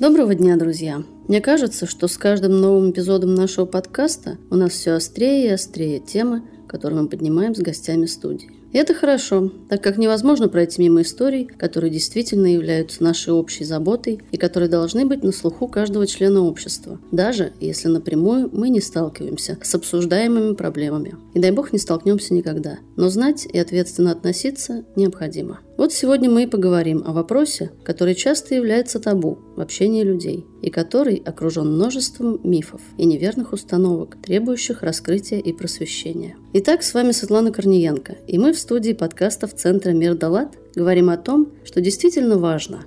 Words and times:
Доброго 0.00 0.36
дня, 0.36 0.56
друзья! 0.56 1.02
Мне 1.26 1.40
кажется, 1.40 1.84
что 1.84 2.06
с 2.06 2.16
каждым 2.16 2.60
новым 2.60 2.92
эпизодом 2.92 3.34
нашего 3.34 3.66
подкаста 3.66 4.38
у 4.48 4.54
нас 4.54 4.70
все 4.70 4.92
острее 4.92 5.46
и 5.46 5.50
острее 5.50 5.98
темы, 5.98 6.44
которые 6.68 7.02
мы 7.02 7.08
поднимаем 7.08 7.52
с 7.52 7.58
гостями 7.58 8.06
студии. 8.06 8.48
И 8.72 8.78
это 8.78 8.94
хорошо, 8.94 9.50
так 9.68 9.82
как 9.82 9.98
невозможно 9.98 10.48
пройти 10.48 10.82
мимо 10.82 11.02
историй, 11.02 11.46
которые 11.46 11.90
действительно 11.90 12.46
являются 12.46 13.02
нашей 13.02 13.32
общей 13.32 13.64
заботой 13.64 14.20
и 14.30 14.36
которые 14.36 14.68
должны 14.68 15.04
быть 15.04 15.24
на 15.24 15.32
слуху 15.32 15.66
каждого 15.66 16.06
члена 16.06 16.42
общества, 16.42 17.00
даже 17.10 17.52
если 17.58 17.88
напрямую 17.88 18.50
мы 18.52 18.68
не 18.68 18.80
сталкиваемся 18.80 19.58
с 19.60 19.74
обсуждаемыми 19.74 20.54
проблемами. 20.54 21.16
И 21.34 21.40
дай 21.40 21.50
бог 21.50 21.72
не 21.72 21.80
столкнемся 21.80 22.34
никогда. 22.34 22.78
Но 22.94 23.08
знать 23.08 23.48
и 23.52 23.58
ответственно 23.58 24.12
относиться 24.12 24.84
необходимо. 24.94 25.58
Вот 25.78 25.92
сегодня 25.92 26.28
мы 26.28 26.42
и 26.42 26.46
поговорим 26.48 27.04
о 27.06 27.12
вопросе, 27.12 27.70
который 27.84 28.16
часто 28.16 28.56
является 28.56 28.98
табу 28.98 29.38
в 29.54 29.60
общении 29.60 30.02
людей 30.02 30.44
и 30.60 30.70
который 30.70 31.22
окружен 31.24 31.72
множеством 31.72 32.40
мифов 32.42 32.80
и 32.96 33.06
неверных 33.06 33.52
установок, 33.52 34.16
требующих 34.20 34.82
раскрытия 34.82 35.38
и 35.38 35.52
просвещения. 35.52 36.34
Итак, 36.52 36.82
с 36.82 36.94
вами 36.94 37.12
Светлана 37.12 37.52
Корниенко, 37.52 38.16
и 38.26 38.38
мы 38.38 38.54
в 38.54 38.58
студии 38.58 38.92
подкастов 38.92 39.54
Центра 39.54 39.92
Мир 39.92 40.16
Далат 40.16 40.58
говорим 40.74 41.10
о 41.10 41.16
том, 41.16 41.52
что 41.64 41.80
действительно 41.80 42.38
важно. 42.38 42.80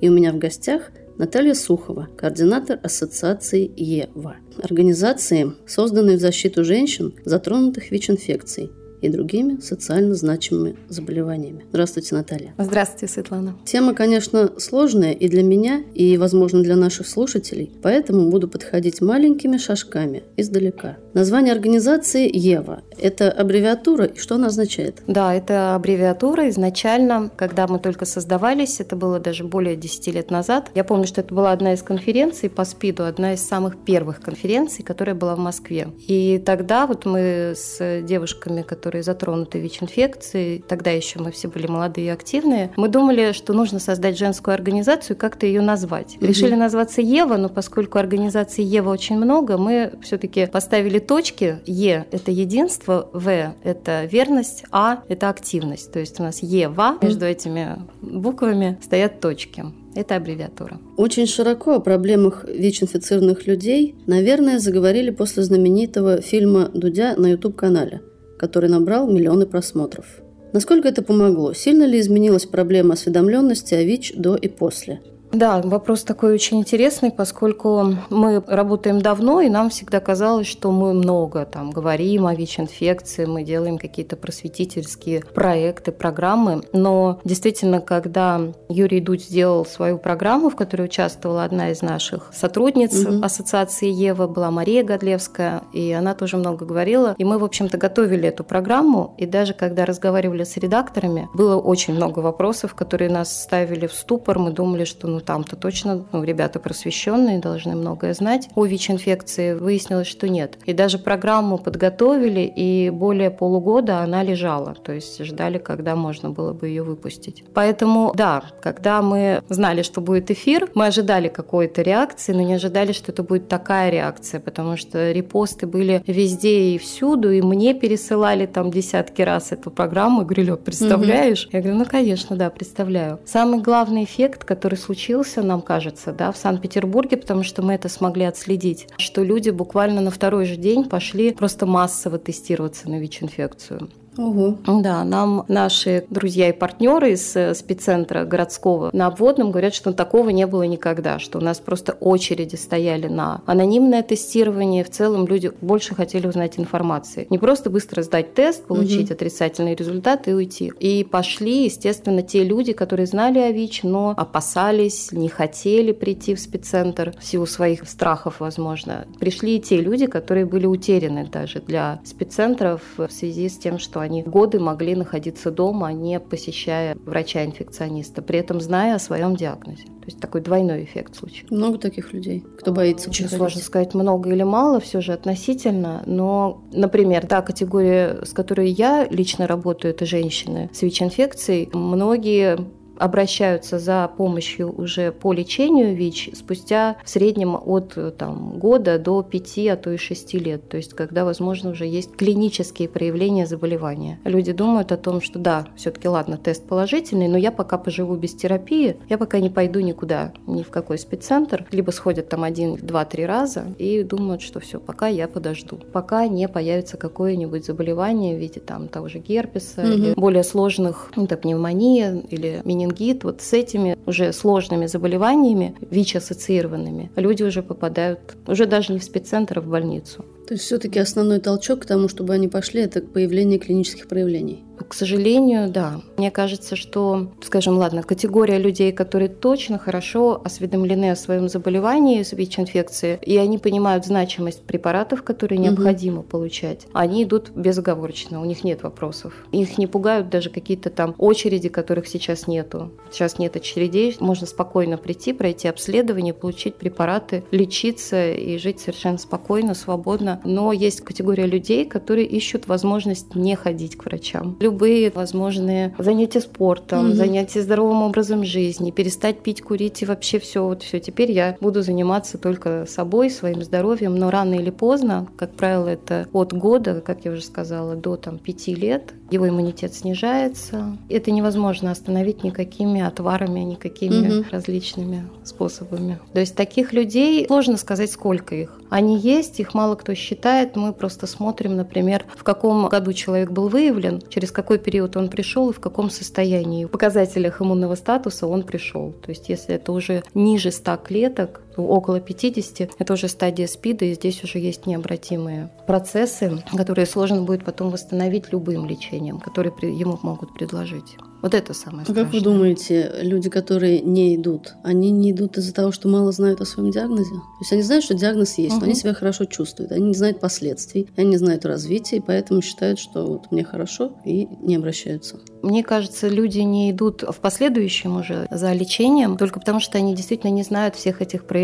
И 0.00 0.08
у 0.08 0.12
меня 0.12 0.32
в 0.32 0.38
гостях 0.38 0.90
Наталья 1.18 1.54
Сухова, 1.54 2.08
координатор 2.18 2.80
Ассоциации 2.82 3.70
ЕВА, 3.76 4.34
организации, 4.60 5.52
созданной 5.68 6.16
в 6.16 6.20
защиту 6.20 6.64
женщин, 6.64 7.14
затронутых 7.24 7.92
ВИЧ-инфекцией, 7.92 8.72
и 9.02 9.08
другими 9.08 9.60
социально 9.60 10.14
значимыми 10.14 10.76
заболеваниями. 10.88 11.64
Здравствуйте, 11.70 12.14
Наталья. 12.14 12.54
Здравствуйте, 12.56 13.12
Светлана. 13.12 13.56
Тема, 13.64 13.94
конечно, 13.94 14.52
сложная 14.58 15.12
и 15.12 15.28
для 15.28 15.42
меня, 15.42 15.82
и, 15.94 16.16
возможно, 16.16 16.62
для 16.62 16.76
наших 16.76 17.06
слушателей, 17.06 17.70
поэтому 17.82 18.30
буду 18.30 18.48
подходить 18.48 19.00
маленькими 19.00 19.58
шажками 19.58 20.22
издалека. 20.36 20.96
Название 21.14 21.52
организации 21.52 22.30
ЕВА– 22.32 22.82
это 22.98 23.30
аббревиатура, 23.30 24.06
и 24.06 24.18
что 24.18 24.36
она 24.36 24.46
означает? 24.46 25.02
Да, 25.06 25.34
это 25.34 25.74
аббревиатура. 25.74 26.48
Изначально, 26.48 27.30
когда 27.36 27.66
мы 27.66 27.78
только 27.78 28.04
создавались, 28.04 28.80
это 28.80 28.96
было 28.96 29.18
даже 29.18 29.44
более 29.44 29.76
10 29.76 30.14
лет 30.14 30.30
назад, 30.30 30.70
я 30.74 30.84
помню, 30.84 31.06
что 31.06 31.20
это 31.20 31.34
была 31.34 31.52
одна 31.52 31.74
из 31.74 31.82
конференций 31.82 32.48
по 32.48 32.64
СПИДу, 32.64 33.04
одна 33.04 33.34
из 33.34 33.42
самых 33.42 33.76
первых 33.84 34.20
конференций, 34.20 34.84
которая 34.84 35.16
была 35.16 35.34
в 35.34 35.38
Москве. 35.38 35.88
И 36.06 36.40
тогда 36.44 36.86
вот 36.86 37.04
мы 37.04 37.54
с 37.56 38.02
девушками, 38.02 38.62
которые 38.62 38.91
которые 38.92 39.04
затронуты 39.04 39.58
ВИЧ-инфекцией, 39.58 40.62
тогда 40.68 40.90
еще 40.90 41.18
мы 41.18 41.30
все 41.30 41.48
были 41.48 41.66
молодые 41.66 42.08
и 42.08 42.10
активные, 42.10 42.72
мы 42.76 42.88
думали, 42.88 43.32
что 43.32 43.54
нужно 43.54 43.78
создать 43.78 44.18
женскую 44.18 44.52
организацию 44.52 45.16
и 45.16 45.18
как-то 45.18 45.46
ее 45.46 45.62
назвать. 45.62 46.16
Угу. 46.16 46.26
Решили 46.26 46.54
назваться 46.54 47.00
Ева, 47.00 47.38
но 47.38 47.48
поскольку 47.48 47.98
организации 47.98 48.62
Ева 48.62 48.90
очень 48.90 49.16
много, 49.16 49.56
мы 49.56 49.92
все-таки 50.02 50.44
поставили 50.44 50.98
точки. 50.98 51.60
Е– 51.64 52.04
это 52.10 52.30
единство, 52.30 53.08
В– 53.14 53.54
это 53.64 54.04
верность, 54.04 54.64
А– 54.70 55.02
это 55.08 55.30
активность. 55.30 55.90
То 55.90 55.98
есть 55.98 56.20
у 56.20 56.22
нас 56.22 56.42
Ева, 56.42 56.98
между 57.00 57.24
этими 57.24 57.78
буквами 58.02 58.78
стоят 58.82 59.20
точки. 59.20 59.64
Это 59.94 60.16
аббревиатура. 60.16 60.78
Очень 60.96 61.26
широко 61.26 61.74
о 61.74 61.80
проблемах 61.80 62.44
ВИЧ-инфицированных 62.44 63.46
людей, 63.46 63.94
наверное, 64.06 64.58
заговорили 64.58 65.10
после 65.10 65.42
знаменитого 65.42 66.20
фильма 66.20 66.70
Дудя 66.74 67.14
на 67.16 67.28
YouTube-канале 67.30 68.00
который 68.42 68.68
набрал 68.68 69.08
миллионы 69.08 69.46
просмотров. 69.46 70.04
Насколько 70.52 70.88
это 70.88 71.00
помогло? 71.00 71.52
Сильно 71.52 71.84
ли 71.84 72.00
изменилась 72.00 72.44
проблема 72.44 72.94
осведомленности 72.94 73.74
о 73.74 73.84
ВИЧ 73.84 74.14
до 74.16 74.34
и 74.34 74.48
после? 74.48 75.00
Да, 75.32 75.62
вопрос 75.64 76.04
такой 76.04 76.34
очень 76.34 76.60
интересный, 76.60 77.10
поскольку 77.10 77.96
мы 78.10 78.42
работаем 78.46 79.00
давно, 79.00 79.40
и 79.40 79.48
нам 79.48 79.70
всегда 79.70 79.98
казалось, 79.98 80.46
что 80.46 80.70
мы 80.70 80.92
много 80.92 81.46
там 81.46 81.70
говорим 81.70 82.26
о 82.26 82.34
ВИЧ-инфекции, 82.34 83.24
мы 83.24 83.42
делаем 83.42 83.78
какие-то 83.78 84.16
просветительские 84.16 85.22
проекты, 85.34 85.90
программы. 85.90 86.62
Но 86.74 87.18
действительно, 87.24 87.80
когда 87.80 88.40
Юрий 88.68 89.00
Дудь 89.00 89.24
сделал 89.24 89.64
свою 89.64 89.96
программу, 89.96 90.50
в 90.50 90.56
которой 90.56 90.82
участвовала 90.82 91.44
одна 91.44 91.70
из 91.70 91.80
наших 91.80 92.30
сотрудниц 92.34 93.06
угу. 93.06 93.24
ассоциации 93.24 93.88
Ева, 93.88 94.26
была 94.26 94.50
Мария 94.50 94.84
Годлевская, 94.84 95.62
и 95.72 95.92
она 95.92 96.14
тоже 96.14 96.36
много 96.36 96.66
говорила. 96.66 97.14
И 97.16 97.24
мы, 97.24 97.38
в 97.38 97.44
общем-то, 97.44 97.78
готовили 97.78 98.28
эту 98.28 98.44
программу, 98.44 99.14
и 99.16 99.24
даже 99.24 99.54
когда 99.54 99.86
разговаривали 99.86 100.44
с 100.44 100.58
редакторами, 100.58 101.30
было 101.32 101.56
очень 101.56 101.94
много 101.94 102.18
вопросов, 102.18 102.74
которые 102.74 103.10
нас 103.10 103.42
ставили 103.42 103.86
в 103.86 103.94
ступор. 103.94 104.38
Мы 104.38 104.50
думали, 104.50 104.84
что 104.84 105.08
ну 105.08 105.21
там-то 105.22 105.56
точно 105.56 106.04
ну, 106.12 106.24
ребята 106.24 106.60
просвещенные, 106.60 107.38
должны 107.38 107.74
многое 107.74 108.14
знать. 108.14 108.48
О 108.54 108.64
ВИЧ-инфекции 108.64 109.54
выяснилось, 109.54 110.06
что 110.06 110.28
нет. 110.28 110.58
И 110.66 110.72
даже 110.72 110.98
программу 110.98 111.58
подготовили, 111.58 112.40
и 112.40 112.90
более 112.90 113.30
полугода 113.30 114.00
она 114.00 114.22
лежала. 114.22 114.74
То 114.74 114.92
есть 114.92 115.24
ждали, 115.24 115.58
когда 115.58 115.96
можно 115.96 116.30
было 116.30 116.52
бы 116.52 116.68
ее 116.68 116.82
выпустить. 116.82 117.44
Поэтому, 117.54 118.12
да, 118.14 118.42
когда 118.60 119.02
мы 119.02 119.42
знали, 119.48 119.82
что 119.82 120.00
будет 120.00 120.30
эфир, 120.30 120.68
мы 120.74 120.86
ожидали 120.86 121.28
какой-то 121.28 121.82
реакции, 121.82 122.32
но 122.32 122.42
не 122.42 122.54
ожидали, 122.54 122.92
что 122.92 123.12
это 123.12 123.22
будет 123.22 123.48
такая 123.48 123.90
реакция, 123.90 124.40
потому 124.40 124.76
что 124.76 125.12
репосты 125.12 125.66
были 125.66 126.02
везде 126.06 126.74
и 126.74 126.78
всюду, 126.78 127.30
и 127.30 127.42
мне 127.42 127.74
пересылали 127.74 128.46
там 128.46 128.70
десятки 128.70 129.22
раз 129.22 129.52
эту 129.52 129.70
программу. 129.70 130.22
И 130.22 130.24
говорили, 130.24 130.56
представляешь? 130.56 131.46
Угу. 131.46 131.56
Я 131.56 131.60
говорю, 131.60 131.78
ну, 131.78 131.84
конечно, 131.84 132.36
да, 132.36 132.50
представляю. 132.50 133.20
Самый 133.24 133.60
главный 133.60 134.04
эффект, 134.04 134.44
который 134.44 134.76
случился 134.76 135.11
случился, 135.12 135.42
нам 135.42 135.60
кажется, 135.60 136.12
да, 136.12 136.32
в 136.32 136.36
Санкт-Петербурге, 136.38 137.18
потому 137.18 137.42
что 137.42 137.62
мы 137.62 137.74
это 137.74 137.88
смогли 137.88 138.24
отследить, 138.24 138.88
что 138.96 139.22
люди 139.22 139.50
буквально 139.50 140.00
на 140.00 140.10
второй 140.10 140.46
же 140.46 140.56
день 140.56 140.88
пошли 140.88 141.32
просто 141.32 141.66
массово 141.66 142.18
тестироваться 142.18 142.88
на 142.88 142.98
ВИЧ-инфекцию. 142.98 143.90
Угу. 144.16 144.58
Да, 144.82 145.04
нам 145.04 145.44
наши 145.48 146.04
друзья 146.10 146.50
и 146.50 146.52
партнеры 146.52 147.12
из 147.12 147.34
э, 147.34 147.54
спеццентра 147.54 148.24
городского 148.24 148.90
на 148.92 149.06
обводном 149.06 149.50
говорят, 149.50 149.74
что 149.74 149.92
такого 149.92 150.28
не 150.28 150.46
было 150.46 150.64
никогда, 150.64 151.18
что 151.18 151.38
у 151.38 151.40
нас 151.40 151.60
просто 151.60 151.96
очереди 152.00 152.56
стояли 152.56 153.08
на 153.08 153.40
анонимное 153.46 154.02
тестирование. 154.02 154.84
В 154.84 154.90
целом 154.90 155.26
люди 155.26 155.50
больше 155.62 155.94
хотели 155.94 156.26
узнать 156.26 156.58
информации. 156.58 157.26
Не 157.30 157.38
просто 157.38 157.70
быстро 157.70 158.02
сдать 158.02 158.34
тест, 158.34 158.64
получить 158.66 159.06
угу. 159.06 159.14
отрицательный 159.14 159.74
результат 159.74 160.28
и 160.28 160.34
уйти. 160.34 160.72
И 160.78 161.04
пошли, 161.04 161.64
естественно, 161.64 162.22
те 162.22 162.44
люди, 162.44 162.72
которые 162.74 163.06
знали 163.06 163.38
о 163.38 163.50
ВИЧ, 163.50 163.84
но 163.84 164.14
опасались, 164.16 165.12
не 165.12 165.28
хотели 165.28 165.92
прийти 165.92 166.34
в 166.34 166.40
спеццентр 166.40 167.14
в 167.18 167.24
силу 167.24 167.46
своих 167.46 167.88
страхов, 167.88 168.40
возможно. 168.40 169.06
Пришли 169.18 169.56
и 169.56 169.60
те 169.60 169.80
люди, 169.80 170.06
которые 170.06 170.44
были 170.44 170.66
утеряны 170.66 171.26
даже 171.26 171.60
для 171.60 172.00
спеццентров 172.04 172.82
в 172.96 173.08
связи 173.10 173.48
с 173.48 173.56
тем, 173.56 173.78
что 173.78 174.01
они 174.02 174.22
годы 174.22 174.58
могли 174.58 174.94
находиться 174.94 175.50
дома, 175.50 175.92
не 175.92 176.20
посещая 176.20 176.96
врача-инфекциониста, 177.04 178.22
при 178.22 178.38
этом 178.38 178.60
зная 178.60 178.96
о 178.96 178.98
своем 178.98 179.36
диагнозе. 179.36 179.84
То 179.84 180.06
есть 180.06 180.18
такой 180.18 180.40
двойной 180.40 180.84
эффект 180.84 181.14
случился. 181.14 181.54
Много 181.54 181.78
таких 181.78 182.12
людей, 182.12 182.44
кто 182.58 182.72
боится. 182.72 183.08
Очень 183.08 183.28
сложно 183.28 183.60
сказать, 183.60 183.94
много 183.94 184.30
или 184.30 184.42
мало, 184.42 184.80
все 184.80 185.00
же 185.00 185.12
относительно. 185.12 186.02
Но, 186.06 186.64
например, 186.72 187.26
та 187.26 187.40
категория, 187.42 188.18
с 188.24 188.32
которой 188.32 188.68
я 188.68 189.06
лично 189.08 189.46
работаю, 189.46 189.94
это 189.94 190.04
женщины 190.04 190.70
с 190.72 190.82
ВИЧ-инфекцией. 190.82 191.70
Многие 191.72 192.58
обращаются 192.98 193.78
за 193.78 194.10
помощью 194.16 194.72
уже 194.72 195.12
по 195.12 195.32
лечению 195.32 195.94
ВИЧ 195.94 196.30
спустя 196.34 196.96
в 197.04 197.08
среднем 197.08 197.56
от 197.56 197.96
там, 198.16 198.58
года 198.58 198.98
до 198.98 199.22
5, 199.22 199.58
а 199.68 199.76
то 199.76 199.90
и 199.90 199.96
6 199.96 200.34
лет. 200.34 200.68
То 200.68 200.76
есть 200.76 200.94
когда, 200.94 201.24
возможно, 201.24 201.70
уже 201.70 201.86
есть 201.86 202.12
клинические 202.16 202.88
проявления 202.88 203.46
заболевания. 203.46 204.18
Люди 204.24 204.52
думают 204.52 204.92
о 204.92 204.96
том, 204.96 205.20
что 205.20 205.38
да, 205.38 205.66
все-таки 205.76 206.08
ладно, 206.08 206.36
тест 206.36 206.66
положительный, 206.66 207.28
но 207.28 207.38
я 207.38 207.52
пока 207.52 207.78
поживу 207.78 208.16
без 208.16 208.34
терапии, 208.34 208.96
я 209.08 209.18
пока 209.18 209.40
не 209.40 209.50
пойду 209.50 209.80
никуда, 209.80 210.32
ни 210.46 210.62
в 210.62 210.70
какой 210.70 210.98
спеццентр, 210.98 211.66
либо 211.70 211.90
сходят 211.90 212.28
там 212.28 212.44
один, 212.44 212.76
два, 212.76 213.04
три 213.04 213.26
раза 213.26 213.64
и 213.78 214.02
думают, 214.02 214.42
что 214.42 214.60
все, 214.60 214.78
пока 214.80 215.08
я 215.08 215.28
подожду, 215.28 215.78
пока 215.92 216.26
не 216.26 216.48
появится 216.48 216.96
какое-нибудь 216.96 217.66
заболевание 217.66 218.36
в 218.36 218.40
виде 218.40 218.60
там 218.60 218.88
того 218.88 219.08
же 219.08 219.18
герпеса 219.18 219.82
угу. 219.82 219.90
или 219.90 220.14
более 220.14 220.44
сложных, 220.44 221.12
это 221.16 221.36
пневмония 221.36 222.22
или 222.30 222.60
мини 222.64 222.81
менингит. 222.82 223.24
Вот 223.24 223.40
с 223.40 223.52
этими 223.52 223.96
уже 224.06 224.32
сложными 224.32 224.86
заболеваниями, 224.86 225.74
ВИЧ-ассоциированными, 225.90 227.10
люди 227.16 227.42
уже 227.42 227.62
попадают 227.62 228.20
уже 228.46 228.66
даже 228.66 228.92
не 228.92 228.98
в 228.98 229.04
спеццентр, 229.04 229.58
а 229.58 229.60
в 229.60 229.66
больницу. 229.66 230.24
То 230.52 230.56
есть 230.56 230.66
все-таки 230.66 230.98
основной 230.98 231.40
толчок 231.40 231.80
к 231.80 231.86
тому, 231.86 232.08
чтобы 232.08 232.34
они 232.34 232.46
пошли, 232.46 232.82
это 232.82 233.00
появление 233.00 233.58
клинических 233.58 234.06
проявлений. 234.06 234.66
К 234.86 234.94
сожалению, 234.94 235.70
да. 235.70 236.00
Мне 236.18 236.30
кажется, 236.30 236.76
что, 236.76 237.32
скажем, 237.42 237.78
ладно, 237.78 238.02
категория 238.02 238.58
людей, 238.58 238.92
которые 238.92 239.28
точно 239.28 239.78
хорошо 239.78 240.40
осведомлены 240.44 241.10
о 241.10 241.16
своем 241.16 241.48
заболевании 241.48 242.22
с 242.22 242.32
ВИЧ-инфекцией, 242.32 243.18
и 243.22 243.36
они 243.38 243.58
понимают 243.58 244.04
значимость 244.04 244.62
препаратов, 244.64 245.22
которые 245.22 245.58
необходимо 245.58 246.20
угу. 246.20 246.28
получать, 246.28 246.86
они 246.92 247.24
идут 247.24 247.50
безоговорочно, 247.54 248.40
у 248.40 248.44
них 248.44 248.64
нет 248.64 248.82
вопросов. 248.82 249.46
Их 249.52 249.78
не 249.78 249.86
пугают 249.86 250.28
даже 250.28 250.50
какие-то 250.50 250.90
там 250.90 251.14
очереди, 251.16 251.68
которых 251.68 252.06
сейчас 252.06 252.46
нету. 252.46 252.90
Сейчас 253.10 253.38
нет 253.38 253.56
очередей, 253.56 254.16
можно 254.20 254.46
спокойно 254.46 254.98
прийти, 254.98 255.32
пройти 255.32 255.68
обследование, 255.68 256.34
получить 256.34 256.76
препараты, 256.76 257.44
лечиться 257.50 258.32
и 258.32 258.58
жить 258.58 258.80
совершенно 258.80 259.18
спокойно, 259.18 259.74
свободно. 259.74 260.40
Но 260.44 260.72
есть 260.72 261.00
категория 261.02 261.46
людей, 261.46 261.84
которые 261.84 262.26
ищут 262.26 262.68
возможность 262.68 263.34
не 263.34 263.54
ходить 263.56 263.96
к 263.96 264.04
врачам 264.04 264.56
любые 264.60 265.10
возможные 265.10 265.94
занятия 265.98 266.40
спортом, 266.40 267.06
mm-hmm. 267.06 267.14
занятия 267.14 267.62
здоровым 267.62 268.02
образом 268.02 268.44
жизни, 268.44 268.90
перестать 268.90 269.40
пить, 269.40 269.60
курить 269.60 270.02
и 270.02 270.06
вообще 270.06 270.38
все 270.38 270.64
вот 270.64 270.82
все. 270.82 271.00
Теперь 271.00 271.30
я 271.32 271.56
буду 271.60 271.82
заниматься 271.82 272.38
только 272.38 272.86
собой, 272.88 273.30
своим 273.30 273.62
здоровьем, 273.62 274.14
но 274.16 274.30
рано 274.30 274.54
или 274.54 274.70
поздно, 274.70 275.26
как 275.36 275.54
правило, 275.54 275.88
это 275.88 276.28
от 276.32 276.52
года, 276.52 277.02
как 277.04 277.24
я 277.24 277.32
уже 277.32 277.42
сказала, 277.42 277.96
до 277.96 278.16
там 278.16 278.38
пяти 278.38 278.74
лет, 278.74 279.12
его 279.30 279.48
иммунитет 279.48 279.94
снижается. 279.94 280.96
Это 281.08 281.30
невозможно 281.30 281.90
остановить 281.90 282.44
никакими 282.44 283.00
отварами, 283.00 283.60
никакими 283.60 284.40
угу. 284.40 284.46
различными 284.50 285.24
способами. 285.44 286.18
То 286.32 286.40
есть 286.40 286.54
таких 286.54 286.92
людей 286.92 287.46
сложно 287.46 287.76
сказать, 287.76 288.10
сколько 288.10 288.54
их. 288.54 288.78
Они 288.92 289.16
есть, 289.16 289.58
их 289.58 289.72
мало 289.72 289.94
кто 289.94 290.14
считает. 290.14 290.76
Мы 290.76 290.92
просто 290.92 291.26
смотрим, 291.26 291.76
например, 291.76 292.26
в 292.36 292.44
каком 292.44 292.90
году 292.90 293.14
человек 293.14 293.50
был 293.50 293.68
выявлен, 293.68 294.20
через 294.28 294.52
какой 294.52 294.78
период 294.78 295.16
он 295.16 295.30
пришел 295.30 295.70
и 295.70 295.72
в 295.72 295.80
каком 295.80 296.10
состоянии. 296.10 296.84
В 296.84 296.88
показателях 296.88 297.62
иммунного 297.62 297.94
статуса 297.94 298.46
он 298.46 298.64
пришел. 298.64 299.12
То 299.12 299.30
есть 299.30 299.48
если 299.48 299.76
это 299.76 299.92
уже 299.92 300.22
ниже 300.34 300.70
100 300.70 300.98
клеток, 300.98 301.61
около 301.76 302.20
50, 302.20 302.90
это 302.98 303.12
уже 303.12 303.28
стадия 303.28 303.66
СПИДа, 303.66 304.06
и 304.06 304.14
здесь 304.14 304.42
уже 304.44 304.58
есть 304.58 304.86
необратимые 304.86 305.70
процессы, 305.86 306.62
которые 306.76 307.06
сложно 307.06 307.42
будет 307.42 307.64
потом 307.64 307.90
восстановить 307.90 308.52
любым 308.52 308.86
лечением, 308.86 309.40
которые 309.40 309.72
ему 309.82 310.18
могут 310.22 310.54
предложить. 310.54 311.16
Вот 311.42 311.54
это 311.54 311.74
самое 311.74 312.04
страшное. 312.04 312.22
А 312.22 312.24
как 312.24 312.34
вы 312.34 312.40
думаете, 312.40 313.12
люди, 313.20 313.50
которые 313.50 314.00
не 314.00 314.36
идут, 314.36 314.74
они 314.84 315.10
не 315.10 315.32
идут 315.32 315.58
из-за 315.58 315.74
того, 315.74 315.90
что 315.90 316.08
мало 316.08 316.30
знают 316.30 316.60
о 316.60 316.64
своем 316.64 316.92
диагнозе? 316.92 317.34
То 317.34 317.60
есть 317.60 317.72
они 317.72 317.82
знают, 317.82 318.04
что 318.04 318.14
диагноз 318.14 318.58
есть, 318.58 318.76
угу. 318.76 318.80
но 318.80 318.86
они 318.86 318.94
себя 318.94 319.12
хорошо 319.12 319.44
чувствуют, 319.44 319.90
они 319.90 320.06
не 320.06 320.14
знают 320.14 320.38
последствий, 320.38 321.08
они 321.16 321.30
не 321.30 321.36
знают 321.38 321.66
развития, 321.66 322.18
и 322.18 322.20
поэтому 322.20 322.62
считают, 322.62 323.00
что 323.00 323.26
вот 323.26 323.50
мне 323.50 323.64
хорошо, 323.64 324.12
и 324.24 324.46
не 324.60 324.76
обращаются. 324.76 325.40
Мне 325.62 325.82
кажется, 325.82 326.28
люди 326.28 326.60
не 326.60 326.92
идут 326.92 327.22
в 327.22 327.36
последующем 327.40 328.16
уже 328.16 328.46
за 328.50 328.72
лечением 328.72 329.36
только 329.36 329.58
потому, 329.58 329.80
что 329.80 329.98
они 329.98 330.14
действительно 330.14 330.50
не 330.50 330.62
знают 330.62 330.94
всех 330.94 331.20
этих 331.22 331.44
проявлений. 331.44 331.61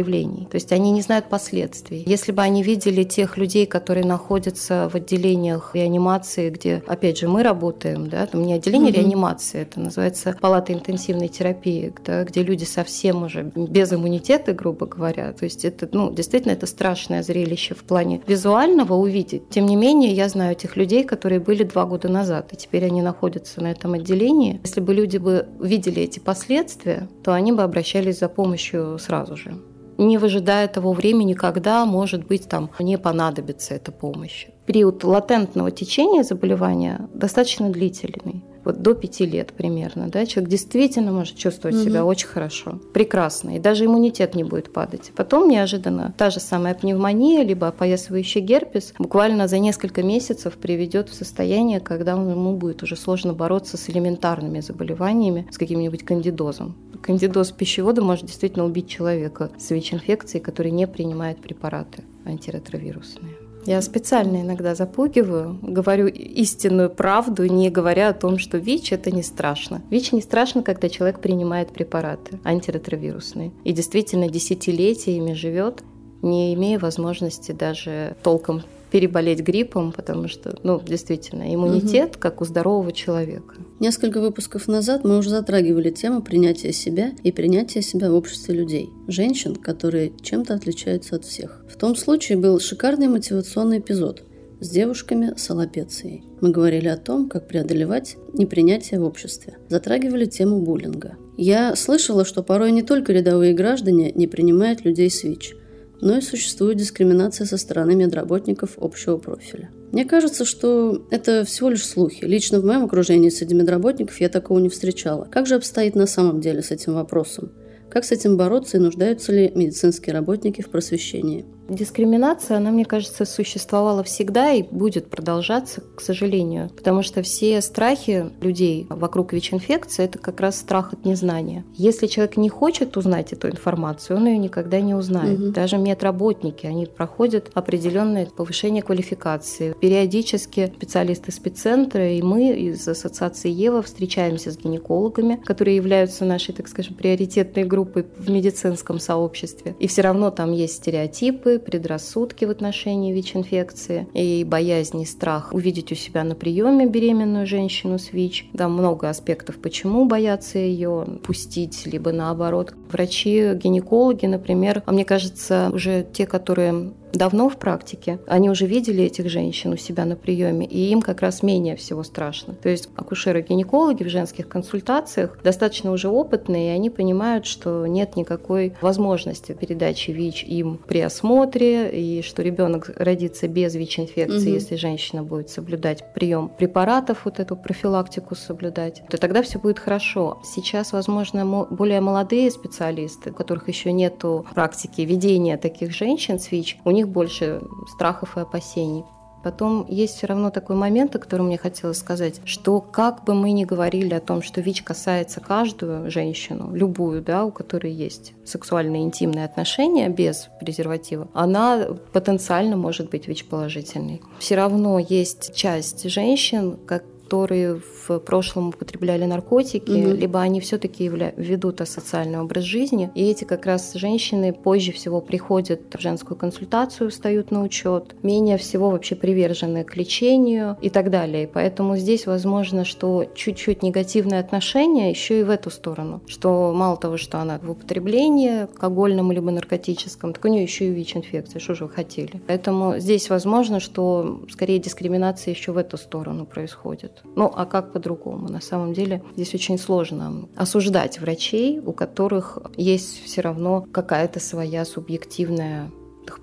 То 0.50 0.56
есть 0.56 0.72
они 0.72 0.90
не 0.90 1.02
знают 1.02 1.28
последствий. 1.28 2.02
Если 2.06 2.32
бы 2.32 2.42
они 2.42 2.62
видели 2.62 3.04
тех 3.04 3.36
людей, 3.36 3.66
которые 3.66 4.04
находятся 4.04 4.88
в 4.92 4.94
отделениях 4.94 5.70
реанимации, 5.74 6.50
где, 6.50 6.82
опять 6.86 7.18
же, 7.18 7.28
мы 7.28 7.42
работаем, 7.42 8.08
да, 8.08 8.26
там 8.26 8.42
не 8.42 8.54
отделение 8.54 8.92
угу. 8.92 9.00
реанимации, 9.00 9.62
это 9.62 9.80
называется 9.80 10.36
палата 10.40 10.72
интенсивной 10.72 11.28
терапии, 11.28 11.92
да, 12.04 12.24
где 12.24 12.42
люди 12.42 12.64
совсем 12.64 13.22
уже 13.22 13.42
без 13.42 13.92
иммунитета, 13.92 14.52
грубо 14.52 14.86
говоря. 14.86 15.32
То 15.32 15.44
есть 15.44 15.64
это, 15.64 15.88
ну, 15.92 16.12
действительно, 16.12 16.52
это 16.52 16.66
страшное 16.66 17.22
зрелище 17.22 17.74
в 17.74 17.84
плане 17.84 18.20
визуального 18.26 18.94
увидеть. 18.94 19.48
Тем 19.50 19.66
не 19.66 19.76
менее, 19.76 20.12
я 20.12 20.28
знаю 20.28 20.52
этих 20.52 20.76
людей, 20.76 21.04
которые 21.04 21.40
были 21.40 21.64
два 21.64 21.84
года 21.84 22.08
назад, 22.08 22.52
и 22.52 22.56
теперь 22.56 22.84
они 22.84 23.02
находятся 23.02 23.60
на 23.60 23.70
этом 23.70 23.94
отделении. 23.94 24.60
Если 24.62 24.80
бы 24.80 24.94
люди 24.94 25.18
бы 25.18 25.46
видели 25.60 26.02
эти 26.02 26.18
последствия, 26.18 27.08
то 27.22 27.32
они 27.32 27.52
бы 27.52 27.62
обращались 27.62 28.18
за 28.18 28.28
помощью 28.28 28.98
сразу 28.98 29.36
же 29.36 29.58
не 29.98 30.16
выжидая 30.16 30.68
того 30.68 30.92
времени, 30.92 31.34
когда, 31.34 31.84
может 31.84 32.26
быть, 32.26 32.48
там 32.48 32.70
не 32.78 32.96
понадобится 32.96 33.74
эта 33.74 33.92
помощь. 33.92 34.46
Период 34.64 35.04
латентного 35.04 35.70
течения 35.70 36.22
заболевания 36.22 37.08
достаточно 37.12 37.70
длительный 37.70 38.44
вот 38.68 38.82
до 38.82 38.94
пяти 38.94 39.24
лет 39.24 39.52
примерно, 39.54 40.08
да, 40.08 40.26
человек 40.26 40.50
действительно 40.50 41.10
может 41.10 41.36
чувствовать 41.36 41.76
угу. 41.76 41.84
себя 41.84 42.04
очень 42.04 42.28
хорошо, 42.28 42.78
прекрасно, 42.92 43.56
и 43.56 43.58
даже 43.58 43.86
иммунитет 43.86 44.34
не 44.34 44.44
будет 44.44 44.72
падать. 44.72 45.10
Потом 45.16 45.48
неожиданно 45.48 46.14
та 46.18 46.28
же 46.28 46.38
самая 46.38 46.74
пневмония, 46.74 47.42
либо 47.44 47.68
опоясывающий 47.68 48.42
герпес 48.42 48.92
буквально 48.98 49.48
за 49.48 49.58
несколько 49.58 50.02
месяцев 50.02 50.58
приведет 50.58 51.08
в 51.08 51.14
состояние, 51.14 51.80
когда 51.80 52.12
ему 52.12 52.56
будет 52.56 52.82
уже 52.82 52.96
сложно 52.96 53.32
бороться 53.32 53.78
с 53.78 53.88
элементарными 53.88 54.60
заболеваниями, 54.60 55.48
с 55.50 55.56
каким-нибудь 55.56 56.04
кандидозом. 56.04 56.76
Кандидоз 57.02 57.52
пищевода 57.52 58.02
может 58.02 58.26
действительно 58.26 58.66
убить 58.66 58.88
человека 58.88 59.50
с 59.58 59.70
ВИЧ-инфекцией, 59.70 60.44
который 60.44 60.72
не 60.72 60.86
принимает 60.86 61.38
препараты 61.40 62.04
антиретровирусные. 62.26 63.47
Я 63.66 63.82
специально 63.82 64.40
иногда 64.40 64.74
запугиваю, 64.74 65.58
говорю 65.60 66.06
истинную 66.06 66.90
правду, 66.90 67.44
не 67.44 67.70
говоря 67.70 68.08
о 68.08 68.14
том, 68.14 68.38
что 68.38 68.58
ВИЧ– 68.58 68.92
это 68.94 69.10
не 69.10 69.22
страшно. 69.22 69.82
ВИЧ 69.90 70.12
не 70.12 70.22
страшно, 70.22 70.62
когда 70.62 70.88
человек 70.88 71.20
принимает 71.20 71.70
препараты 71.70 72.38
антиретровирусные. 72.44 73.52
И 73.64 73.72
действительно 73.72 74.28
десятилетиями 74.28 75.34
живет, 75.34 75.82
не 76.22 76.54
имея 76.54 76.78
возможности 76.78 77.52
даже 77.52 78.16
толком 78.22 78.62
переболеть 78.90 79.40
гриппом, 79.40 79.92
потому 79.92 80.28
что, 80.28 80.56
ну, 80.62 80.80
действительно, 80.80 81.54
иммунитет, 81.54 82.12
угу. 82.12 82.18
как 82.20 82.40
у 82.40 82.44
здорового 82.44 82.92
человека. 82.92 83.54
Несколько 83.80 84.20
выпусков 84.20 84.68
назад 84.68 85.04
мы 85.04 85.18
уже 85.18 85.30
затрагивали 85.30 85.90
тему 85.90 86.22
принятия 86.22 86.72
себя 86.72 87.12
и 87.22 87.32
принятия 87.32 87.82
себя 87.82 88.10
в 88.10 88.14
обществе 88.14 88.54
людей. 88.54 88.90
Женщин, 89.06 89.56
которые 89.56 90.12
чем-то 90.22 90.54
отличаются 90.54 91.16
от 91.16 91.24
всех. 91.24 91.64
В 91.68 91.76
том 91.76 91.94
случае 91.96 92.38
был 92.38 92.58
шикарный 92.60 93.08
мотивационный 93.08 93.78
эпизод 93.78 94.24
с 94.60 94.68
девушками 94.70 95.34
с 95.36 95.48
аллопецией. 95.50 96.24
Мы 96.40 96.50
говорили 96.50 96.88
о 96.88 96.96
том, 96.96 97.28
как 97.28 97.46
преодолевать 97.46 98.16
непринятие 98.32 98.98
в 98.98 99.04
обществе. 99.04 99.58
Затрагивали 99.68 100.24
тему 100.24 100.60
буллинга. 100.60 101.16
Я 101.36 101.76
слышала, 101.76 102.24
что 102.24 102.42
порой 102.42 102.72
не 102.72 102.82
только 102.82 103.12
рядовые 103.12 103.54
граждане 103.54 104.10
не 104.12 104.26
принимают 104.26 104.84
людей 104.84 105.10
с 105.10 105.22
ВИЧ– 105.22 105.54
но 106.00 106.18
и 106.18 106.20
существует 106.20 106.78
дискриминация 106.78 107.46
со 107.46 107.56
стороны 107.56 107.94
медработников 107.94 108.78
общего 108.78 109.16
профиля. 109.16 109.70
Мне 109.92 110.04
кажется, 110.04 110.44
что 110.44 111.06
это 111.10 111.44
всего 111.44 111.70
лишь 111.70 111.86
слухи. 111.86 112.24
Лично 112.24 112.60
в 112.60 112.64
моем 112.64 112.84
окружении 112.84 113.30
среди 113.30 113.54
медработников 113.54 114.20
я 114.20 114.28
такого 114.28 114.58
не 114.58 114.68
встречала. 114.68 115.26
Как 115.30 115.46
же 115.46 115.54
обстоит 115.54 115.94
на 115.94 116.06
самом 116.06 116.40
деле 116.40 116.62
с 116.62 116.70
этим 116.70 116.94
вопросом? 116.94 117.52
Как 117.90 118.04
с 118.04 118.12
этим 118.12 118.36
бороться 118.36 118.76
и 118.76 118.80
нуждаются 118.80 119.32
ли 119.32 119.50
медицинские 119.54 120.14
работники 120.14 120.60
в 120.60 120.68
просвещении? 120.68 121.46
Дискриминация, 121.68 122.56
она, 122.56 122.70
мне 122.70 122.84
кажется, 122.84 123.24
существовала 123.24 124.02
всегда 124.02 124.52
и 124.52 124.62
будет 124.62 125.10
продолжаться, 125.10 125.82
к 125.96 126.00
сожалению. 126.00 126.70
Потому 126.70 127.02
что 127.02 127.22
все 127.22 127.60
страхи 127.60 128.30
людей 128.40 128.86
вокруг 128.88 129.32
ВИЧ-инфекции– 129.32 130.04
это 130.06 130.18
как 130.18 130.40
раз 130.40 130.58
страх 130.58 130.92
от 130.92 131.04
незнания. 131.04 131.64
Если 131.74 132.06
человек 132.06 132.36
не 132.36 132.48
хочет 132.48 132.96
узнать 132.96 133.32
эту 133.32 133.48
информацию, 133.48 134.16
он 134.16 134.26
ее 134.26 134.38
никогда 134.38 134.80
не 134.80 134.94
узнает. 134.94 135.38
Угу. 135.38 135.52
Даже 135.52 135.76
медработники, 135.76 136.66
они 136.66 136.86
проходят 136.86 137.50
определенное 137.54 138.26
повышение 138.26 138.82
квалификации. 138.82 139.74
Периодически 139.80 140.72
специалисты 140.74 141.32
спеццентра 141.32 142.10
и 142.12 142.22
мы 142.22 142.50
из 142.52 142.86
Ассоциации 142.88 143.50
Ева 143.50 143.82
встречаемся 143.82 144.50
с 144.50 144.56
гинекологами, 144.56 145.40
которые 145.44 145.76
являются 145.76 146.24
нашей, 146.24 146.54
так 146.54 146.68
скажем, 146.68 146.94
приоритетной 146.94 147.64
группой 147.64 148.06
в 148.16 148.30
медицинском 148.30 148.98
сообществе. 148.98 149.76
И 149.78 149.86
все 149.86 150.02
равно 150.02 150.30
там 150.30 150.52
есть 150.52 150.76
стереотипы, 150.76 151.57
предрассудки 151.58 152.44
в 152.44 152.50
отношении 152.50 153.12
ВИЧ-инфекции 153.12 154.06
и 154.14 154.44
боязнь 154.44 155.00
и 155.00 155.06
страх 155.06 155.52
увидеть 155.52 155.92
у 155.92 155.94
себя 155.94 156.24
на 156.24 156.34
приеме 156.34 156.86
беременную 156.86 157.46
женщину 157.46 157.98
с 157.98 158.12
ВИЧ. 158.12 158.46
Там 158.56 158.72
много 158.72 159.08
аспектов, 159.08 159.56
почему 159.56 160.06
боятся 160.06 160.58
ее 160.58 161.06
пустить, 161.22 161.86
либо 161.86 162.12
наоборот. 162.12 162.74
Врачи, 162.90 163.54
гинекологи, 163.54 164.26
например, 164.26 164.82
а 164.86 164.92
мне 164.92 165.04
кажется, 165.04 165.70
уже 165.72 166.06
те, 166.12 166.26
которые 166.26 166.92
давно 167.12 167.48
в 167.48 167.56
практике, 167.56 168.18
они 168.26 168.50
уже 168.50 168.66
видели 168.66 169.04
этих 169.04 169.28
женщин 169.28 169.72
у 169.72 169.76
себя 169.76 170.04
на 170.04 170.16
приеме, 170.16 170.66
и 170.66 170.90
им 170.90 171.00
как 171.00 171.20
раз 171.22 171.42
менее 171.42 171.76
всего 171.76 172.02
страшно. 172.02 172.54
То 172.54 172.68
есть 172.68 172.88
акушеры-гинекологи 172.96 174.04
в 174.04 174.08
женских 174.08 174.48
консультациях 174.48 175.38
достаточно 175.42 175.92
уже 175.92 176.08
опытные, 176.08 176.68
и 176.68 176.74
они 176.74 176.90
понимают, 176.90 177.46
что 177.46 177.86
нет 177.86 178.16
никакой 178.16 178.74
возможности 178.80 179.52
передачи 179.52 180.10
ВИЧ 180.10 180.44
им 180.44 180.80
при 180.86 181.00
осмотре, 181.00 181.90
и 181.90 182.22
что 182.22 182.42
ребенок 182.42 182.90
родится 182.96 183.48
без 183.48 183.74
ВИЧ-инфекции, 183.74 184.48
угу. 184.48 184.54
если 184.54 184.76
женщина 184.76 185.22
будет 185.22 185.50
соблюдать 185.50 186.04
прием 186.14 186.48
препаратов, 186.48 187.24
вот 187.24 187.40
эту 187.40 187.56
профилактику 187.56 188.34
соблюдать, 188.34 189.02
то 189.08 189.18
тогда 189.18 189.42
все 189.42 189.58
будет 189.58 189.78
хорошо. 189.78 190.40
Сейчас, 190.44 190.92
возможно, 190.92 191.66
более 191.70 192.00
молодые 192.00 192.50
специалисты, 192.50 192.77
у 192.80 193.32
которых 193.32 193.68
еще 193.68 193.92
нет 193.92 194.24
практики 194.54 195.02
ведения 195.02 195.56
таких 195.56 195.92
женщин 195.92 196.38
с 196.38 196.50
ВИЧ, 196.50 196.78
у 196.84 196.90
них 196.90 197.08
больше 197.08 197.62
страхов 197.94 198.36
и 198.36 198.40
опасений. 198.40 199.04
Потом 199.42 199.86
есть 199.88 200.16
все 200.16 200.26
равно 200.26 200.50
такой 200.50 200.76
момент, 200.76 201.14
о 201.14 201.18
котором 201.18 201.46
мне 201.46 201.58
хотелось 201.58 201.98
сказать, 201.98 202.40
что 202.44 202.80
как 202.80 203.24
бы 203.24 203.34
мы 203.34 203.52
ни 203.52 203.64
говорили 203.64 204.12
о 204.14 204.20
том, 204.20 204.42
что 204.42 204.60
ВИЧ 204.60 204.82
касается 204.82 205.40
каждую 205.40 206.10
женщину, 206.10 206.74
любую, 206.74 207.22
да, 207.22 207.44
у 207.44 207.52
которой 207.52 207.92
есть 207.92 208.34
сексуальные 208.44 209.04
интимные 209.04 209.44
отношения 209.44 210.08
без 210.08 210.48
презерватива, 210.60 211.28
она 211.34 211.86
потенциально 212.12 212.76
может 212.76 213.10
быть 213.10 213.28
ВИЧ-положительной. 213.28 214.22
Все 214.38 214.56
равно 214.56 214.98
есть 214.98 215.54
часть 215.54 216.08
женщин, 216.10 216.76
как 216.86 217.04
которые 217.28 217.78
в 218.06 218.18
прошлом 218.20 218.70
употребляли 218.70 219.26
наркотики, 219.26 219.90
угу. 219.90 220.16
либо 220.16 220.40
они 220.40 220.60
все-таки 220.60 221.04
явля- 221.04 221.34
ведут 221.36 221.82
асоциальный 221.82 222.40
образ 222.40 222.64
жизни. 222.64 223.10
И 223.14 223.22
эти 223.22 223.44
как 223.44 223.66
раз 223.66 223.92
женщины 223.92 224.54
позже 224.54 224.92
всего 224.92 225.20
приходят 225.20 225.94
в 225.94 226.00
женскую 226.00 226.38
консультацию, 226.38 227.10
встают 227.10 227.50
на 227.50 227.62
учет, 227.62 228.14
менее 228.22 228.56
всего 228.56 228.88
вообще 228.90 229.14
привержены 229.14 229.84
к 229.84 229.94
лечению 229.94 230.78
и 230.80 230.88
так 230.88 231.10
далее. 231.10 231.44
И 231.44 231.46
поэтому 231.46 231.98
здесь 231.98 232.26
возможно, 232.26 232.86
что 232.86 233.26
чуть-чуть 233.34 233.82
негативное 233.82 234.40
отношение 234.40 235.10
еще 235.10 235.40
и 235.40 235.42
в 235.42 235.50
эту 235.50 235.68
сторону, 235.68 236.22
что 236.26 236.72
мало 236.74 236.96
того, 236.96 237.18
что 237.18 237.40
она 237.40 237.58
в 237.62 237.70
употреблении 237.70 238.62
алкогольном 238.62 239.32
либо 239.32 239.50
наркотическом, 239.50 240.32
так 240.32 240.42
у 240.46 240.48
нее 240.48 240.62
еще 240.62 240.86
и 240.86 240.90
ВИЧ-инфекция, 240.90 241.60
что 241.60 241.74
же 241.74 241.84
вы 241.84 241.90
хотели. 241.90 242.40
Поэтому 242.46 242.98
здесь 242.98 243.28
возможно, 243.28 243.80
что 243.80 244.40
скорее 244.50 244.78
дискриминация 244.78 245.52
еще 245.52 245.72
в 245.72 245.76
эту 245.76 245.98
сторону 245.98 246.46
происходит. 246.46 247.17
Ну, 247.36 247.52
а 247.54 247.66
как 247.66 247.92
по-другому? 247.92 248.48
На 248.48 248.60
самом 248.60 248.92
деле 248.92 249.22
здесь 249.34 249.54
очень 249.54 249.78
сложно 249.78 250.48
осуждать 250.56 251.20
врачей, 251.20 251.80
у 251.80 251.92
которых 251.92 252.58
есть 252.76 253.24
все 253.24 253.40
равно 253.40 253.86
какая-то 253.92 254.40
своя 254.40 254.84
субъективная 254.84 255.90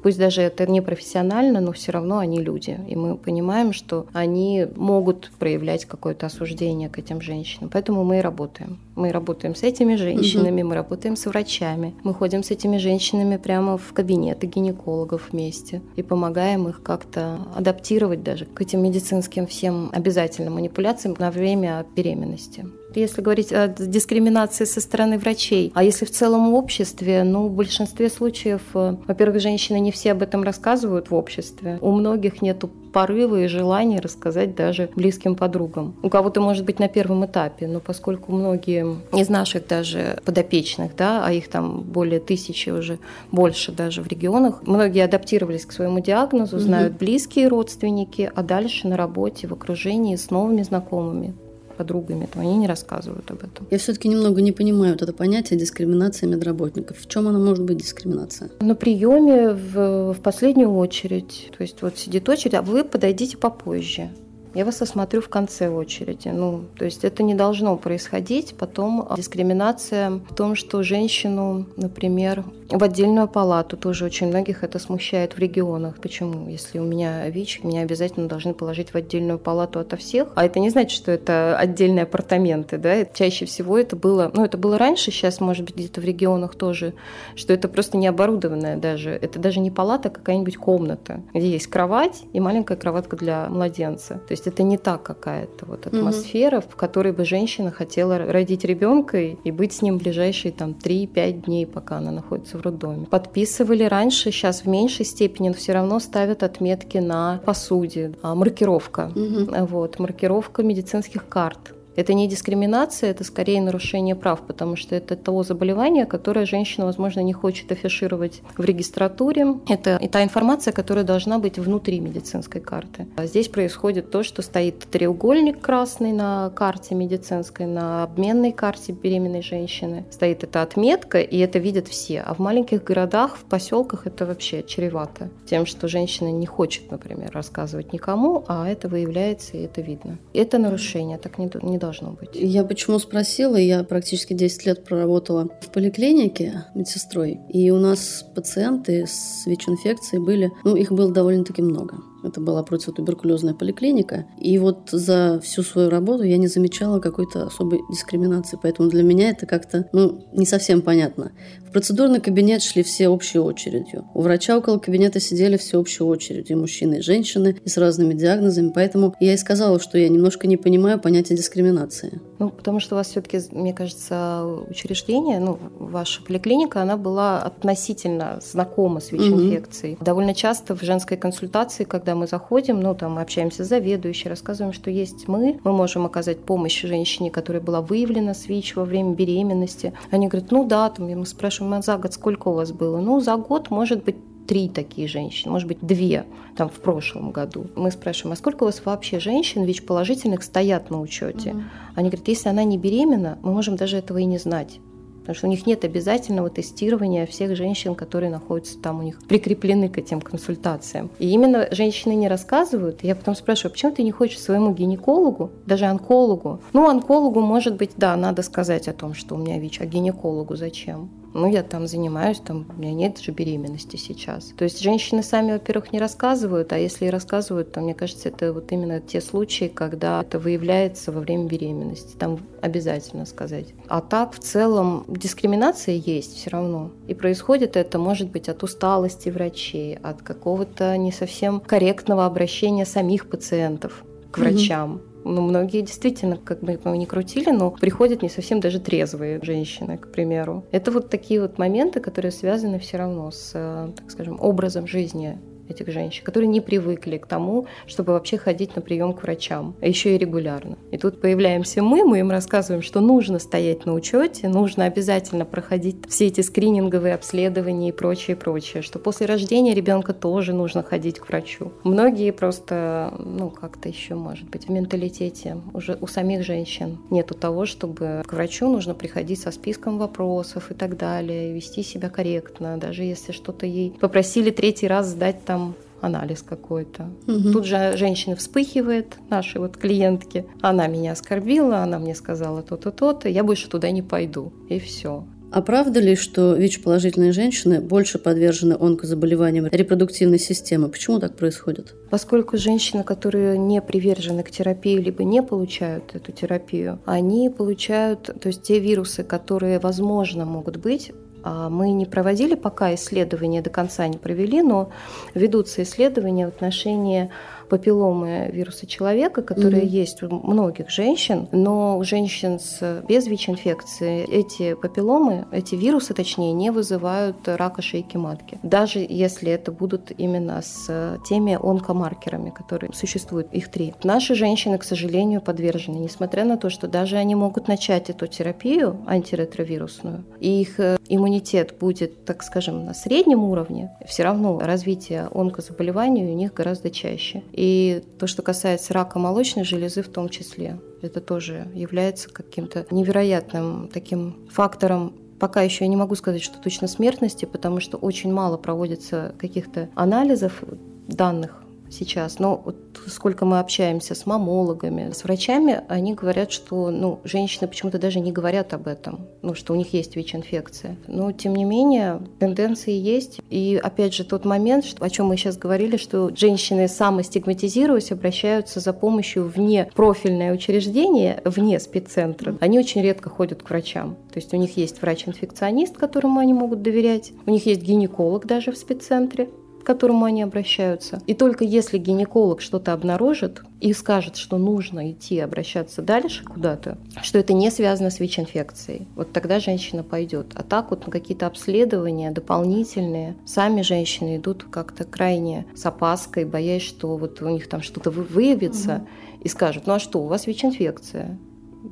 Пусть 0.02 0.18
даже 0.18 0.42
это 0.42 0.66
не 0.66 0.82
профессионально, 0.82 1.62
но 1.62 1.72
все 1.72 1.92
равно 1.92 2.18
они 2.18 2.42
люди. 2.42 2.80
И 2.88 2.96
мы 2.96 3.18
понимаем, 3.18 3.74
что 3.74 4.08
они 4.14 4.68
могут 4.76 5.32
проявлять 5.38 5.86
какое-то 5.86 6.26
осуждение 6.26 6.90
к 6.90 6.98
этим 6.98 7.22
женщинам. 7.22 7.70
Поэтому 7.72 8.04
мы 8.04 8.18
и 8.18 8.22
работаем. 8.22 8.80
Мы 8.96 9.12
работаем 9.12 9.56
с 9.56 9.64
этими 9.64 9.96
женщинами, 9.96 10.62
угу. 10.62 10.70
мы 10.70 10.76
работаем 10.76 11.16
с 11.16 11.26
врачами. 11.26 11.94
Мы 12.04 12.14
ходим 12.14 12.44
с 12.44 12.52
этими 12.52 12.78
женщинами 12.78 13.38
прямо 13.38 13.78
в 13.78 13.94
кабинеты 13.94 14.48
гинекологов 14.48 15.30
вместе 15.32 15.82
и 15.96 16.04
помогаем 16.04 16.68
их 16.68 16.82
как-то 16.82 17.40
адаптировать 17.56 18.24
даже 18.24 18.46
к 18.46 18.62
этим 18.62 18.82
медицинским 18.82 19.48
всем 19.48 19.90
обязательным 19.92 20.56
манипуляциям 20.56 21.16
на 21.20 21.32
время 21.32 21.86
беременности 21.96 22.66
если 23.00 23.22
говорить 23.22 23.52
о 23.52 23.68
дискриминации 23.68 24.66
со 24.66 24.82
стороны 24.82 25.18
врачей. 25.18 25.72
А 25.76 25.84
если 25.84 26.06
в 26.06 26.12
целом 26.12 26.52
в 26.52 26.54
обществе, 26.56 27.24
ну, 27.24 27.48
в 27.48 27.52
большинстве 27.52 28.10
случаев, 28.10 28.62
э, 28.74 28.96
во-первых, 29.06 29.42
женщины 29.42 29.80
не 29.80 29.92
все 29.92 30.14
об 30.14 30.22
этом 30.22 30.44
рассказывают 30.44 31.10
в 31.10 31.16
обществе. 31.16 31.78
У 31.82 31.92
многих 31.92 32.42
нет 32.42 32.64
порыва 32.96 33.42
и 33.42 33.48
желания 33.48 34.00
рассказать 34.00 34.56
даже 34.56 34.90
близким 34.96 35.36
подругам. 35.36 35.96
У 36.02 36.10
кого-то, 36.10 36.40
может 36.40 36.64
быть, 36.64 36.80
на 36.80 36.88
первом 36.88 37.26
этапе, 37.26 37.68
но 37.68 37.82
поскольку 37.82 38.32
многие 38.32 38.86
из 39.12 39.28
наших 39.28 39.68
даже 39.68 40.22
подопечных, 40.24 40.96
да, 40.96 41.22
а 41.26 41.34
их 41.34 41.50
там 41.50 41.82
более 41.82 42.22
тысячи 42.22 42.70
уже, 42.70 43.00
больше 43.34 43.74
даже 43.74 44.02
в 44.02 44.08
регионах, 44.08 44.62
многие 44.66 45.04
адаптировались 45.04 45.66
к 45.66 45.74
своему 45.74 46.00
диагнозу, 46.00 46.58
знают 46.58 46.94
угу. 46.94 47.00
близкие 47.00 47.50
родственники, 47.50 48.32
а 48.34 48.42
дальше 48.42 48.88
на 48.88 48.96
работе, 48.96 49.48
в 49.48 49.52
окружении 49.52 50.16
с 50.16 50.32
новыми 50.32 50.64
знакомыми 50.64 51.34
подругами, 51.76 52.28
то 52.32 52.40
они 52.40 52.58
не 52.58 52.68
рассказывают 52.68 53.30
об 53.32 53.44
этом. 53.44 53.68
Я 53.72 53.78
все-таки 53.78 54.08
немного 54.08 54.42
не 54.42 54.52
понимаю 54.52 54.94
вот 54.94 55.02
это 55.02 55.14
понятие 55.14 55.60
дискриминация 55.60 56.28
медработников. 56.28 56.98
В 56.98 57.08
чем 57.08 57.28
она 57.28 57.40
может 57.40 57.64
быть 57.64 57.78
дискриминация? 57.78 58.50
На 58.60 58.76
приеме 58.76 59.50
в, 59.50 60.14
в 60.14 60.22
последнюю 60.22 60.74
очередь. 60.74 61.52
То 61.58 61.62
есть 61.62 61.82
вот 61.82 61.98
сидит 61.98 62.28
очередь, 62.30 62.54
а 62.56 62.62
вы 62.62 62.84
подойдите 62.84 63.38
попозже 63.38 64.10
я 64.56 64.66
вас 64.66 64.82
осмотрю 64.82 65.22
в 65.22 65.30
конце 65.30 65.70
очереди. 65.70 66.30
Ну, 66.30 66.64
то 66.78 66.86
есть 66.86 67.04
это 67.04 67.24
не 67.24 67.36
должно 67.36 67.76
происходить. 67.76 68.56
Потом 68.58 69.08
дискриминация 69.16 70.22
в 70.30 70.34
том, 70.34 70.56
что 70.56 70.82
женщину, 70.82 71.66
например, 71.76 72.46
в 72.70 72.84
отдельную 72.84 73.28
палату 73.28 73.78
тоже 73.78 74.06
очень 74.06 74.28
многих 74.28 74.64
это 74.64 74.80
смущает 74.80 75.36
в 75.36 75.40
регионах. 75.40 75.98
Почему? 76.02 76.50
Если 76.50 76.80
у 76.80 76.84
меня 76.84 77.30
ВИЧ, 77.30 77.64
меня 77.64 77.82
обязательно 77.82 78.28
должны 78.28 78.54
положить 78.54 78.92
в 78.92 78.96
отдельную 78.96 79.38
палату 79.38 79.80
ото 79.80 79.98
всех. 79.98 80.30
А 80.36 80.46
это 80.46 80.60
не 80.60 80.70
значит, 80.70 80.98
что 80.98 81.12
это 81.12 81.58
отдельные 81.58 82.04
апартаменты, 82.04 82.78
да? 82.78 83.06
Чаще 83.06 83.46
всего 83.46 83.78
это 83.78 83.96
было, 83.96 84.32
ну, 84.34 84.44
это 84.44 84.58
было 84.58 84.78
раньше, 84.78 85.12
сейчас, 85.12 85.40
может 85.42 85.66
быть, 85.66 85.76
где-то 85.76 86.02
в 86.02 86.06
регионах 86.06 86.56
тоже, 86.56 86.94
что 87.36 87.54
это 87.54 87.68
просто 87.68 87.98
не 87.98 88.08
оборудованная 88.08 88.78
даже, 88.78 89.12
это 89.12 89.38
даже 89.38 89.60
не 89.60 89.70
палата, 89.70 90.10
а 90.10 90.12
какая-нибудь 90.12 90.58
комната, 90.58 91.22
где 91.34 91.50
есть 91.50 91.68
кровать 91.68 92.24
и 92.34 92.40
маленькая 92.40 92.78
кроватка 92.78 93.16
для 93.16 93.48
младенца. 93.50 94.16
То 94.28 94.32
есть 94.32 94.45
есть 94.46 94.48
это 94.48 94.64
не 94.64 94.78
та 94.78 94.98
какая-то 94.98 95.66
вот 95.66 95.88
атмосфера, 95.88 96.60
угу. 96.60 96.66
в 96.70 96.76
которой 96.76 97.12
бы 97.12 97.26
женщина 97.26 97.72
хотела 97.72 98.18
родить 98.18 98.64
ребенка 98.64 99.18
и 99.20 99.52
быть 99.52 99.74
с 99.74 99.82
ним 99.82 99.98
ближайшие 99.98 100.52
там 100.52 100.72
3-5 100.72 101.32
дней, 101.46 101.66
пока 101.66 101.98
она 101.98 102.12
находится 102.12 102.58
в 102.58 102.62
роддоме. 102.62 103.06
Подписывали 103.06 103.84
раньше, 103.84 104.32
сейчас 104.32 104.62
в 104.62 104.68
меньшей 104.68 105.06
степени, 105.06 105.50
но 105.50 105.54
все 105.54 105.74
равно 105.74 106.00
ставят 106.00 106.44
отметки 106.44 106.98
на 106.98 107.42
посуде, 107.46 108.14
а, 108.22 108.36
маркировка, 108.36 109.12
угу. 109.16 109.66
вот, 109.66 110.00
маркировка 110.00 110.64
медицинских 110.64 111.28
карт. 111.28 111.74
Это 111.96 112.14
не 112.14 112.28
дискриминация, 112.28 113.12
это 113.12 113.24
скорее 113.24 113.62
нарушение 113.62 114.16
прав, 114.16 114.42
потому 114.42 114.76
что 114.76 114.96
это 114.96 115.16
то 115.16 115.44
заболевание, 115.44 116.06
которое 116.06 116.46
женщина, 116.46 116.86
возможно, 116.86 117.22
не 117.22 117.34
хочет 117.34 117.72
афишировать 117.72 118.42
в 118.58 118.64
регистратуре. 118.64 119.56
Это 119.70 119.98
и 119.98 120.08
та 120.08 120.24
информация, 120.24 120.74
которая 120.74 121.06
должна 121.06 121.40
быть 121.40 121.58
внутри 121.58 122.00
медицинской 122.00 122.62
карты. 122.62 123.08
А 123.16 123.26
здесь 123.26 123.48
происходит 123.48 124.12
то, 124.12 124.24
что 124.24 124.42
стоит 124.42 124.80
треугольник 124.80 125.62
красный 125.62 126.12
на 126.12 126.52
карте 126.56 126.96
медицинской, 126.96 127.66
на 127.66 128.04
обменной 128.04 128.52
карте 128.52 128.92
беременной 128.92 129.42
женщины. 129.42 130.06
Стоит 130.12 130.44
эта 130.44 130.62
отметка, 130.62 131.22
и 131.22 131.38
это 131.38 131.60
видят 131.60 131.88
все. 131.88 132.22
А 132.22 132.34
в 132.34 132.40
маленьких 132.40 132.84
городах, 132.84 133.38
в 133.38 133.44
поселках 133.44 134.08
это 134.08 134.26
вообще 134.26 134.64
чревато. 134.64 135.30
Тем, 135.46 135.66
что 135.66 135.88
женщина 135.88 136.32
не 136.32 136.46
хочет, 136.46 136.92
например, 136.92 137.32
рассказывать 137.34 137.94
никому, 137.94 138.44
а 138.48 138.68
это 138.68 138.88
выявляется, 138.88 139.58
и 139.58 139.64
это 139.64 139.82
видно. 139.82 140.18
Это 140.34 140.58
нарушение, 140.58 141.18
так 141.18 141.38
не, 141.38 141.50
не 141.62 141.78
должно 141.86 142.12
быть. 142.12 142.30
Я 142.34 142.64
почему 142.64 143.00
спросила? 143.00 143.56
Я 143.56 143.84
практически 143.84 144.34
10 144.34 144.66
лет 144.66 144.84
проработала 144.84 145.50
в 145.62 145.70
поликлинике 145.72 146.66
медсестрой, 146.74 147.40
и 147.50 147.72
у 147.72 147.78
нас 147.78 148.26
пациенты 148.36 149.06
с 149.08 149.46
ВИЧ-инфекцией 149.46 150.24
были, 150.24 150.52
ну, 150.64 150.76
их 150.76 150.92
было 150.92 151.12
довольно-таки 151.12 151.62
много. 151.62 151.98
Это 152.26 152.42
была 152.42 152.64
противотуберкулезная 152.64 153.54
поликлиника. 153.54 154.26
И 154.40 154.58
вот 154.58 154.90
за 154.92 155.40
всю 155.44 155.62
свою 155.62 155.90
работу 155.90 156.24
я 156.24 156.38
не 156.38 156.48
замечала 156.48 157.00
какой-то 157.00 157.46
особой 157.46 157.82
дискриминации. 157.92 158.58
Поэтому 158.60 158.90
для 158.90 159.04
меня 159.04 159.30
это 159.30 159.46
как-то 159.46 159.88
ну, 159.94 160.26
не 160.34 160.48
совсем 160.48 160.82
понятно. 160.82 161.34
Процедурный 161.76 162.22
кабинет 162.22 162.64
шли 162.64 162.84
все 162.84 163.10
общей 163.10 163.38
очередью. 163.38 164.06
У 164.14 164.22
врача 164.22 164.58
около 164.58 164.78
кабинета 164.78 165.20
сидели 165.20 165.58
все 165.58 165.78
общей 165.78 166.04
очередью. 166.04 166.56
И 166.56 166.60
мужчины, 166.62 167.00
и 167.00 167.02
женщины, 167.02 167.58
и 167.66 167.68
с 167.68 167.76
разными 167.76 168.14
диагнозами. 168.14 168.72
Поэтому 168.74 169.14
я 169.20 169.34
и 169.34 169.38
сказала, 169.38 169.78
что 169.82 169.98
я 169.98 170.08
немножко 170.08 170.48
не 170.48 170.56
понимаю 170.56 171.02
понятия 171.02 171.36
дискриминации. 171.36 172.22
Ну, 172.40 172.50
потому 172.50 172.80
что 172.80 172.96
у 172.96 172.98
вас 172.98 173.08
все-таки, 173.08 173.42
мне 173.52 173.74
кажется, 173.74 174.46
учреждение, 174.70 175.40
ну, 175.40 175.60
ваша 175.78 176.24
поликлиника, 176.24 176.82
она 176.82 176.96
была 176.96 177.42
относительно 177.42 178.40
знакома 178.42 179.02
с 179.02 179.12
ВИЧ-инфекцией. 179.12 179.96
Угу. 179.96 180.06
Довольно 180.06 180.34
часто 180.34 180.78
в 180.78 180.82
женской 180.82 181.18
консультации, 181.18 181.84
когда 181.84 182.16
мы 182.16 182.28
заходим, 182.28 182.80
ну, 182.80 182.96
там, 182.96 183.18
общаемся 183.18 183.66
с 183.66 183.68
заведующей, 183.68 184.30
рассказываем, 184.30 184.72
что 184.72 184.90
есть 184.90 185.28
мы, 185.28 185.60
мы 185.66 185.74
можем 185.74 186.06
оказать 186.06 186.40
помощь 186.40 186.84
женщине, 186.84 187.32
которая 187.32 187.62
была 187.62 187.82
выявлена 187.82 188.34
с 188.34 188.48
ВИЧ 188.48 188.78
во 188.78 188.86
время 188.86 189.14
беременности. 189.14 189.92
Они 190.10 190.30
говорят, 190.30 190.52
ну 190.52 190.66
да, 190.66 190.90
там, 190.90 191.10
мы 191.10 191.26
спрашиваем, 191.26 191.65
а 191.74 191.82
за 191.82 191.98
год 191.98 192.14
сколько 192.14 192.50
у 192.50 192.54
вас 192.54 192.72
было? 192.72 193.00
Ну, 193.00 193.20
за 193.20 193.36
год, 193.36 193.70
может 193.70 194.04
быть, 194.04 194.16
три 194.48 194.70
такие 194.70 195.08
женщины, 195.08 195.52
может 195.52 195.68
быть, 195.68 195.80
две 195.82 196.26
там 196.56 196.70
в 196.70 196.80
прошлом 196.80 197.32
году. 197.32 197.68
Мы 197.76 197.92
спрашиваем, 197.92 198.34
а 198.34 198.36
сколько 198.36 198.64
у 198.64 198.66
вас 198.68 198.82
вообще 198.86 199.20
женщин 199.20 199.64
ВИЧ-положительных 199.64 200.44
стоят 200.44 200.90
на 200.90 201.02
учете? 201.02 201.52
Угу. 201.52 201.62
Они 201.96 202.10
говорят, 202.10 202.28
если 202.28 202.50
она 202.50 202.64
не 202.64 202.78
беременна, 202.78 203.40
мы 203.42 203.52
можем 203.52 203.76
даже 203.76 203.98
этого 203.98 204.20
и 204.20 204.26
не 204.26 204.38
знать. 204.38 204.80
Потому 205.26 205.38
что 205.38 205.48
у 205.48 205.50
них 205.50 205.66
нет 205.66 205.84
обязательного 205.84 206.52
тестирования 206.52 207.26
всех 207.26 207.56
женщин, 207.56 207.96
которые 207.96 208.30
находятся 208.30 208.78
там 208.80 209.00
у 209.00 209.02
них 209.02 209.20
прикреплены 209.28 209.90
к 209.90 209.98
этим 209.98 210.22
консультациям. 210.22 211.10
И 211.18 211.28
именно 211.30 211.68
женщины 211.72 212.14
не 212.14 212.28
рассказывают. 212.28 213.04
Я 213.04 213.16
потом 213.16 213.34
спрашиваю, 213.34 213.72
почему 213.72 213.92
ты 213.92 214.04
не 214.04 214.12
хочешь 214.12 214.40
своему 214.40 214.72
гинекологу, 214.72 215.50
даже 215.66 215.86
онкологу? 215.86 216.62
Ну, 216.74 216.88
онкологу, 216.88 217.42
может 217.42 217.76
быть, 217.76 217.94
да, 217.98 218.16
надо 218.16 218.44
сказать 218.44 218.88
о 218.88 218.94
том, 218.94 219.16
что 219.16 219.34
у 219.34 219.40
меня 219.40 219.58
ВИЧ, 219.58 219.82
а 219.82 219.86
гинекологу 219.88 220.56
зачем? 220.56 221.10
Ну, 221.36 221.48
я 221.48 221.64
там 221.64 221.86
занимаюсь, 221.86 222.40
там, 222.40 222.66
у 222.76 222.80
меня 222.80 222.94
нет 222.94 223.20
же 223.20 223.32
беременности 223.32 223.98
сейчас. 223.98 224.54
То 224.58 224.64
есть 224.64 224.82
женщины 224.82 225.22
сами, 225.22 225.52
во-первых, 225.52 225.92
не 225.92 226.00
рассказывают, 226.00 226.72
а 226.72 226.80
если 226.80 227.06
и 227.06 227.10
рассказывают, 227.10 227.74
то, 227.74 227.82
мне 227.82 227.94
кажется, 227.94 228.30
это 228.30 228.54
вот 228.54 228.72
именно 228.72 229.02
те 229.02 229.20
случаи, 229.20 229.66
когда 229.74 230.22
это 230.22 230.40
выявляется 230.40 231.12
во 231.12 231.20
время 231.20 231.46
беременности. 231.46 232.16
Там 232.18 232.40
обязательно 232.62 233.26
сказать. 233.26 233.74
А 233.88 234.00
так, 234.02 234.34
в 234.34 234.40
целом, 234.40 235.06
дискриминация 235.10 235.96
есть 235.96 236.38
все 236.38 236.50
равно. 236.50 236.92
И 237.08 237.14
происходит 237.14 237.76
это, 237.76 238.00
может 238.00 238.32
быть, 238.32 238.48
от 238.48 238.64
усталости 238.64 239.30
врачей, 239.30 239.98
от 239.98 240.22
какого-то 240.22 240.96
не 240.98 241.12
совсем 241.12 241.60
корректного 241.60 242.26
обращения 242.26 242.86
самих 242.86 243.30
пациентов 243.30 244.06
к 244.32 244.38
врачам. 244.38 244.96
Mm-hmm 244.96 245.15
ну, 245.26 245.42
многие 245.42 245.82
действительно, 245.82 246.38
как 246.38 246.62
бы 246.62 246.80
мы 246.84 246.98
ни 246.98 247.06
крутили, 247.06 247.50
но 247.50 247.72
приходят 247.72 248.22
не 248.22 248.30
совсем 248.30 248.60
даже 248.60 248.80
трезвые 248.80 249.40
женщины, 249.42 249.98
к 249.98 250.12
примеру. 250.12 250.64
Это 250.72 250.92
вот 250.92 251.10
такие 251.10 251.42
вот 251.42 251.58
моменты, 251.58 252.00
которые 252.00 252.32
связаны 252.32 252.80
все 252.80 252.98
равно 252.98 253.32
с, 253.32 253.52
э, 253.56 253.90
так 253.96 254.12
скажем, 254.12 254.38
образом 254.40 254.88
жизни 254.88 255.38
этих 255.70 255.92
женщин, 255.92 256.24
которые 256.24 256.48
не 256.48 256.62
привыкли 256.62 257.18
к 257.18 257.28
тому, 257.28 257.68
чтобы 257.88 258.14
вообще 258.14 258.38
ходить 258.38 258.76
на 258.76 258.82
прием 258.82 259.14
к 259.14 259.24
врачам, 259.24 259.76
а 259.82 259.88
еще 259.88 260.16
и 260.16 260.18
регулярно. 260.18 260.78
И 260.92 260.98
тут 260.98 261.22
появляемся 261.22 261.82
мы, 261.82 262.04
мы 262.04 262.20
им 262.20 262.32
рассказываем, 262.32 262.82
что 262.82 263.02
нужно 263.02 263.40
стоять 263.40 263.86
на 263.86 263.94
учете, 263.94 264.48
нужно 264.48 264.86
обязательно 264.86 265.46
проходить 265.46 265.98
все 266.08 266.28
эти 266.28 266.42
скрининговые 266.42 267.16
обследования 267.16 267.90
и 267.90 267.92
прочее, 267.92 268.36
прочее, 268.36 268.84
что 268.84 269.00
после 269.00 269.26
рождения 269.26 269.74
ребенка 269.74 270.14
тоже 270.14 270.54
нужно 270.54 270.84
ходить 270.84 271.20
к 271.20 271.28
врачу. 271.28 271.72
Многие 271.84 272.32
просто, 272.32 273.14
ну, 273.20 273.50
как-то 273.50 273.90
еще, 273.90 274.16
может 274.16 274.50
быть, 274.50 274.68
в 274.68 274.72
менталитете 274.72 275.58
уже 275.74 275.98
у 276.02 276.08
самих 276.08 276.44
женщин 276.44 277.00
нету 277.10 277.34
того, 277.34 277.66
чтобы 277.66 278.24
к 278.26 278.34
врачу 278.34 278.70
нужно 278.70 278.94
приходить 278.94 279.42
со 279.42 279.52
списком 279.52 279.98
вопросов 279.98 280.72
и 280.72 280.74
так 280.74 280.98
далее, 280.98 281.54
вести 281.54 281.84
себя 281.84 282.10
корректно, 282.10 282.78
даже 282.78 283.04
если 283.04 283.32
что-то 283.32 283.66
ей 283.66 283.92
попросили 284.00 284.52
третий 284.52 284.88
раз 284.88 285.08
сдать 285.08 285.46
там 285.46 285.55
там 285.56 285.76
анализ 286.02 286.44
какой-то. 286.44 287.10
Угу. 287.28 287.52
Тут 287.54 287.66
же 287.66 287.96
женщина 287.98 288.36
вспыхивает, 288.36 289.18
наши 289.30 289.60
вот 289.60 289.78
клиентки. 289.78 290.46
Она 290.62 290.88
меня 290.88 291.14
оскорбила, 291.14 291.78
она 291.78 291.98
мне 291.98 292.14
сказала 292.14 292.62
то-то, 292.62 292.92
то-то, 292.92 293.30
я 293.30 293.44
больше 293.44 293.70
туда 293.70 293.90
не 293.92 294.02
пойду. 294.02 294.52
И 294.70 294.80
все. 294.80 295.26
А 295.52 295.62
правда 295.62 296.02
ли, 296.02 296.16
что 296.16 296.54
ВИЧ-положительные 296.56 297.32
женщины 297.32 297.80
больше 297.80 298.20
подвержены 298.20 298.76
онкозаболеваниям 298.78 299.68
репродуктивной 299.72 300.40
системы? 300.40 300.90
Почему 300.90 301.20
так 301.20 301.38
происходит? 301.38 301.96
Поскольку 302.10 302.58
женщины, 302.58 303.04
которые 303.04 303.58
не 303.58 303.82
привержены 303.82 304.44
к 304.44 304.52
терапии, 304.52 304.98
либо 304.98 305.24
не 305.24 305.42
получают 305.42 306.14
эту 306.14 306.34
терапию, 306.34 307.00
они 307.06 307.50
получают, 307.50 308.24
то 308.24 308.48
есть 308.48 308.64
те 308.64 308.80
вирусы, 308.80 309.24
которые, 309.24 309.80
возможно, 309.80 310.46
могут 310.46 310.76
быть, 310.78 311.14
мы 311.46 311.92
не 311.92 312.06
проводили 312.06 312.56
пока 312.56 312.94
исследования, 312.96 313.62
до 313.62 313.70
конца 313.70 314.08
не 314.08 314.18
провели, 314.18 314.62
но 314.62 314.90
ведутся 315.36 315.84
исследования 315.84 316.46
в 316.46 316.50
отношении 316.50 317.30
папилломы 317.70 318.50
вируса 318.52 318.88
человека, 318.88 319.42
которые 319.42 319.84
mm-hmm. 319.84 320.02
есть 320.04 320.24
у 320.24 320.30
многих 320.30 320.90
женщин, 320.90 321.48
но 321.52 321.98
у 321.98 322.04
женщин 322.04 322.60
с, 322.60 323.04
без 323.08 323.28
ВИЧ-инфекции 323.28 324.26
эти 324.30 324.74
папилломы, 324.74 325.46
эти 325.52 325.76
вирусы, 325.76 326.14
точнее, 326.14 326.54
не 326.54 326.72
вызывают 326.72 327.38
рака 327.48 327.82
шейки 327.82 328.18
матки. 328.18 328.60
Даже 328.64 329.06
если 329.08 329.52
это 329.52 329.72
будут 329.72 330.12
именно 330.18 330.62
с 330.62 331.20
теми 331.28 331.58
онкомаркерами, 331.62 332.50
которые 332.50 332.94
существуют, 332.94 333.52
их 333.54 333.70
три. 333.70 333.94
Наши 334.04 334.36
женщины, 334.36 334.78
к 334.78 334.84
сожалению, 334.84 335.42
подвержены, 335.42 335.98
несмотря 335.98 336.46
на 336.46 336.58
то, 336.58 336.70
что 336.70 336.88
даже 336.88 337.18
они 337.18 337.36
могут 337.36 337.68
начать 337.68 338.10
эту 338.10 338.28
терапию 338.28 338.98
антиретровирусную, 339.08 340.24
и 340.40 340.62
их 340.62 340.80
э, 340.80 340.98
иммунитет 341.08 341.76
будет, 341.80 342.26
так 342.26 342.44
скажем, 342.44 342.86
на 342.86 342.94
среднем 342.94 343.44
уровне, 343.44 343.92
все 344.08 344.24
равно 344.24 344.60
развитие 344.60 345.30
онкозаболеваний 345.34 346.26
у 346.26 346.36
них 346.36 346.54
гораздо 346.54 346.90
чаще. 346.90 347.44
И 347.56 348.04
то, 348.20 348.28
что 348.28 348.42
касается 348.42 348.94
рака 348.94 349.18
молочной 349.18 349.64
железы 349.64 350.04
в 350.04 350.10
том 350.10 350.28
числе, 350.28 350.78
это 351.02 351.22
тоже 351.22 351.72
является 351.74 352.30
каким-то 352.30 352.86
невероятным 352.92 353.90
таким 353.94 354.46
фактором. 354.52 355.14
Пока 355.40 355.62
еще 355.62 355.86
я 355.86 355.90
не 355.90 355.96
могу 355.96 356.16
сказать, 356.16 356.44
что 356.44 356.60
точно 356.60 356.88
смертности, 356.88 357.46
потому 357.46 357.80
что 357.80 357.98
очень 357.98 358.34
мало 358.34 358.58
проводится 358.58 359.34
каких-то 359.40 359.90
анализов 359.96 360.64
данных 361.08 361.65
сейчас. 361.90 362.40
Но 362.40 362.62
вот 362.64 362.76
сколько 363.08 363.46
мы 363.46 363.60
общаемся 363.60 364.16
с 364.16 364.26
мамологами, 364.26 365.12
с 365.12 365.24
врачами, 365.24 365.82
они 365.88 366.14
говорят, 366.14 366.52
что 366.52 366.90
ну, 366.90 367.20
женщины 367.24 367.68
почему-то 367.68 368.00
даже 368.00 368.20
не 368.20 368.32
говорят 368.32 368.74
об 368.74 368.88
этом, 368.88 369.28
ну, 369.42 369.54
что 369.54 369.74
у 369.74 369.76
них 369.76 369.94
есть 369.94 370.16
ВИЧ-инфекция. 370.16 370.98
Но, 371.08 371.32
тем 371.32 371.56
не 371.56 371.66
менее, 371.66 372.22
тенденции 372.40 372.94
есть. 372.94 373.40
И, 373.50 373.80
опять 373.82 374.14
же, 374.14 374.24
тот 374.24 374.46
момент, 374.46 374.86
что, 374.86 375.04
о 375.04 375.10
чем 375.10 375.28
мы 375.28 375.38
сейчас 375.38 375.58
говорили, 375.58 375.98
что 375.98 376.36
женщины, 376.36 376.88
самостигматизируясь, 376.88 378.12
обращаются 378.12 378.80
за 378.80 378.94
помощью 378.94 379.48
вне 379.48 379.90
профильное 379.96 380.54
учреждение, 380.54 381.42
вне 381.46 381.80
спеццентра. 381.80 382.58
Они 382.60 382.80
очень 382.80 383.02
редко 383.02 383.30
ходят 383.30 383.64
к 383.64 383.70
врачам. 383.70 384.16
То 384.34 384.40
есть 384.40 384.54
у 384.54 384.58
них 384.58 384.78
есть 384.78 385.02
врач-инфекционист, 385.02 385.98
которому 385.98 386.40
они 386.40 386.54
могут 386.54 386.82
доверять. 386.82 387.32
У 387.46 387.52
них 387.52 387.66
есть 387.66 387.82
гинеколог 387.82 388.46
даже 388.46 388.72
в 388.72 388.78
спеццентре 388.78 389.50
к 389.86 389.88
которому 389.88 390.26
они 390.26 390.42
обращаются. 390.42 391.22
И 391.28 391.36
только 391.36 391.64
если 391.64 392.00
гинеколог 392.00 392.60
что-то 392.60 392.92
обнаружит 392.92 393.62
и 393.82 393.94
скажет, 393.94 394.36
что 394.36 394.58
нужно 394.58 395.12
идти 395.12 395.40
обращаться 395.40 396.02
дальше 396.02 396.44
куда-то, 396.44 396.98
что 397.22 397.38
это 397.38 397.54
не 397.54 397.70
связано 397.70 398.10
с 398.10 398.20
ВИЧ-инфекцией, 398.20 399.08
вот 399.16 399.32
тогда 399.32 399.60
женщина 399.60 400.02
пойдет. 400.02 400.48
А 400.56 400.64
так 400.64 400.90
вот 400.90 401.06
на 401.06 401.12
какие-то 401.12 401.46
обследования 401.46 402.32
дополнительные, 402.32 403.36
сами 403.46 403.84
женщины 403.84 404.38
идут 404.38 404.64
как-то 404.64 405.04
крайне 405.04 405.68
с 405.76 405.86
опаской, 405.86 406.46
боясь, 406.46 406.82
что 406.82 407.16
вот 407.16 407.44
у 407.44 407.50
них 407.50 407.70
там 407.70 407.84
что-то 407.84 408.10
выявится 408.10 408.96
угу. 408.96 409.08
и 409.44 409.48
скажут, 409.50 409.86
ну 409.86 409.94
а 409.94 410.00
что, 410.00 410.24
у 410.24 410.26
вас 410.26 410.48
ВИЧ-инфекция? 410.48 411.38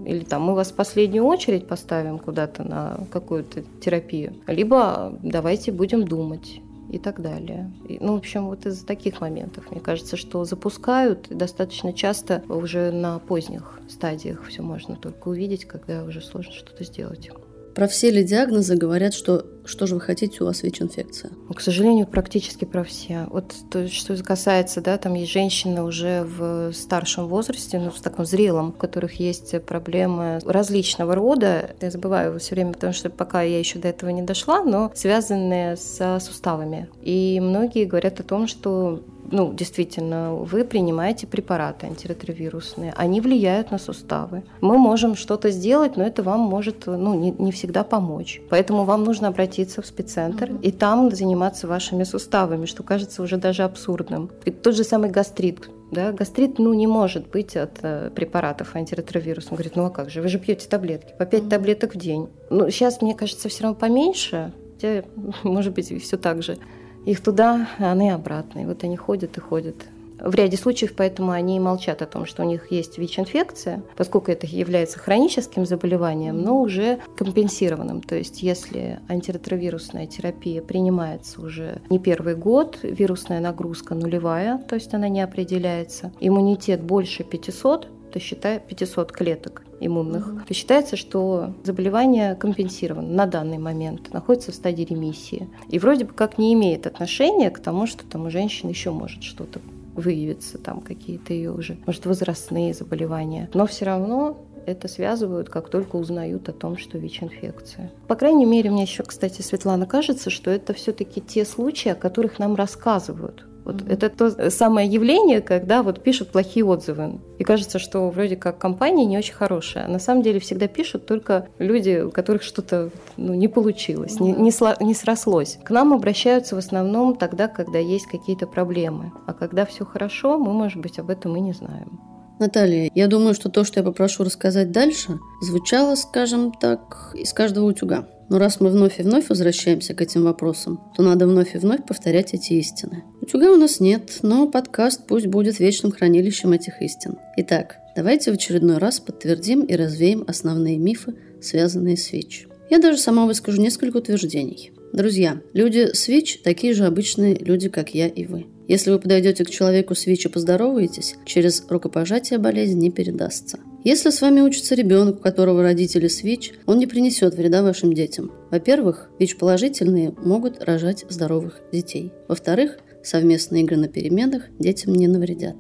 или 0.08 0.23
там 0.23 0.41
мы 0.41 0.56
вас 0.56 0.71
в 0.71 0.75
последнюю 0.75 1.23
очередь 1.23 1.67
поставим 1.67 2.17
куда-то 2.17 2.63
на 2.63 2.97
какую-то 3.12 3.62
терапию, 3.79 4.34
либо 4.47 5.13
давайте 5.21 5.71
будем 5.71 6.06
думать 6.06 6.62
и 6.91 7.00
так 7.00 7.22
далее. 7.22 7.72
И, 7.88 7.98
ну, 8.00 8.13
в 8.13 8.17
общем, 8.17 8.48
вот 8.48 8.65
из 8.65 8.84
таких 8.84 9.22
моментов, 9.22 9.72
мне 9.72 9.80
кажется, 9.80 10.17
что 10.17 10.46
запускают 10.46 11.28
достаточно 11.30 11.93
часто 11.93 12.43
уже 12.50 12.91
на 12.91 13.19
поздних 13.19 13.80
стадиях 13.89 14.46
все 14.48 14.62
можно 14.62 14.96
только 14.96 15.30
увидеть, 15.30 15.65
когда 15.65 16.04
уже 16.04 16.22
сложно 16.22 16.52
что-то 16.52 16.84
сделать. 16.84 17.32
Про 17.75 17.88
все 17.88 18.12
ли 18.12 18.23
диагнозы 18.23 18.75
говорят, 18.75 19.13
что 19.13 19.45
что 19.65 19.88
же 19.88 19.95
вы 19.95 20.01
хотите, 20.01 20.43
у 20.43 20.45
вас 20.45 20.62
ВИЧ-инфекция? 20.62 21.31
К 21.53 21.62
сожалению, 21.62 22.05
практически 22.05 22.65
про 22.65 22.83
все. 22.83 23.27
Вот 23.29 23.55
то, 23.71 23.88
что 23.88 24.21
касается, 24.21 24.81
да, 24.81 24.97
там 24.97 25.13
есть 25.13 25.31
женщины 25.31 25.83
уже 25.83 26.23
в 26.23 26.73
старшем 26.73 27.27
возрасте, 27.27 27.79
ну, 27.79 27.89
в 27.89 28.01
таком 28.01 28.25
зрелом, 28.25 28.69
у 28.69 28.71
которых 28.73 29.21
есть 29.21 29.59
проблемы 29.63 30.39
различного 30.45 31.15
рода. 31.15 31.71
Я 31.79 31.91
забываю 31.91 32.38
все 32.39 32.55
время, 32.55 32.73
потому 32.73 32.91
что 32.91 33.09
пока 33.09 33.41
я 33.41 33.57
еще 33.57 33.79
до 33.79 33.88
этого 33.88 34.09
не 34.09 34.21
дошла, 34.21 34.63
но 34.63 34.91
связанные 34.95 35.77
с 35.77 36.19
суставами. 36.19 36.89
И 37.01 37.39
многие 37.41 37.86
говорят 37.86 38.19
о 38.19 38.23
том, 38.23 38.47
что 38.47 39.01
ну, 39.31 39.53
действительно, 39.53 40.36
вы 40.36 40.63
принимаете 40.63 41.27
препараты 41.27 41.88
антиретровирусные, 41.88 42.93
они 42.95 43.21
влияют 43.21 43.71
на 43.71 43.77
суставы. 43.77 44.43
Мы 44.62 44.77
можем 44.77 45.15
что-то 45.15 45.49
сделать, 45.51 45.97
но 45.97 46.03
это 46.03 46.23
вам 46.23 46.41
может 46.41 46.86
ну, 46.86 47.13
не, 47.13 47.31
не 47.31 47.51
всегда 47.51 47.83
помочь. 47.83 48.41
Поэтому 48.49 48.83
вам 48.83 49.03
нужно 49.03 49.27
обратиться 49.27 49.81
в 49.81 49.86
спеццентр 49.86 50.49
mm-hmm. 50.49 50.62
и 50.62 50.71
там 50.71 51.12
заниматься 51.12 51.67
вашими 51.67 52.03
суставами, 52.03 52.65
что 52.65 52.83
кажется 52.83 53.21
уже 53.21 53.38
даже 53.38 53.63
абсурдным. 53.63 54.29
И 54.45 54.51
тот 54.51 54.75
же 54.75 54.83
самый 54.83 55.09
гастрит. 55.09 55.69
Да, 55.91 56.12
гастрит 56.12 56.57
ну, 56.57 56.73
не 56.73 56.88
может 56.88 57.29
быть 57.29 57.55
от 57.55 57.79
э, 57.83 58.09
препаратов 58.15 58.75
антиретровирусных. 58.75 59.51
Он 59.51 59.57
говорит, 59.57 59.75
ну 59.75 59.86
а 59.86 59.89
как 59.91 60.09
же, 60.09 60.21
вы 60.21 60.27
же 60.27 60.39
пьете 60.39 60.67
таблетки, 60.67 61.13
по 61.17 61.25
5 61.25 61.43
mm-hmm. 61.43 61.49
таблеток 61.49 61.95
в 61.95 61.97
день. 61.97 62.29
Ну, 62.49 62.69
сейчас, 62.69 63.01
мне 63.01 63.13
кажется, 63.13 63.47
все 63.49 63.63
равно 63.63 63.77
поменьше, 63.77 64.53
хотя, 64.83 65.03
может 65.43 65.73
быть, 65.73 66.03
все 66.03 66.17
так 66.17 66.43
же 66.43 66.57
их 67.06 67.22
туда, 67.22 67.68
а 67.80 67.92
они 67.92 68.10
обратно. 68.10 68.60
И 68.60 68.66
вот 68.66 68.84
они 68.84 68.98
ходят 68.98 69.38
и 69.38 69.42
ходят. 69.42 69.76
В 70.20 70.36
ряде 70.36 70.56
случаев 70.56 70.94
поэтому 70.96 71.32
они 71.32 71.60
молчат 71.60 72.02
о 72.02 72.06
том, 72.06 72.26
что 72.26 72.44
у 72.44 72.46
них 72.46 72.72
есть 72.72 72.98
ВИЧ-инфекция, 72.98 73.84
поскольку 73.98 74.32
это 74.32 74.48
является 74.48 74.98
хроническим 74.98 75.66
заболеванием, 75.66 76.42
но 76.42 76.62
уже 76.62 77.00
компенсированным. 77.18 78.02
То 78.02 78.16
есть 78.16 78.42
если 78.42 79.00
антиретровирусная 79.10 80.08
терапия 80.08 80.62
принимается 80.62 81.42
уже 81.42 81.82
не 81.89 82.00
первый 82.00 82.36
год, 82.36 82.80
вирусная 82.84 83.42
нагрузка 83.42 83.96
нулевая, 83.96 84.60
то 84.60 84.76
есть 84.76 84.94
она 84.94 85.10
не 85.10 85.22
определяется, 85.22 86.13
иммунитет 86.22 86.82
больше 86.82 87.26
500, 87.26 87.89
то 88.13 88.20
считай 88.20 88.62
500 88.66 89.12
клеток 89.12 89.63
иммунных, 89.86 90.28
mm-hmm. 90.28 90.54
считается, 90.54 90.96
что 90.96 91.54
заболевание 91.63 92.36
компенсировано 92.36 93.10
на 93.10 93.26
данный 93.26 93.58
момент, 93.58 94.13
находится 94.13 94.52
в 94.52 94.56
стадии 94.56 94.84
ремиссии. 94.84 95.50
И 95.69 95.80
вроде 95.80 96.06
бы 96.06 96.13
как 96.13 96.38
не 96.38 96.54
имеет 96.54 96.88
отношения 96.88 97.50
к 97.50 97.60
тому, 97.60 97.88
что 97.88 98.06
там 98.06 98.26
у 98.26 98.30
женщины 98.30 98.69
еще 98.69 98.91
может 98.91 99.24
что-то 99.24 99.60
выявиться, 99.96 100.58
там 100.58 100.82
какие-то 100.82 101.34
ее 101.34 101.52
уже, 101.52 101.78
может, 101.86 102.06
возрастные 102.06 102.74
заболевания. 102.74 103.50
Но 103.54 103.65
все 103.67 103.86
равно 103.86 104.38
это 104.65 104.88
связывают, 104.88 105.50
как 105.50 105.69
только 105.69 105.98
узнают 105.98 106.50
о 106.50 106.54
том, 106.54 106.78
что 106.78 106.98
ВИЧ-инфекция. 106.98 107.91
По 108.08 108.15
крайней 108.15 108.46
мере, 108.46 108.72
мне 108.72 108.84
еще, 108.84 109.04
кстати, 109.04 109.41
Светлана, 109.41 109.86
кажется, 109.86 110.30
что 110.30 110.52
это 110.52 110.74
все-таки 110.74 111.22
те 111.22 111.46
случаи, 111.46 111.89
о 111.89 111.96
которых 111.96 112.39
нам 112.39 112.56
рассказывают. 112.56 113.46
Вот 113.65 113.82
mm-hmm. 113.82 113.93
это 113.93 114.10
то 114.10 114.49
самое 114.49 114.88
явление, 114.88 115.41
когда 115.41 115.84
вот 115.84 116.02
пишут 116.02 116.30
плохие 116.30 116.65
отзывы. 116.65 117.19
И 117.39 117.43
кажется, 117.43 117.80
что 117.80 118.10
вроде 118.10 118.36
как 118.36 118.58
компания 118.58 119.06
не 119.06 119.17
очень 119.17 119.34
хорошая. 119.34 119.86
А 119.86 119.88
на 119.88 119.99
самом 119.99 120.23
деле 120.23 120.39
всегда 120.39 120.67
пишут 120.67 121.06
только 121.06 121.47
люди, 121.60 122.02
у 122.02 122.12
которых 122.12 122.43
что-то 122.43 122.89
ну, 123.17 123.34
не 123.34 123.47
получилось, 123.47 124.17
mm-hmm. 124.17 124.23
не, 124.23 124.43
не, 124.43 124.52
сло, 124.52 124.76
не 124.80 124.93
срослось. 124.93 125.60
К 125.63 125.69
нам 125.71 125.93
обращаются 125.93 126.56
в 126.56 126.60
основном 126.60 127.15
тогда, 127.15 127.47
когда 127.47 127.80
есть 127.80 128.08
какие-то 128.08 128.47
проблемы. 128.47 129.12
А 129.28 129.34
когда 129.34 129.65
все 129.65 129.86
хорошо, 129.86 130.38
мы, 130.38 130.54
может 130.54 130.82
быть, 130.82 130.99
об 130.99 131.10
этом 131.10 131.36
и 131.36 131.39
не 131.39 131.54
знаем. 131.54 131.99
Наталья, 132.39 132.89
я 132.93 133.08
думаю, 133.08 133.36
что 133.36 133.49
то, 133.49 133.63
что 133.63 133.80
я 133.80 133.86
попрошу 133.86 134.23
рассказать 134.23 134.71
дальше, 134.71 135.19
звучало, 135.41 135.95
скажем 135.95 136.52
так, 136.52 137.13
из 137.13 137.32
каждого 137.32 137.65
утюга. 137.65 138.08
Но 138.34 138.39
раз 138.39 138.60
мы 138.60 138.72
вновь 138.72 139.00
и 139.00 139.04
вновь 139.04 139.30
возвращаемся 139.30 139.93
к 139.93 140.02
этим 140.02 140.24
вопросам, 140.24 140.82
то 140.98 141.04
надо 141.04 141.28
вновь 141.28 141.54
и 141.54 141.60
вновь 141.60 141.86
повторять 141.86 142.34
эти 142.34 142.54
истины. 142.54 143.04
Утюга 143.22 143.52
у 143.52 143.58
нас 143.58 143.80
нет, 143.80 144.22
но 144.24 144.50
подкаст 144.50 145.02
пусть 145.08 145.28
будет 145.28 145.60
вечным 145.60 145.91
хранилищем 145.91 146.52
этих 146.52 146.82
истин. 146.82 147.19
Итак, 147.38 147.76
давайте 147.96 148.32
в 148.32 148.34
очередной 148.34 148.80
раз 148.80 149.00
подтвердим 149.00 149.62
и 149.62 149.76
развеем 149.76 150.24
основные 150.26 150.80
мифы, 150.80 151.13
связанные 151.43 151.96
с 151.96 152.12
ВИЧ. 152.12 152.48
Я 152.72 152.80
даже 152.80 152.98
сама 152.98 153.28
выскажу 153.28 153.62
несколько 153.62 153.98
утверждений. 153.98 154.72
Друзья, 154.93 155.39
люди 155.54 155.93
с 155.93 156.08
ВИЧ 156.08 156.41
такие 156.43 156.74
же 156.74 156.88
обычные 156.88 157.36
люди, 157.36 157.69
как 157.69 157.93
я 157.93 158.08
и 158.08 158.26
вы. 158.26 158.48
Если 158.67 158.89
вы 158.89 158.98
подойдете 158.98 159.46
к 159.46 159.52
человеку 159.52 159.93
с 159.93 160.08
ВИЧ 160.08 160.26
и 160.26 160.30
поздороваетесь, 160.30 161.17
через 161.28 161.63
рукопожатие 161.69 162.39
болезнь 162.39 162.80
не 162.80 162.89
передастся. 162.89 163.60
Если 163.84 164.12
с 164.12 164.22
вами 164.22 164.39
учится 164.39 164.76
ребенок, 164.76 165.17
у 165.17 165.19
которого 165.19 165.62
родители 165.62 166.08
с 166.08 166.24
ВИЧ, 166.24 166.54
он 166.65 166.78
не 166.78 166.88
принесет 166.88 167.36
вреда 167.36 167.63
вашим 167.63 167.91
детям. 167.91 168.32
Во-первых, 168.50 169.10
ВИЧ-положительные 169.19 170.13
могут 170.24 170.63
рожать 170.63 171.04
здоровых 171.10 171.60
детей. 171.74 172.13
Во-вторых, 172.30 172.78
совместные 173.04 173.63
игры 173.63 173.76
на 173.76 173.89
переменах 173.89 174.43
детям 174.58 174.96
не 174.96 175.08
навредят. 175.08 175.58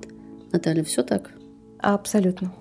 Наталья, 0.53 0.85
все 0.85 1.03
так? 1.03 1.31
Абсолютно. 1.79 2.53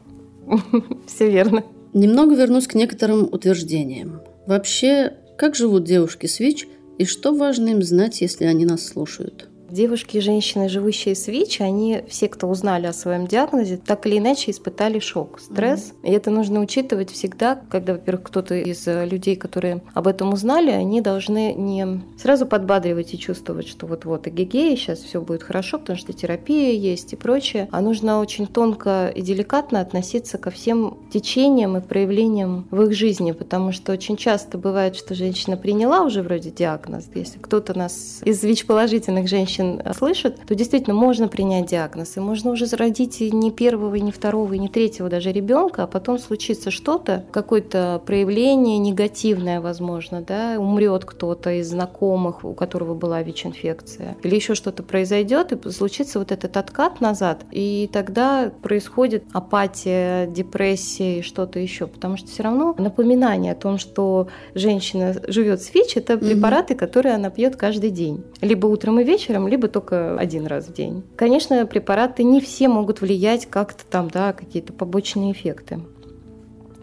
Все 1.07 1.31
верно. 1.31 1.65
Немного 1.93 2.35
вернусь 2.35 2.67
к 2.67 2.75
некоторым 2.75 3.29
утверждениям. 3.33 4.23
Вообще, 4.49 5.13
как 5.39 5.55
живут 5.55 5.85
девушки 5.85 6.27
с 6.27 6.41
ВИЧ 6.41 6.67
и 6.99 7.05
что 7.05 7.33
важно 7.33 7.69
им 7.69 7.83
знать, 7.83 8.21
если 8.21 8.47
они 8.47 8.65
нас 8.65 8.85
слушают? 8.85 9.49
Девушки 9.73 10.19
и 10.19 10.21
женщины, 10.21 10.69
живущие 10.69 11.15
с 11.15 11.29
ВИЧ, 11.29 11.63
они 11.63 12.03
все, 12.07 12.29
кто 12.29 12.47
узнали 12.47 12.85
о 12.85 12.93
своем 12.93 13.27
диагнозе, 13.27 13.79
так 13.79 14.07
или 14.07 14.19
иначе 14.19 14.51
испытали 14.51 14.99
шок, 14.99 15.41
стресс. 15.41 15.95
Mm-hmm. 16.03 16.11
И 16.11 16.13
это 16.13 16.31
нужно 16.31 16.61
учитывать 16.61 17.11
всегда, 17.11 17.59
когда, 17.71 17.95
во-первых, 17.95 18.25
кто-то 18.25 18.55
из 18.55 18.87
э, 18.87 19.07
людей, 19.07 19.35
которые 19.35 19.81
об 19.95 20.09
этом 20.09 20.35
узнали, 20.35 20.69
они 20.69 21.01
должны 21.01 21.55
не 21.55 22.03
сразу 22.19 22.45
подбадривать 22.45 23.15
и 23.15 23.19
чувствовать, 23.19 23.67
что 23.67 23.87
вот-вот 23.87 24.29
эгегей, 24.29 24.77
сейчас 24.77 24.99
все 24.99 25.23
будет 25.23 25.43
хорошо, 25.43 25.79
потому 25.79 25.99
что 25.99 26.13
терапия 26.13 26.73
есть 26.73 27.15
и 27.15 27.17
прочее. 27.17 27.67
А 27.73 27.81
нужно 27.81 28.21
очень 28.21 28.47
тонко 28.47 29.09
и 29.09 29.23
деликатно 29.23 29.81
относиться 29.81 30.37
ко 30.37 30.51
всем 30.51 30.99
течениям 31.11 31.79
и 31.79 31.81
проявлениям 31.81 32.67
в 32.71 32.83
их 32.83 32.93
жизни, 32.93 33.33
потому 33.33 33.73
что 33.73 33.93
очень 33.93 34.19
часто 34.19 34.59
бывает, 34.59 34.97
что 34.97 35.15
женщина 35.15 35.57
приняла 35.57 36.03
уже 36.03 36.21
вроде 36.21 36.51
диагноз. 36.51 37.09
Если 37.15 37.39
кто-то 37.39 37.73
нас 37.73 38.21
из 38.23 38.43
ВИЧ-положительных 38.43 39.29
женщин 39.29 39.62
женщин 39.63 39.83
слышат, 39.95 40.37
то 40.47 40.55
действительно 40.55 40.95
можно 40.95 41.29
принять 41.29 41.67
диагноз. 41.67 42.17
И 42.17 42.21
можно 42.21 42.51
уже 42.51 42.67
родить 42.77 43.21
не 43.21 43.51
первого, 43.51 43.95
не 43.97 44.13
второго, 44.13 44.55
не 44.55 44.69
третьего 44.69 45.09
даже 45.09 45.33
ребенка, 45.33 45.85
а 45.85 45.87
потом 45.87 46.19
случится 46.19 46.71
что-то, 46.71 47.25
какое-то 47.31 48.03
проявление 48.05 48.79
негативное, 48.79 49.61
возможно, 49.61 50.23
да, 50.23 50.57
умрет 50.59 51.05
кто-то 51.05 51.51
из 51.51 51.71
знакомых, 51.71 52.45
у 52.45 52.55
которого 52.55 52.95
была 52.95 53.23
ВИЧ-инфекция, 53.23 54.17
или 54.23 54.35
еще 54.35 54.55
что-то 54.55 54.83
произойдет, 54.83 55.53
и 55.53 55.71
случится 55.71 56.19
вот 56.19 56.33
этот 56.33 56.57
откат 56.57 57.01
назад, 57.01 57.45
и 57.51 57.89
тогда 57.93 58.51
происходит 58.63 59.25
апатия, 59.33 60.27
депрессия 60.27 61.21
и 61.21 61.23
что-то 61.23 61.59
еще, 61.59 61.87
потому 61.87 62.17
что 62.17 62.29
все 62.29 62.43
равно 62.43 62.75
напоминание 62.79 63.53
о 63.53 63.57
том, 63.57 63.79
что 63.79 64.29
женщина 64.55 65.15
живет 65.29 65.63
с 65.63 65.73
ВИЧ, 65.75 65.99
это 65.99 66.19
препараты, 66.19 66.75
которые 66.75 67.15
она 67.15 67.31
пьет 67.31 67.57
каждый 67.57 67.91
день, 67.91 68.25
либо 68.41 68.67
утром 68.67 69.01
и 69.01 69.05
вечером, 69.05 69.49
либо 69.53 69.69
только 69.69 70.19
один 70.19 70.47
раз 70.47 70.67
в 70.67 70.73
день. 70.73 71.05
Конечно, 71.15 71.67
препараты 71.67 72.25
не 72.25 72.41
все 72.41 72.69
могут 72.69 73.03
влиять 73.03 73.45
как-то 73.47 73.85
там, 73.85 74.09
да, 74.09 74.33
какие-то 74.33 74.73
побочные 74.73 75.33
эффекты. 75.33 75.81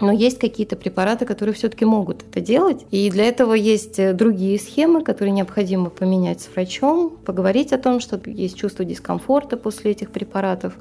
Но 0.02 0.12
есть 0.12 0.40
какие-то 0.40 0.76
препараты, 0.76 1.26
которые 1.26 1.54
все-таки 1.56 1.86
могут 1.86 2.24
это 2.24 2.42
делать. 2.42 2.86
И 2.92 3.10
для 3.10 3.26
этого 3.26 3.54
есть 3.54 4.00
э, 4.00 4.14
другие 4.14 4.60
схемы, 4.60 5.04
которые 5.04 5.32
необходимо 5.32 5.90
поменять 5.90 6.42
с 6.42 6.50
врачом, 6.54 7.18
поговорить 7.26 7.74
о 7.74 7.78
том, 7.78 8.00
что 8.00 8.20
есть 8.26 8.58
чувство 8.58 8.86
дискомфорта 8.86 9.58
после 9.58 9.92
этих 9.92 10.12
препаратов. 10.12 10.74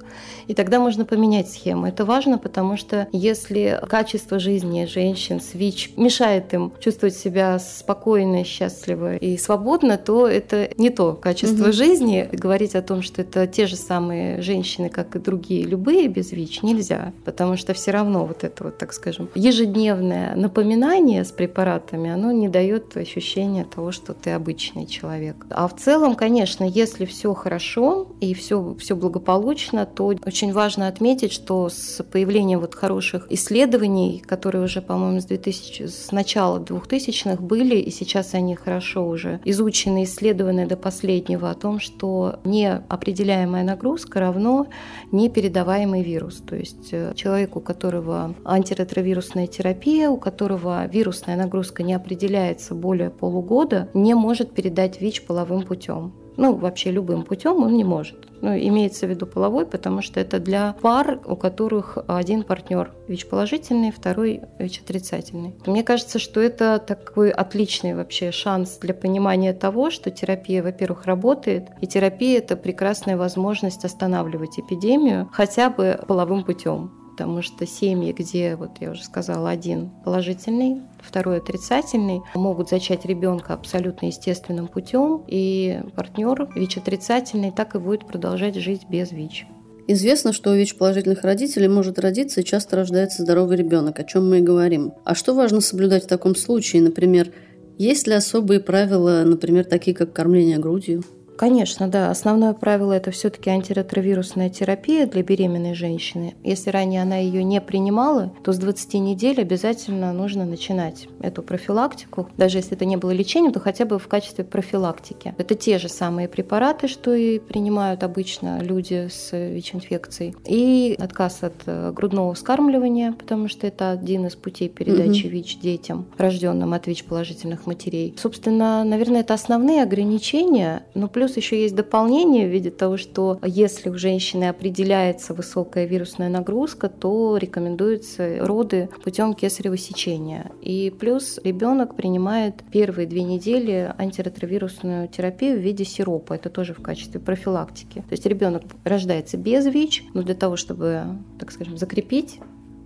И 0.47 0.55
тогда 0.55 0.81
можно 0.81 1.05
поменять 1.05 1.51
схему. 1.51 1.87
Это 1.87 2.05
важно, 2.05 2.39
потому 2.39 2.77
что 2.77 3.09
если 3.13 3.81
качество 3.89 4.39
жизни 4.39 4.87
женщин 4.87 5.41
с 5.41 5.55
ВИЧ 5.55 5.93
мешает 5.97 6.55
им 6.55 6.73
чувствовать 6.81 7.15
себя 7.15 7.59
спокойно, 7.59 8.45
счастливо 8.45 9.17
и 9.17 9.37
свободно, 9.37 9.99
то 9.99 10.27
это 10.27 10.71
не 10.79 10.91
то 10.91 11.15
качество 11.15 11.65
угу. 11.65 11.73
жизни. 11.73 12.29
Говорить 12.33 12.75
о 12.75 12.83
том, 12.83 13.03
что 13.03 13.23
это 13.23 13.47
те 13.47 13.67
же 13.67 13.77
самые 13.77 14.41
женщины, 14.43 14.89
как 14.89 15.17
и 15.17 15.19
другие, 15.19 15.65
любые 15.65 16.09
без 16.09 16.33
ВИЧ, 16.33 16.63
нельзя. 16.63 17.13
Потому 17.25 17.57
что 17.57 17.75
все 17.75 17.91
равно 17.91 18.25
вот 18.25 18.45
это 18.45 18.65
вот, 18.65 18.79
так 18.79 18.93
сказать, 18.93 19.08
скажем, 19.09 19.31
ежедневное 19.35 20.35
напоминание 20.35 21.25
с 21.25 21.33
препаратами, 21.33 22.11
оно 22.11 22.33
не 22.33 22.49
дает 22.49 22.97
ощущения 22.97 23.64
того, 23.64 23.92
что 23.92 24.12
ты 24.12 24.31
обычный 24.31 24.87
человек. 24.87 25.47
А 25.51 25.66
в 25.66 25.77
целом, 25.77 26.14
конечно, 26.14 26.64
если 26.64 27.05
все 27.05 27.33
хорошо 27.35 28.09
и 28.21 28.35
все, 28.35 28.77
все 28.79 28.97
благополучно, 28.97 29.87
то 29.87 30.07
очень 30.27 30.53
важно 30.53 30.88
отметить, 30.88 31.33
что 31.33 31.68
с 31.68 32.03
появлением 32.05 32.61
вот 32.61 32.75
хороших 32.75 33.27
исследований, 33.31 34.23
которые 34.27 34.64
уже, 34.64 34.83
по-моему, 34.83 35.21
с, 35.21 35.25
2000, 35.25 35.87
с 35.87 36.12
начала 36.12 36.59
2000-х 36.59 37.42
были, 37.42 37.77
и 37.77 37.90
сейчас 37.90 38.35
они 38.35 38.55
хорошо 38.55 39.07
уже 39.07 39.40
изучены, 39.44 40.05
исследованы 40.05 40.66
до 40.66 40.77
последнего 40.77 41.51
о 41.51 41.55
том, 41.55 41.81
что 41.81 42.40
неопределяемая 42.44 43.64
нагрузка 43.64 44.21
равно 44.21 44.66
непередаваемый 45.12 46.03
вирус. 46.03 46.42
То 46.47 46.57
есть 46.57 46.88
э, 46.92 47.12
человек, 47.14 47.57
у 47.57 47.61
которого 47.61 48.35
антиретровирусная 48.44 48.98
ретровирусная 48.99 49.47
терапия, 49.47 50.11
у 50.11 50.17
которого 50.17 50.87
вирусная 50.87 51.37
нагрузка 51.37 51.83
не 51.83 51.95
определяется 51.95 52.75
более 52.75 53.11
полугода, 53.11 53.89
не 53.95 54.15
может 54.15 54.53
передать 54.53 55.01
ВИЧ 55.01 55.23
половым 55.27 55.63
путем. 55.63 56.13
Ну, 56.37 56.55
вообще 56.55 56.93
любым 56.93 57.25
путем 57.25 57.63
он 57.65 57.75
не 57.75 57.85
может. 57.85 58.29
Ну, 58.41 58.57
имеется 58.57 59.07
в 59.07 59.11
виду 59.11 59.27
половой, 59.27 59.67
потому 59.67 60.03
что 60.03 60.21
это 60.21 60.39
для 60.39 60.77
пар, 60.81 61.21
у 61.27 61.35
которых 61.35 61.99
один 62.07 62.45
партнер 62.45 62.93
ВИЧ-положительный, 63.09 63.91
второй 63.91 64.43
ВИЧ-отрицательный. 64.61 65.55
Мне 65.67 65.83
кажется, 65.83 66.21
что 66.21 66.41
это 66.41 66.79
такой 66.79 67.31
отличный 67.31 67.95
вообще 67.95 68.31
шанс 68.31 68.79
для 68.79 68.95
понимания 68.95 69.53
того, 69.53 69.91
что 69.91 70.13
терапия, 70.13 70.63
во-первых, 70.63 71.07
работает, 71.07 71.69
и 71.81 71.87
терапия– 71.89 72.39
это 72.41 72.57
прекрасная 72.57 73.17
возможность 73.17 73.85
останавливать 73.85 74.61
эпидемию 74.61 75.29
хотя 75.33 75.71
бы 75.71 75.99
половым 76.07 76.45
путем 76.45 76.93
потому 77.19 77.43
что 77.43 77.67
семьи, 77.67 78.13
где, 78.13 78.55
вот 78.55 78.79
я 78.79 78.93
уже 78.93 79.03
сказала, 79.03 79.51
один 79.51 79.91
положительный, 80.05 80.83
второй 81.01 81.39
отрицательный, 81.39 82.21
могут 82.37 82.69
зачать 82.69 83.05
ребенка 83.05 83.55
абсолютно 83.55 84.07
естественным 84.07 84.69
путем, 84.69 85.25
и 85.27 85.81
партнер 85.97 86.49
ВИЧ-отрицательный 86.55 87.51
так 87.51 87.75
и 87.75 87.81
будет 87.81 88.07
продолжать 88.07 88.55
жить 88.55 88.83
без 88.89 89.11
ВИЧ. 89.11 89.47
Известно, 89.89 90.33
что 90.33 90.53
у 90.53 90.55
ВИЧ-положительных 90.55 91.23
родителей 91.23 91.67
может 91.67 91.99
родиться 91.99 92.41
и 92.41 92.45
часто 92.45 92.77
рождается 92.77 93.25
здоровый 93.25 93.57
ребенок, 93.57 93.99
о 93.99 94.05
чем 94.05 94.31
мы 94.31 94.39
и 94.39 94.43
говорим. 94.43 94.93
А 95.05 95.17
что 95.17 95.35
важно 95.35 95.61
соблюдать 95.61 96.05
в 96.05 96.09
таком 96.09 96.37
случае? 96.37 96.83
Например, 96.83 97.33
есть 97.79 98.07
ли 98.07 98.13
особые 98.13 98.61
правила, 98.61 99.25
например, 99.25 99.65
такие 99.65 99.97
как 99.97 100.13
кормление 100.13 100.59
грудью? 100.59 101.03
Конечно, 101.38 101.87
да. 101.87 102.11
Основное 102.11 102.53
правило 102.53 102.92
это 102.92 103.12
все-таки 103.12 103.48
антиретровирусная 103.48 104.51
терапия 104.51 105.07
для 105.07 105.22
беременной 105.22 105.74
женщины. 105.74 106.35
Если 106.42 106.70
ранее 106.70 107.01
она 107.03 107.16
ее 107.16 107.44
не 107.44 107.61
принимала, 107.61 108.33
то 108.42 108.53
с 108.53 108.59
20 108.59 108.94
недель 108.94 109.40
обязательно 109.40 110.12
нужно 110.12 110.44
начинать 110.44 111.07
эту 111.20 111.44
профилактику. 111.44 112.29
Даже 112.37 112.59
если 112.59 112.72
это 112.72 112.85
не 112.85 112.96
было 112.96 113.12
лечением, 113.12 113.53
то 113.53 113.61
хотя 113.61 113.85
бы 113.85 114.01
в 114.01 114.09
качестве 114.09 114.42
профилактики. 114.42 115.33
Это 115.38 115.55
те 115.55 115.79
же 115.79 115.88
самые 115.88 116.27
препараты, 116.27 116.88
что 116.88 117.14
и 117.14 117.38
принимают 117.38 118.03
обычно 118.03 118.61
люди 118.61 119.09
с 119.09 119.31
ВИЧ-инфекцией. 119.33 120.35
И 120.44 120.96
отказ 120.98 121.44
от 121.44 121.55
э, 121.66 121.92
грудного 121.92 122.35
вскармливания, 122.35 123.12
потому 123.12 123.46
что 123.46 123.68
это 123.68 123.92
один 123.92 124.27
из 124.27 124.35
путей 124.35 124.68
передачи 124.68 125.27
угу. 125.27 125.35
ВИЧ 125.35 125.59
детям, 125.59 126.07
рожденным 126.18 126.74
от 126.74 126.88
ВИЧ-положительных 126.88 127.66
матерей. 127.66 128.12
Собственно, 128.18 128.83
наверное, 128.83 129.20
это 129.20 129.35
основные 129.35 129.85
ограничения, 129.85 130.83
но 130.94 131.07
плюс 131.07 131.28
еще 131.37 131.61
есть 131.61 131.75
дополнение 131.75 132.47
в 132.47 132.51
виде 132.51 132.71
того, 132.71 132.97
что 132.97 133.38
если 133.45 133.91
у 133.91 133.99
женщины 133.99 134.45
определяется 134.45 135.35
высокая 135.35 135.87
вирусная 135.87 136.29
нагрузка, 136.29 136.88
то 136.88 137.37
рекомендуются 137.37 138.38
роды 138.41 138.88
путем 139.03 139.35
кесарево 139.35 139.77
сечения. 139.77 140.51
И 140.62 140.91
плюс 140.91 141.38
ребенок 141.45 141.97
принимает 141.97 142.62
первые 142.73 143.07
две 143.07 143.23
недели 143.23 143.93
антиретровирусную 143.99 145.09
терапию 145.09 145.59
в 145.59 145.61
виде 145.61 145.85
сиропа. 145.85 146.35
Это 146.35 146.51
тоже 146.51 146.75
в 146.75 146.83
качестве 146.83 147.21
профилактики. 147.21 147.99
То 148.01 148.12
есть 148.12 148.27
ребенок 148.27 148.62
рождается 148.85 149.37
без 149.37 149.67
ВИЧ, 149.67 150.05
но 150.14 150.23
для 150.23 150.35
того, 150.35 150.57
чтобы, 150.57 151.05
так 151.38 151.51
скажем, 151.53 151.77
закрепить 151.77 152.38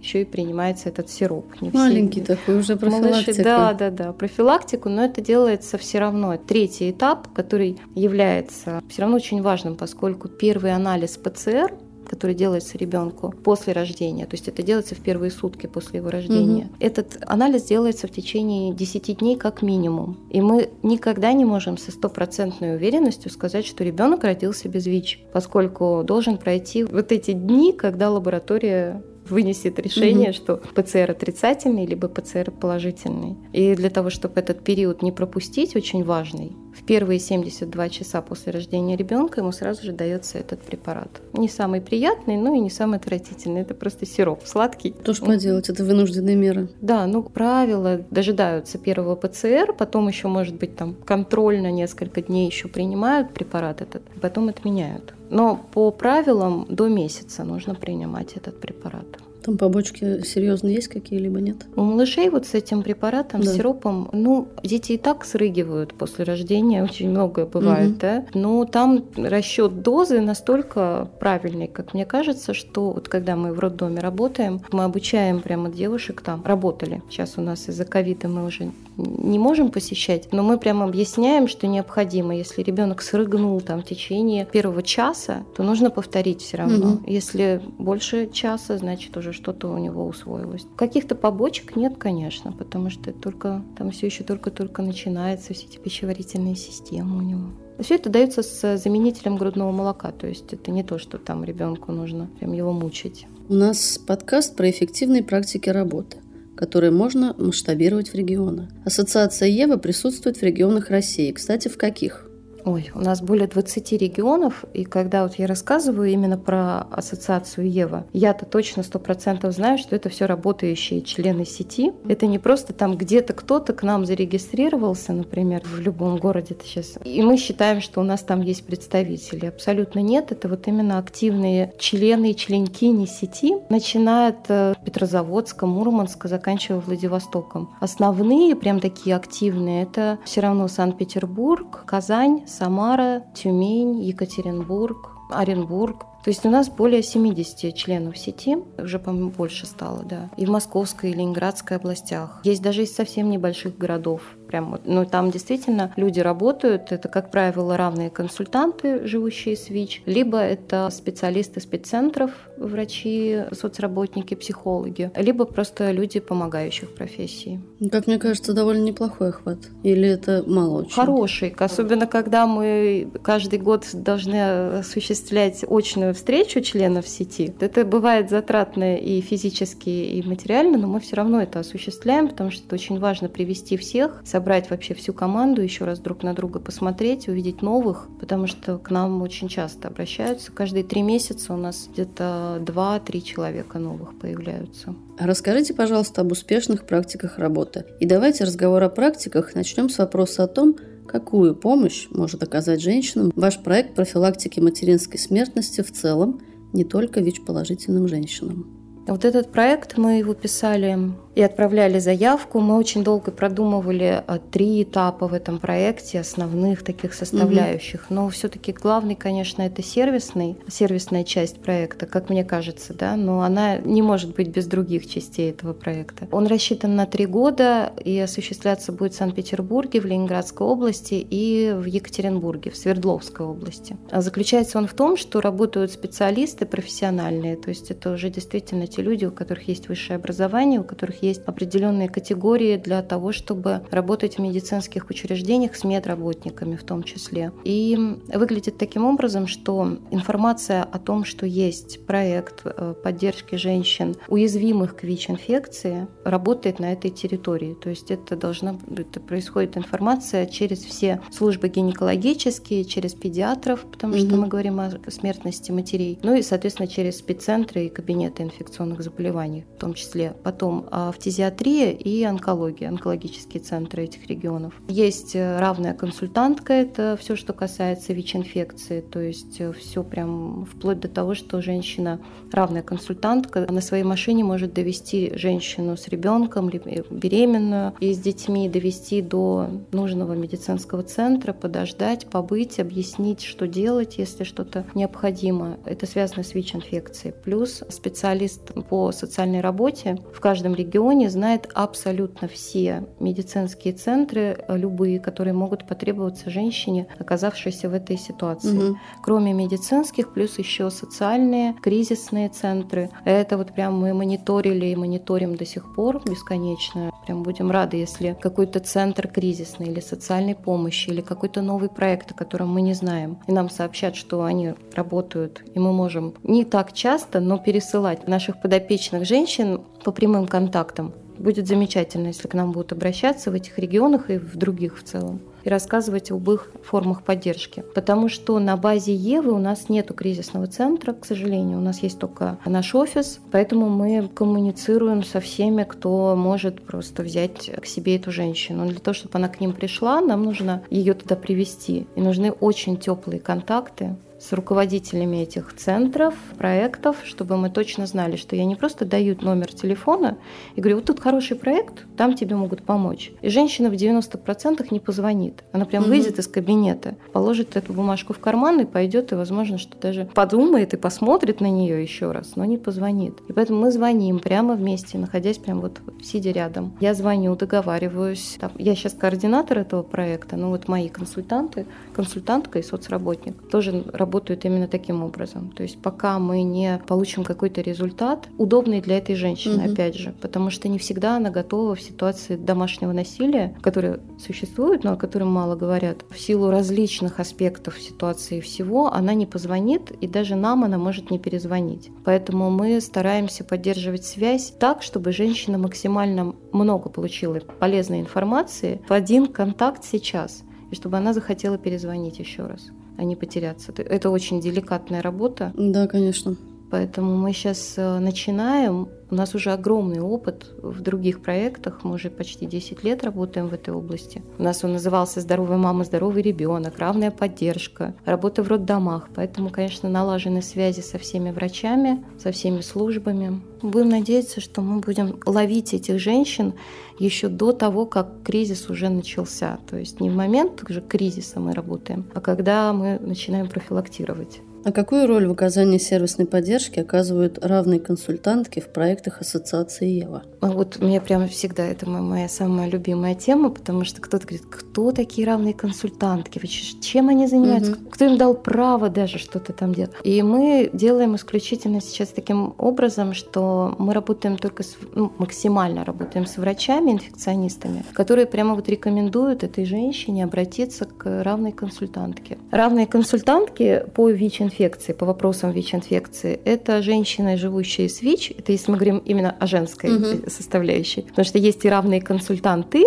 еще 0.02 0.22
и 0.22 0.24
принимается 0.24 0.88
этот 0.88 1.08
сироп. 1.08 1.46
Не 1.60 1.70
Маленький 1.70 2.22
все... 2.22 2.36
такой 2.36 2.58
уже 2.58 2.76
профилактика. 2.76 3.12
Малыши, 3.12 3.42
да, 3.44 3.72
да, 3.72 3.90
да, 3.90 4.12
профилактику, 4.12 4.88
но 4.88 5.04
это 5.04 5.20
делается 5.20 5.78
все 5.78 6.00
равно. 6.00 6.36
Третий 6.36 6.90
этап, 6.90 7.32
который 7.32 7.78
является 7.94 8.82
все 8.88 9.02
равно 9.02 9.16
очень 9.16 9.42
важным, 9.42 9.76
поскольку 9.76 10.28
первый 10.28 10.74
анализ 10.74 11.16
ПЦР 11.16 11.72
который 12.04 12.34
делается 12.34 12.76
ребенку 12.76 13.32
после 13.42 13.72
рождения, 13.72 14.26
то 14.26 14.34
есть 14.34 14.46
это 14.46 14.62
делается 14.62 14.94
в 14.94 14.98
первые 14.98 15.30
сутки 15.30 15.66
после 15.66 16.00
его 16.00 16.10
рождения. 16.10 16.64
Угу. 16.64 16.74
Этот 16.80 17.18
анализ 17.26 17.62
делается 17.62 18.06
в 18.06 18.10
течение 18.10 18.74
10 18.74 19.18
дней 19.20 19.36
как 19.36 19.62
минимум. 19.62 20.18
И 20.28 20.42
мы 20.42 20.68
никогда 20.82 21.32
не 21.32 21.46
можем 21.46 21.78
со 21.78 21.90
стопроцентной 21.90 22.74
уверенностью 22.76 23.30
сказать, 23.30 23.64
что 23.64 23.82
ребенок 23.82 24.24
родился 24.24 24.68
без 24.68 24.84
ВИЧ, 24.84 25.24
поскольку 25.32 26.02
должен 26.04 26.36
пройти 26.36 26.84
вот 26.84 27.12
эти 27.12 27.30
дни, 27.30 27.72
когда 27.72 28.10
лаборатория 28.10 29.02
вынесет 29.32 29.78
решение, 29.78 30.30
угу. 30.30 30.36
что 30.36 30.56
ПЦР 30.74 31.10
отрицательный, 31.10 31.86
либо 31.86 32.08
ПЦР 32.08 32.50
положительный. 32.52 33.36
И 33.52 33.74
для 33.74 33.90
того, 33.90 34.10
чтобы 34.10 34.38
этот 34.38 34.62
период 34.62 35.02
не 35.02 35.10
пропустить, 35.10 35.74
очень 35.74 36.04
важный, 36.04 36.52
в 36.74 36.84
первые 36.84 37.18
72 37.18 37.88
часа 37.90 38.22
после 38.22 38.52
рождения 38.52 38.96
ребенка 38.96 39.40
ему 39.40 39.52
сразу 39.52 39.82
же 39.82 39.92
дается 39.92 40.38
этот 40.38 40.62
препарат. 40.62 41.20
Не 41.32 41.48
самый 41.48 41.80
приятный, 41.80 42.36
но 42.36 42.54
и 42.54 42.60
не 42.60 42.70
самый 42.70 42.98
отвратительный. 42.98 43.60
Это 43.60 43.74
просто 43.74 44.06
сироп 44.06 44.42
сладкий. 44.44 44.94
Что 45.02 45.12
ж 45.12 45.20
поделать, 45.20 45.68
это 45.68 45.84
вынужденные 45.84 46.36
меры. 46.36 46.68
Да, 46.80 47.06
ну 47.06 47.22
правила 47.22 48.00
дожидаются 48.10 48.78
первого 48.78 49.16
ПЦР, 49.16 49.74
потом 49.78 50.08
еще 50.08 50.28
может 50.28 50.56
быть 50.56 50.76
там 50.76 50.94
контрольно 50.94 51.70
несколько 51.70 52.22
дней 52.22 52.46
еще 52.46 52.68
принимают 52.68 53.34
препарат 53.34 53.82
этот, 53.82 54.02
потом 54.20 54.48
отменяют. 54.48 55.14
Но 55.32 55.56
по 55.56 55.90
правилам 55.90 56.66
до 56.68 56.88
месяца 56.88 57.42
нужно 57.42 57.74
принимать 57.74 58.34
этот 58.34 58.60
препарат. 58.60 59.06
Там 59.42 59.58
побочки 59.58 60.22
серьезные 60.24 60.76
есть 60.76 60.88
какие-либо, 60.88 61.40
нет? 61.40 61.66
У 61.74 61.82
малышей 61.82 62.28
вот 62.30 62.46
с 62.46 62.54
этим 62.54 62.82
препаратом, 62.82 63.40
да. 63.40 63.52
сиропом, 63.52 64.08
ну, 64.12 64.48
дети 64.62 64.92
и 64.92 64.98
так 64.98 65.24
срыгивают 65.24 65.94
после 65.94 66.24
рождения, 66.24 66.82
очень 66.84 67.10
многое 67.10 67.46
бывает, 67.46 67.92
угу. 67.92 67.98
да. 68.00 68.24
Но 68.34 68.64
там 68.64 69.04
расчет 69.16 69.82
дозы 69.82 70.20
настолько 70.20 71.10
правильный, 71.18 71.66
как 71.66 71.94
мне 71.94 72.06
кажется, 72.06 72.54
что 72.54 72.92
вот 72.92 73.08
когда 73.08 73.36
мы 73.36 73.52
в 73.52 73.58
роддоме 73.58 74.00
работаем, 74.00 74.60
мы 74.70 74.84
обучаем 74.84 75.40
прямо 75.40 75.70
девушек 75.70 76.22
там, 76.22 76.42
работали. 76.44 77.02
Сейчас 77.10 77.34
у 77.36 77.40
нас 77.40 77.68
из-за 77.68 77.84
ковида 77.84 78.28
мы 78.28 78.44
уже 78.44 78.70
не 78.96 79.38
можем 79.38 79.70
посещать, 79.70 80.28
но 80.32 80.42
мы 80.42 80.58
прямо 80.58 80.84
объясняем, 80.84 81.48
что 81.48 81.66
необходимо, 81.66 82.36
если 82.36 82.62
ребенок 82.62 83.02
срыгнул 83.02 83.60
там 83.60 83.80
в 83.80 83.84
течение 83.84 84.44
первого 84.44 84.82
часа, 84.82 85.44
то 85.56 85.62
нужно 85.62 85.90
повторить 85.90 86.42
все 86.42 86.58
равно. 86.58 86.94
Угу. 86.94 87.02
Если 87.06 87.62
больше 87.78 88.28
часа, 88.30 88.76
значит 88.76 89.16
уже 89.16 89.31
что-то 89.32 89.68
у 89.68 89.78
него 89.78 90.06
усвоилось. 90.06 90.66
Каких-то 90.76 91.14
побочек 91.14 91.76
нет, 91.76 91.94
конечно, 91.98 92.52
потому 92.52 92.90
что 92.90 93.12
только 93.12 93.62
там 93.76 93.90
все 93.90 94.06
еще 94.06 94.24
только-только 94.24 94.82
начинается, 94.82 95.54
все 95.54 95.66
эти 95.66 95.78
пищеварительные 95.78 96.56
системы 96.56 97.18
у 97.18 97.20
него. 97.20 97.50
Все 97.78 97.96
это 97.96 98.10
дается 98.10 98.42
с 98.42 98.76
заменителем 98.76 99.36
грудного 99.36 99.72
молока, 99.72 100.12
то 100.12 100.26
есть 100.26 100.52
это 100.52 100.70
не 100.70 100.84
то, 100.84 100.98
что 100.98 101.18
там 101.18 101.44
ребенку 101.44 101.90
нужно 101.90 102.28
прям 102.38 102.52
его 102.52 102.72
мучить. 102.72 103.26
У 103.48 103.54
нас 103.54 103.98
подкаст 103.98 104.56
про 104.56 104.70
эффективные 104.70 105.22
практики 105.22 105.68
работы 105.68 106.18
которые 106.54 106.92
можно 106.92 107.34
масштабировать 107.38 108.10
в 108.10 108.14
регионы. 108.14 108.68
Ассоциация 108.84 109.48
Ева 109.48 109.78
присутствует 109.78 110.36
в 110.36 110.42
регионах 110.42 110.90
России. 110.90 111.32
Кстати, 111.32 111.68
в 111.68 111.76
каких? 111.76 112.28
Ой, 112.64 112.90
у 112.94 113.00
нас 113.00 113.20
более 113.20 113.48
20 113.48 113.92
регионов, 113.92 114.64
и 114.72 114.84
когда 114.84 115.24
вот 115.24 115.34
я 115.34 115.46
рассказываю 115.46 116.10
именно 116.10 116.38
про 116.38 116.82
ассоциацию 116.82 117.70
Ева, 117.70 118.06
я-то 118.12 118.46
точно 118.46 118.82
сто 118.84 118.98
процентов 119.00 119.52
знаю, 119.52 119.78
что 119.78 119.96
это 119.96 120.08
все 120.08 120.26
работающие 120.26 121.02
члены 121.02 121.44
сети. 121.44 121.92
Это 122.06 122.26
не 122.26 122.38
просто 122.38 122.72
там 122.72 122.96
где-то 122.96 123.32
кто-то 123.32 123.72
к 123.72 123.82
нам 123.82 124.06
зарегистрировался, 124.06 125.12
например, 125.12 125.62
в 125.64 125.80
любом 125.80 126.18
городе 126.18 126.54
это 126.54 126.64
сейчас, 126.64 126.98
и 127.04 127.22
мы 127.22 127.36
считаем, 127.36 127.80
что 127.80 128.00
у 128.00 128.04
нас 128.04 128.20
там 128.20 128.42
есть 128.42 128.64
представители. 128.64 129.46
Абсолютно 129.46 130.00
нет, 130.00 130.30
это 130.30 130.48
вот 130.48 130.68
именно 130.68 130.98
активные 130.98 131.72
члены 131.78 132.30
и 132.30 132.36
членкини 132.36 133.06
сети, 133.06 133.54
начиная 133.70 134.30
от 134.30 134.46
э, 134.48 134.74
Петрозаводска, 134.84 135.66
Мурманска, 135.66 136.28
заканчивая 136.28 136.80
Владивостоком. 136.80 137.74
Основные, 137.80 138.54
прям 138.54 138.80
такие 138.80 139.16
активные, 139.16 139.82
это 139.82 140.18
все 140.24 140.40
равно 140.40 140.68
Санкт-Петербург, 140.68 141.84
Казань, 141.86 142.44
Самара, 142.52 143.24
Тюмень, 143.34 144.02
Екатеринбург, 144.02 145.10
Оренбург. 145.30 146.06
То 146.24 146.28
есть 146.28 146.46
у 146.46 146.50
нас 146.50 146.68
более 146.68 147.02
70 147.02 147.74
членов 147.74 148.16
сети, 148.16 148.56
уже, 148.78 148.98
по-моему, 148.98 149.30
больше 149.30 149.66
стало, 149.66 150.04
да. 150.04 150.30
И 150.36 150.46
в 150.46 150.50
Московской, 150.50 151.10
и 151.10 151.14
Ленинградской 151.14 151.78
областях. 151.78 152.40
Есть 152.44 152.62
даже 152.62 152.82
из 152.84 152.94
совсем 152.94 153.30
небольших 153.30 153.76
городов 153.76 154.22
прям, 154.52 154.78
ну, 154.84 155.06
там 155.06 155.30
действительно 155.30 155.94
люди 155.96 156.20
работают, 156.20 156.92
это, 156.92 157.08
как 157.08 157.30
правило, 157.30 157.74
равные 157.78 158.10
консультанты, 158.10 159.06
живущие 159.06 159.56
с 159.56 159.70
ВИЧ, 159.70 160.02
либо 160.04 160.36
это 160.36 160.90
специалисты 160.90 161.60
спеццентров, 161.60 162.30
врачи, 162.58 163.44
соцработники, 163.52 164.34
психологи, 164.34 165.10
либо 165.16 165.46
просто 165.46 165.90
люди 165.90 166.20
помогающих 166.20 166.94
профессий. 166.94 167.60
Как 167.90 168.06
мне 168.06 168.18
кажется, 168.18 168.52
довольно 168.52 168.82
неплохой 168.82 169.30
охват. 169.30 169.58
Или 169.84 170.06
это 170.06 170.44
мало 170.46 170.80
очень? 170.80 170.92
Хороший, 170.92 171.54
особенно 171.58 172.06
когда 172.06 172.46
мы 172.46 173.10
каждый 173.22 173.58
год 173.58 173.86
должны 173.94 174.80
осуществлять 174.80 175.64
очную 175.66 176.12
встречу 176.12 176.60
членов 176.60 177.08
сети. 177.08 177.54
Это 177.58 177.86
бывает 177.86 178.28
затратно 178.28 178.98
и 178.98 179.22
физически, 179.22 179.88
и 179.88 180.22
материально, 180.22 180.76
но 180.76 180.88
мы 180.88 181.00
все 181.00 181.16
равно 181.16 181.40
это 181.40 181.60
осуществляем, 181.60 182.28
потому 182.28 182.50
что 182.50 182.66
это 182.66 182.74
очень 182.74 182.98
важно 182.98 183.30
привести 183.30 183.78
всех, 183.78 184.20
собрать 184.26 184.41
собрать 184.42 184.70
вообще 184.70 184.92
всю 184.94 185.12
команду, 185.12 185.62
еще 185.62 185.84
раз 185.84 186.00
друг 186.00 186.24
на 186.24 186.34
друга 186.34 186.58
посмотреть, 186.58 187.28
увидеть 187.28 187.62
новых, 187.62 188.08
потому 188.18 188.48
что 188.48 188.76
к 188.76 188.90
нам 188.90 189.22
очень 189.22 189.46
часто 189.46 189.86
обращаются. 189.86 190.50
Каждые 190.50 190.82
три 190.82 191.02
месяца 191.02 191.54
у 191.54 191.56
нас 191.56 191.88
где-то 191.92 192.58
два-три 192.60 193.22
человека 193.22 193.78
новых 193.78 194.18
появляются. 194.18 194.96
Расскажите, 195.16 195.74
пожалуйста, 195.74 196.22
об 196.22 196.32
успешных 196.32 196.86
практиках 196.86 197.38
работы. 197.38 197.84
И 198.00 198.06
давайте 198.06 198.42
разговор 198.42 198.82
о 198.82 198.88
практиках 198.88 199.54
начнем 199.54 199.88
с 199.88 199.98
вопроса 199.98 200.42
о 200.42 200.48
том, 200.48 200.74
какую 201.06 201.54
помощь 201.54 202.08
может 202.10 202.42
оказать 202.42 202.82
женщинам 202.82 203.30
ваш 203.36 203.62
проект 203.62 203.94
профилактики 203.94 204.58
материнской 204.58 205.20
смертности 205.20 205.82
в 205.82 205.92
целом, 205.92 206.40
не 206.72 206.82
только 206.82 207.20
ВИЧ-положительным 207.20 208.08
женщинам. 208.08 208.82
Вот 209.06 209.24
этот 209.24 209.50
проект 209.50 209.98
мы 209.98 210.18
его 210.18 210.32
писали 210.32 210.96
и 211.34 211.42
отправляли 211.42 211.98
заявку. 211.98 212.60
Мы 212.60 212.76
очень 212.76 213.02
долго 213.02 213.30
продумывали 213.30 214.22
а, 214.26 214.38
три 214.38 214.82
этапа 214.82 215.28
в 215.28 215.34
этом 215.34 215.58
проекте, 215.58 216.20
основных 216.20 216.82
таких 216.82 217.14
составляющих. 217.14 218.06
Угу. 218.06 218.14
Но 218.14 218.28
все-таки 218.28 218.72
главный, 218.72 219.14
конечно, 219.14 219.62
это 219.62 219.82
сервисный, 219.82 220.56
сервисная 220.68 221.24
часть 221.24 221.60
проекта, 221.60 222.06
как 222.06 222.28
мне 222.28 222.44
кажется, 222.44 222.94
да, 222.94 223.16
но 223.16 223.42
она 223.42 223.78
не 223.78 224.02
может 224.02 224.34
быть 224.34 224.48
без 224.48 224.66
других 224.66 225.08
частей 225.08 225.50
этого 225.50 225.72
проекта. 225.72 226.28
Он 226.30 226.46
рассчитан 226.46 226.96
на 226.96 227.06
три 227.06 227.26
года 227.26 227.92
и 228.04 228.18
осуществляться 228.18 228.92
будет 228.92 229.14
в 229.14 229.16
Санкт-Петербурге, 229.16 230.00
в 230.00 230.04
Ленинградской 230.04 230.66
области 230.66 231.14
и 231.14 231.72
в 231.74 231.84
Екатеринбурге, 231.86 232.70
в 232.70 232.76
Свердловской 232.76 233.46
области. 233.46 233.96
А 234.10 234.20
заключается 234.20 234.78
он 234.78 234.86
в 234.86 234.94
том, 234.94 235.16
что 235.16 235.40
работают 235.40 235.92
специалисты 235.92 236.66
профессиональные, 236.66 237.56
то 237.56 237.70
есть 237.70 237.90
это 237.90 238.12
уже 238.12 238.28
действительно 238.28 238.86
те 238.86 239.02
люди, 239.02 239.24
у 239.24 239.30
которых 239.30 239.68
есть 239.68 239.88
высшее 239.88 240.16
образование, 240.16 240.80
у 240.80 240.84
которых 240.84 241.21
есть 241.22 241.42
определенные 241.46 242.08
категории 242.08 242.76
для 242.76 243.02
того, 243.02 243.32
чтобы 243.32 243.82
работать 243.90 244.36
в 244.36 244.38
медицинских 244.40 245.08
учреждениях 245.10 245.76
с 245.76 245.84
медработниками 245.84 246.76
в 246.76 246.84
том 246.84 247.02
числе. 247.02 247.52
И 247.64 247.96
выглядит 248.32 248.78
таким 248.78 249.04
образом, 249.04 249.46
что 249.46 249.98
информация 250.10 250.82
о 250.82 250.98
том, 250.98 251.24
что 251.24 251.46
есть 251.46 252.04
проект 252.06 252.62
э, 252.64 252.94
поддержки 253.02 253.56
женщин, 253.56 254.16
уязвимых 254.28 254.96
к 254.96 255.04
ВИЧ-инфекции, 255.04 256.08
работает 256.24 256.78
на 256.78 256.92
этой 256.92 257.10
территории. 257.10 257.74
То 257.74 257.90
есть 257.90 258.10
это 258.10 258.36
должна 258.36 258.76
это 258.96 259.20
происходит 259.20 259.76
информация 259.76 260.46
через 260.46 260.78
все 260.78 261.20
службы 261.30 261.68
гинекологические, 261.68 262.84
через 262.84 263.14
педиатров, 263.14 263.84
потому 263.90 264.16
что 264.16 264.36
мы 264.36 264.48
говорим 264.48 264.80
о 264.80 264.90
смертности 265.08 265.70
матерей, 265.70 266.18
ну 266.22 266.34
и, 266.34 266.42
соответственно, 266.42 266.88
через 266.88 267.18
спеццентры 267.18 267.86
и 267.86 267.88
кабинеты 267.88 268.42
инфекционных 268.42 269.02
заболеваний 269.02 269.64
в 269.76 269.80
том 269.80 269.94
числе. 269.94 270.34
Потом 270.42 270.86
а, 270.90 271.11
фтизиатрия 271.12 271.92
и 271.92 272.22
онкология, 272.22 272.88
онкологические 272.88 273.62
центры 273.62 274.04
этих 274.04 274.26
регионов. 274.26 274.74
Есть 274.88 275.34
э, 275.34 275.58
равная 275.58 275.94
консультантка, 275.94 276.72
это 276.72 277.16
все, 277.20 277.36
что 277.36 277.52
касается 277.52 278.12
ВИЧ-инфекции, 278.12 279.00
то 279.00 279.20
есть 279.20 279.60
э, 279.60 279.72
все 279.72 280.02
прям 280.02 280.66
вплоть 280.66 281.00
до 281.00 281.08
того, 281.08 281.34
что 281.34 281.60
женщина, 281.60 282.20
равная 282.50 282.82
консультантка, 282.82 283.66
на 283.70 283.80
своей 283.80 284.04
машине 284.04 284.44
может 284.44 284.72
довести 284.72 285.32
женщину 285.36 285.96
с 285.96 286.08
ребенком, 286.08 286.68
э, 286.68 287.02
беременную 287.10 287.94
и 288.00 288.14
с 288.14 288.18
детьми, 288.18 288.68
довести 288.68 289.22
до 289.22 289.68
нужного 289.92 290.32
медицинского 290.32 291.02
центра, 291.02 291.52
подождать, 291.52 292.26
побыть, 292.26 292.80
объяснить, 292.80 293.42
что 293.42 293.66
делать, 293.66 294.18
если 294.18 294.44
что-то 294.44 294.84
необходимо. 294.94 295.78
Это 295.84 296.06
связано 296.06 296.42
с 296.42 296.54
ВИЧ-инфекцией. 296.54 297.34
Плюс 297.44 297.82
специалист 297.88 298.72
по 298.88 299.12
социальной 299.12 299.60
работе 299.60 300.18
в 300.34 300.40
каждом 300.40 300.74
регионе 300.74 301.01
знает 301.28 301.68
абсолютно 301.74 302.48
все 302.48 303.04
медицинские 303.20 303.94
центры, 303.94 304.56
э, 304.68 304.76
любые, 304.76 305.20
которые 305.20 305.54
могут 305.54 305.86
потребоваться 305.86 306.50
женщине, 306.50 307.06
оказавшейся 307.18 307.88
в 307.88 307.94
этой 307.94 308.16
ситуации. 308.16 308.90
Угу. 308.90 308.98
Кроме 309.22 309.52
медицинских, 309.52 310.32
плюс 310.32 310.58
еще 310.58 310.90
социальные, 310.90 311.74
кризисные 311.82 312.48
центры. 312.48 313.10
Это 313.24 313.56
вот 313.56 313.72
прям 313.72 313.98
мы 313.98 314.14
мониторили 314.14 314.86
и 314.86 314.96
мониторим 314.96 315.56
до 315.56 315.66
сих 315.66 315.94
пор 315.94 316.22
бесконечно. 316.24 317.10
Прям 317.26 317.42
будем 317.42 317.70
рады, 317.70 317.96
если 317.96 318.36
какой-то 318.40 318.80
центр 318.80 319.28
кризисный 319.28 319.88
или 319.88 320.00
социальной 320.00 320.54
помощи, 320.54 321.10
или 321.10 321.20
какой-то 321.20 321.62
новый 321.62 321.88
проект, 321.88 322.30
о 322.32 322.34
котором 322.34 322.68
мы 322.70 322.82
не 322.82 322.94
знаем, 322.94 323.38
и 323.46 323.52
нам 323.52 323.70
сообщат, 323.70 324.16
что 324.16 324.44
они 324.44 324.74
работают, 324.94 325.62
и 325.74 325.78
мы 325.78 325.92
можем 325.92 326.34
не 326.42 326.64
так 326.64 326.92
часто, 326.92 327.40
но 327.40 327.58
пересылать 327.58 328.28
наших 328.28 328.60
подопечных 328.60 329.24
женщин 329.24 329.80
по 330.04 330.12
прямым 330.12 330.46
контактам. 330.46 330.91
Будет 331.38 331.66
замечательно, 331.66 332.28
если 332.28 332.48
к 332.48 332.54
нам 332.54 332.72
будут 332.72 332.92
обращаться 332.92 333.50
в 333.50 333.54
этих 333.54 333.78
регионах 333.78 334.30
и 334.30 334.38
в 334.38 334.56
других 334.56 334.98
в 334.98 335.02
целом 335.02 335.40
и 335.64 335.68
рассказывать 335.68 336.30
об 336.30 336.50
их 336.50 336.70
формах 336.82 337.22
поддержки. 337.22 337.84
Потому 337.94 338.28
что 338.28 338.58
на 338.58 338.76
базе 338.76 339.14
Евы 339.14 339.52
у 339.52 339.58
нас 339.58 339.88
нет 339.88 340.10
кризисного 340.14 340.66
центра, 340.66 341.12
к 341.12 341.24
сожалению. 341.24 341.78
У 341.78 341.82
нас 341.82 342.02
есть 342.02 342.18
только 342.18 342.58
наш 342.64 342.94
офис, 342.94 343.40
поэтому 343.50 343.88
мы 343.88 344.28
коммуницируем 344.28 345.22
со 345.22 345.40
всеми, 345.40 345.84
кто 345.84 346.34
может 346.36 346.82
просто 346.82 347.22
взять 347.22 347.70
к 347.80 347.86
себе 347.86 348.16
эту 348.16 348.32
женщину. 348.32 348.86
Для 348.86 348.98
того, 348.98 349.14
чтобы 349.14 349.38
она 349.38 349.48
к 349.48 349.60
ним 349.60 349.72
пришла, 349.72 350.20
нам 350.20 350.42
нужно 350.42 350.82
ее 350.90 351.14
туда 351.14 351.36
привести. 351.36 352.06
И 352.16 352.20
нужны 352.20 352.50
очень 352.50 352.96
теплые 352.96 353.40
контакты, 353.40 354.16
с 354.42 354.52
руководителями 354.52 355.36
этих 355.36 355.72
центров, 355.74 356.34
проектов, 356.58 357.16
чтобы 357.24 357.56
мы 357.56 357.70
точно 357.70 358.06
знали, 358.06 358.34
что 358.34 358.56
я 358.56 358.64
не 358.64 358.74
просто 358.74 359.04
даю 359.04 359.36
номер 359.40 359.72
телефона 359.72 360.36
и 360.74 360.80
говорю, 360.80 360.96
вот 360.96 361.04
тут 361.04 361.20
хороший 361.20 361.56
проект, 361.56 362.04
там 362.16 362.34
тебе 362.34 362.56
могут 362.56 362.82
помочь. 362.82 363.32
И 363.42 363.48
женщина 363.48 363.90
в 363.90 363.94
90% 363.94 364.86
не 364.90 365.00
позвонит. 365.00 365.64
Она 365.72 365.84
прям 365.84 366.04
выйдет 366.04 366.38
из 366.38 366.46
кабинета, 366.46 367.16
положит 367.32 367.76
эту 367.76 367.92
бумажку 367.92 368.32
в 368.32 368.38
карман 368.38 368.80
и 368.80 368.84
пойдет, 368.84 369.32
и, 369.32 369.34
возможно, 369.34 369.78
что 369.78 369.96
даже 369.98 370.28
подумает 370.34 370.94
и 370.94 370.96
посмотрит 370.96 371.60
на 371.60 371.70
нее 371.70 372.02
еще 372.02 372.32
раз, 372.32 372.56
но 372.56 372.64
не 372.64 372.78
позвонит. 372.78 373.34
И 373.48 373.52
поэтому 373.52 373.80
мы 373.80 373.90
звоним 373.90 374.38
прямо 374.38 374.74
вместе, 374.74 375.18
находясь 375.18 375.58
прям 375.58 375.80
вот 375.80 376.00
сидя 376.22 376.50
рядом. 376.50 376.92
Я 377.00 377.14
звоню, 377.14 377.54
договариваюсь. 377.56 378.56
Там, 378.60 378.72
я 378.78 378.94
сейчас 378.94 379.14
координатор 379.14 379.78
этого 379.78 380.02
проекта, 380.02 380.56
но 380.56 380.70
вот 380.70 380.88
мои 380.88 381.08
консультанты, 381.08 381.86
консультантка 382.14 382.78
и 382.78 382.82
соцработник 382.82 383.70
тоже 383.70 384.04
работают 384.12 384.64
именно 384.64 384.88
таким 384.88 385.22
образом. 385.22 385.70
То 385.70 385.82
есть 385.82 386.00
пока 386.00 386.38
мы 386.38 386.62
не 386.62 387.00
получим 387.06 387.44
какой-то 387.44 387.80
результат, 387.80 388.48
удобный 388.58 389.00
для 389.00 389.18
этой 389.18 389.34
женщины, 389.34 389.84
угу. 389.84 389.92
опять 389.92 390.14
же, 390.14 390.34
потому 390.40 390.70
что 390.70 390.88
не 390.88 390.98
всегда 390.98 391.36
она 391.36 391.50
готова 391.50 391.94
в 391.94 392.00
ситуации 392.12 392.56
домашнего 392.56 393.12
насилия, 393.12 393.74
которое 393.82 394.20
существует, 394.38 395.02
но 395.04 395.12
о 395.12 395.16
котором 395.16 395.48
мало 395.48 395.76
говорят, 395.76 396.24
в 396.30 396.38
силу 396.38 396.70
различных 396.70 397.40
аспектов 397.40 397.98
ситуации 398.00 398.60
всего, 398.60 399.12
она 399.12 399.34
не 399.34 399.46
позвонит, 399.46 400.10
и 400.10 400.28
даже 400.28 400.54
нам 400.54 400.84
она 400.84 400.98
может 400.98 401.30
не 401.30 401.38
перезвонить. 401.38 402.10
Поэтому 402.24 402.70
мы 402.70 403.00
стараемся 403.00 403.64
поддерживать 403.64 404.24
связь 404.24 404.72
так, 404.78 405.02
чтобы 405.02 405.32
женщина 405.32 405.78
максимально 405.78 406.54
много 406.72 407.08
получила 407.08 407.58
полезной 407.80 408.20
информации 408.20 409.02
в 409.08 409.12
один 409.12 409.46
контакт 409.46 410.04
сейчас, 410.04 410.62
и 410.90 410.94
чтобы 410.94 411.16
она 411.16 411.32
захотела 411.32 411.78
перезвонить 411.78 412.38
еще 412.38 412.66
раз 412.66 412.90
а 413.18 413.24
не 413.24 413.36
потеряться. 413.36 413.92
Это 413.96 414.30
очень 414.30 414.60
деликатная 414.60 415.20
работа. 415.20 415.72
Да, 415.76 416.06
конечно. 416.06 416.56
Поэтому 416.92 417.38
мы 417.38 417.54
сейчас 417.54 417.94
э, 417.96 418.18
начинаем 418.18 419.08
у 419.30 419.34
нас 419.34 419.54
уже 419.54 419.72
огромный 419.72 420.20
опыт 420.20 420.66
в 420.82 421.00
других 421.00 421.40
проектах. 421.40 422.00
Мы 422.02 422.16
уже 422.16 422.28
почти 422.28 422.66
10 422.66 423.02
лет 423.02 423.24
работаем 423.24 423.68
в 423.68 423.72
этой 423.72 423.94
области. 423.94 424.42
У 424.58 424.62
нас 424.62 424.84
он 424.84 424.92
назывался 424.92 425.40
«Здоровая 425.40 425.78
мама, 425.78 426.04
здоровый 426.04 426.42
ребенок», 426.42 426.98
«Равная 426.98 427.30
поддержка», 427.30 428.14
работа 428.26 428.62
в 428.62 428.68
роддомах. 428.68 429.30
Поэтому, 429.34 429.70
конечно, 429.70 430.10
налажены 430.10 430.60
связи 430.60 431.00
со 431.00 431.16
всеми 431.16 431.50
врачами, 431.50 432.22
со 432.38 432.52
всеми 432.52 432.82
службами. 432.82 433.62
Будем 433.80 434.10
надеяться, 434.10 434.60
что 434.60 434.82
мы 434.82 435.00
будем 435.00 435.40
ловить 435.46 435.94
этих 435.94 436.20
женщин 436.20 436.74
еще 437.18 437.48
до 437.48 437.72
того, 437.72 438.04
как 438.04 438.42
кризис 438.44 438.90
уже 438.90 439.08
начался. 439.08 439.78
То 439.88 439.96
есть 439.96 440.20
не 440.20 440.28
в 440.28 440.34
момент 440.34 440.82
уже 440.86 441.00
кризиса 441.00 441.58
мы 441.58 441.72
работаем, 441.72 442.26
а 442.34 442.42
когда 442.42 442.92
мы 442.92 443.18
начинаем 443.18 443.70
профилактировать. 443.70 444.60
А 444.84 444.90
какую 444.90 445.26
роль 445.26 445.46
в 445.46 445.52
оказании 445.52 445.98
сервисной 445.98 446.46
поддержки 446.46 446.98
оказывают 446.98 447.64
равные 447.64 448.00
консультантки 448.00 448.80
в 448.80 448.88
проектах 448.88 449.40
Ассоциации 449.40 450.08
Ева? 450.08 450.42
А 450.60 450.66
вот 450.68 450.98
мне 451.00 451.20
прямо 451.20 451.46
всегда 451.46 451.84
это 451.84 452.08
моя 452.08 452.48
самая 452.48 452.88
любимая 452.88 453.34
тема, 453.34 453.70
потому 453.70 454.04
что 454.04 454.20
кто-то 454.20 454.46
говорит, 454.46 454.66
кто 454.68 455.12
такие 455.12 455.46
равные 455.46 455.74
консультантки, 455.74 456.60
чем 456.66 457.28
они 457.28 457.46
занимаются, 457.46 457.92
угу. 457.92 458.10
кто 458.10 458.24
им 458.24 458.38
дал 458.38 458.54
право 458.54 459.08
даже 459.08 459.38
что-то 459.38 459.72
там 459.72 459.94
делать. 459.94 460.12
И 460.24 460.42
мы 460.42 460.90
делаем 460.92 461.36
исключительно 461.36 462.00
сейчас 462.00 462.28
таким 462.28 462.74
образом, 462.78 463.34
что 463.34 463.94
мы 463.98 464.14
работаем 464.14 464.56
только 464.56 464.82
с, 464.82 464.96
ну, 465.14 465.32
максимально 465.38 466.04
работаем 466.04 466.46
с 466.46 466.56
врачами, 466.56 467.12
инфекционистами, 467.12 468.04
которые 468.14 468.46
прямо 468.46 468.74
вот 468.74 468.88
рекомендуют 468.88 469.62
этой 469.62 469.84
женщине 469.84 470.44
обратиться 470.44 471.04
к 471.04 471.42
равной 471.42 471.72
консультантке. 471.72 472.58
Равные 472.70 473.06
консультантки 473.06 474.04
по 474.14 474.28
ВИЧ 474.28 474.62
ВИЧ-инфекции, 474.72 475.12
по 475.12 475.26
вопросам 475.26 475.72
ВИЧ-инфекции, 475.72 476.60
это 476.64 477.02
женщины, 477.02 477.56
живущие 477.56 478.08
с 478.08 478.22
ВИЧ, 478.22 478.52
это 478.58 478.72
если 478.72 478.90
мы 478.90 478.96
говорим 478.96 479.18
именно 479.18 479.54
о 479.58 479.66
женской 479.66 480.16
угу. 480.16 480.50
составляющей, 480.50 481.22
потому 481.22 481.44
что 481.44 481.58
есть 481.58 481.84
и 481.84 481.88
равные 481.88 482.20
консультанты, 482.20 483.04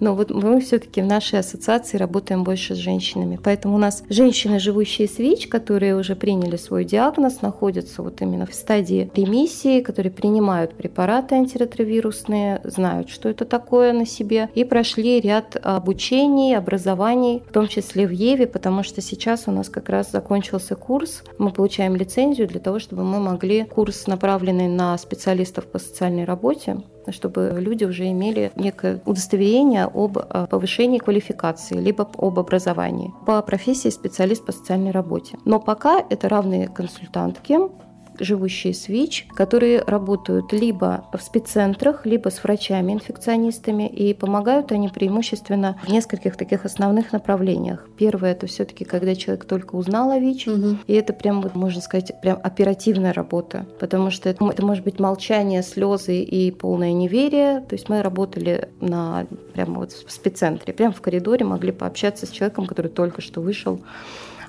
но 0.00 0.14
вот 0.14 0.30
мы 0.30 0.60
все-таки 0.60 1.02
в 1.02 1.06
нашей 1.06 1.38
ассоциации 1.38 1.96
работаем 1.96 2.42
больше 2.42 2.74
с 2.74 2.78
женщинами. 2.78 3.38
Поэтому 3.42 3.76
у 3.76 3.78
нас 3.78 4.02
женщины, 4.08 4.58
живущие 4.58 5.06
с 5.06 5.18
ВИЧ, 5.18 5.48
которые 5.48 5.96
уже 5.96 6.16
приняли 6.16 6.56
свой 6.56 6.84
диагноз, 6.84 7.42
находятся 7.42 8.02
вот 8.02 8.20
именно 8.22 8.46
в 8.46 8.54
стадии 8.54 9.10
ремиссии, 9.14 9.80
которые 9.80 10.10
принимают 10.10 10.74
препараты 10.74 11.34
антиретровирусные, 11.34 12.60
знают, 12.64 13.10
что 13.10 13.28
это 13.28 13.44
такое 13.44 13.92
на 13.92 14.06
себе, 14.06 14.48
и 14.54 14.64
прошли 14.64 15.20
ряд 15.20 15.56
обучений, 15.62 16.56
образований, 16.56 17.42
в 17.48 17.52
том 17.52 17.68
числе 17.68 18.06
в 18.06 18.10
ЕВе, 18.10 18.46
потому 18.46 18.82
что 18.82 19.00
сейчас 19.00 19.44
у 19.46 19.50
нас 19.50 19.68
как 19.68 19.88
раз 19.88 20.10
закончился 20.10 20.74
курс, 20.74 21.22
мы 21.38 21.50
получаем 21.50 21.94
лицензию 21.96 22.48
для 22.48 22.60
того, 22.60 22.78
чтобы 22.78 23.04
мы 23.04 23.20
могли 23.20 23.64
курс, 23.64 24.06
направленный 24.06 24.68
на 24.68 24.96
специалистов 24.98 25.66
по 25.66 25.78
социальной 25.78 26.24
работе, 26.24 26.78
чтобы 27.12 27.56
люди 27.58 27.84
уже 27.84 28.10
имели 28.10 28.52
некое 28.56 29.00
удостоверение 29.04 29.84
об 29.84 30.18
э, 30.18 30.46
повышении 30.50 30.98
квалификации, 30.98 31.78
либо 31.78 32.08
об 32.18 32.38
образовании 32.38 33.12
по 33.26 33.40
профессии 33.42 33.88
специалист 33.88 34.44
по 34.44 34.52
социальной 34.52 34.90
работе. 34.90 35.38
Но 35.44 35.60
пока 35.60 36.04
это 36.10 36.28
равные 36.28 36.68
консультантки, 36.68 37.58
живущие 38.20 38.74
с 38.74 38.88
ВИЧ, 38.88 39.26
которые 39.34 39.82
работают 39.82 40.52
либо 40.52 41.04
в 41.12 41.20
спеццентрах, 41.20 42.06
либо 42.06 42.28
с 42.28 42.42
врачами-инфекционистами, 42.44 43.88
и 43.88 44.14
помогают 44.14 44.72
они 44.72 44.88
преимущественно 44.88 45.78
в 45.82 45.90
нескольких 45.90 46.36
таких 46.36 46.64
основных 46.64 47.12
направлениях. 47.12 47.88
Первое– 47.96 48.32
это 48.32 48.46
все 48.46 48.64
таки 48.64 48.84
когда 48.84 49.14
человек 49.14 49.44
только 49.44 49.76
узнал 49.76 50.10
о 50.10 50.18
ВИЧ, 50.18 50.48
угу. 50.48 50.76
и 50.86 50.92
это 50.92 51.12
прям, 51.12 51.44
можно 51.54 51.80
сказать, 51.80 52.12
прям 52.20 52.38
оперативная 52.42 53.12
работа, 53.12 53.66
потому 53.78 54.10
что 54.10 54.28
это, 54.28 54.44
это 54.44 54.64
может 54.64 54.84
быть 54.84 55.00
молчание, 55.00 55.62
слезы 55.62 56.22
и 56.22 56.50
полное 56.50 56.92
неверие. 56.92 57.60
То 57.60 57.74
есть 57.74 57.88
мы 57.88 58.02
работали 58.02 58.68
на 58.80 59.26
прямо 59.54 59.80
вот 59.80 59.92
в 59.92 60.10
спеццентре, 60.10 60.72
прямо 60.72 60.92
в 60.92 61.00
коридоре 61.00 61.44
могли 61.44 61.72
пообщаться 61.72 62.26
с 62.26 62.30
человеком, 62.30 62.66
который 62.66 62.90
только 62.90 63.20
что 63.22 63.40
вышел 63.40 63.80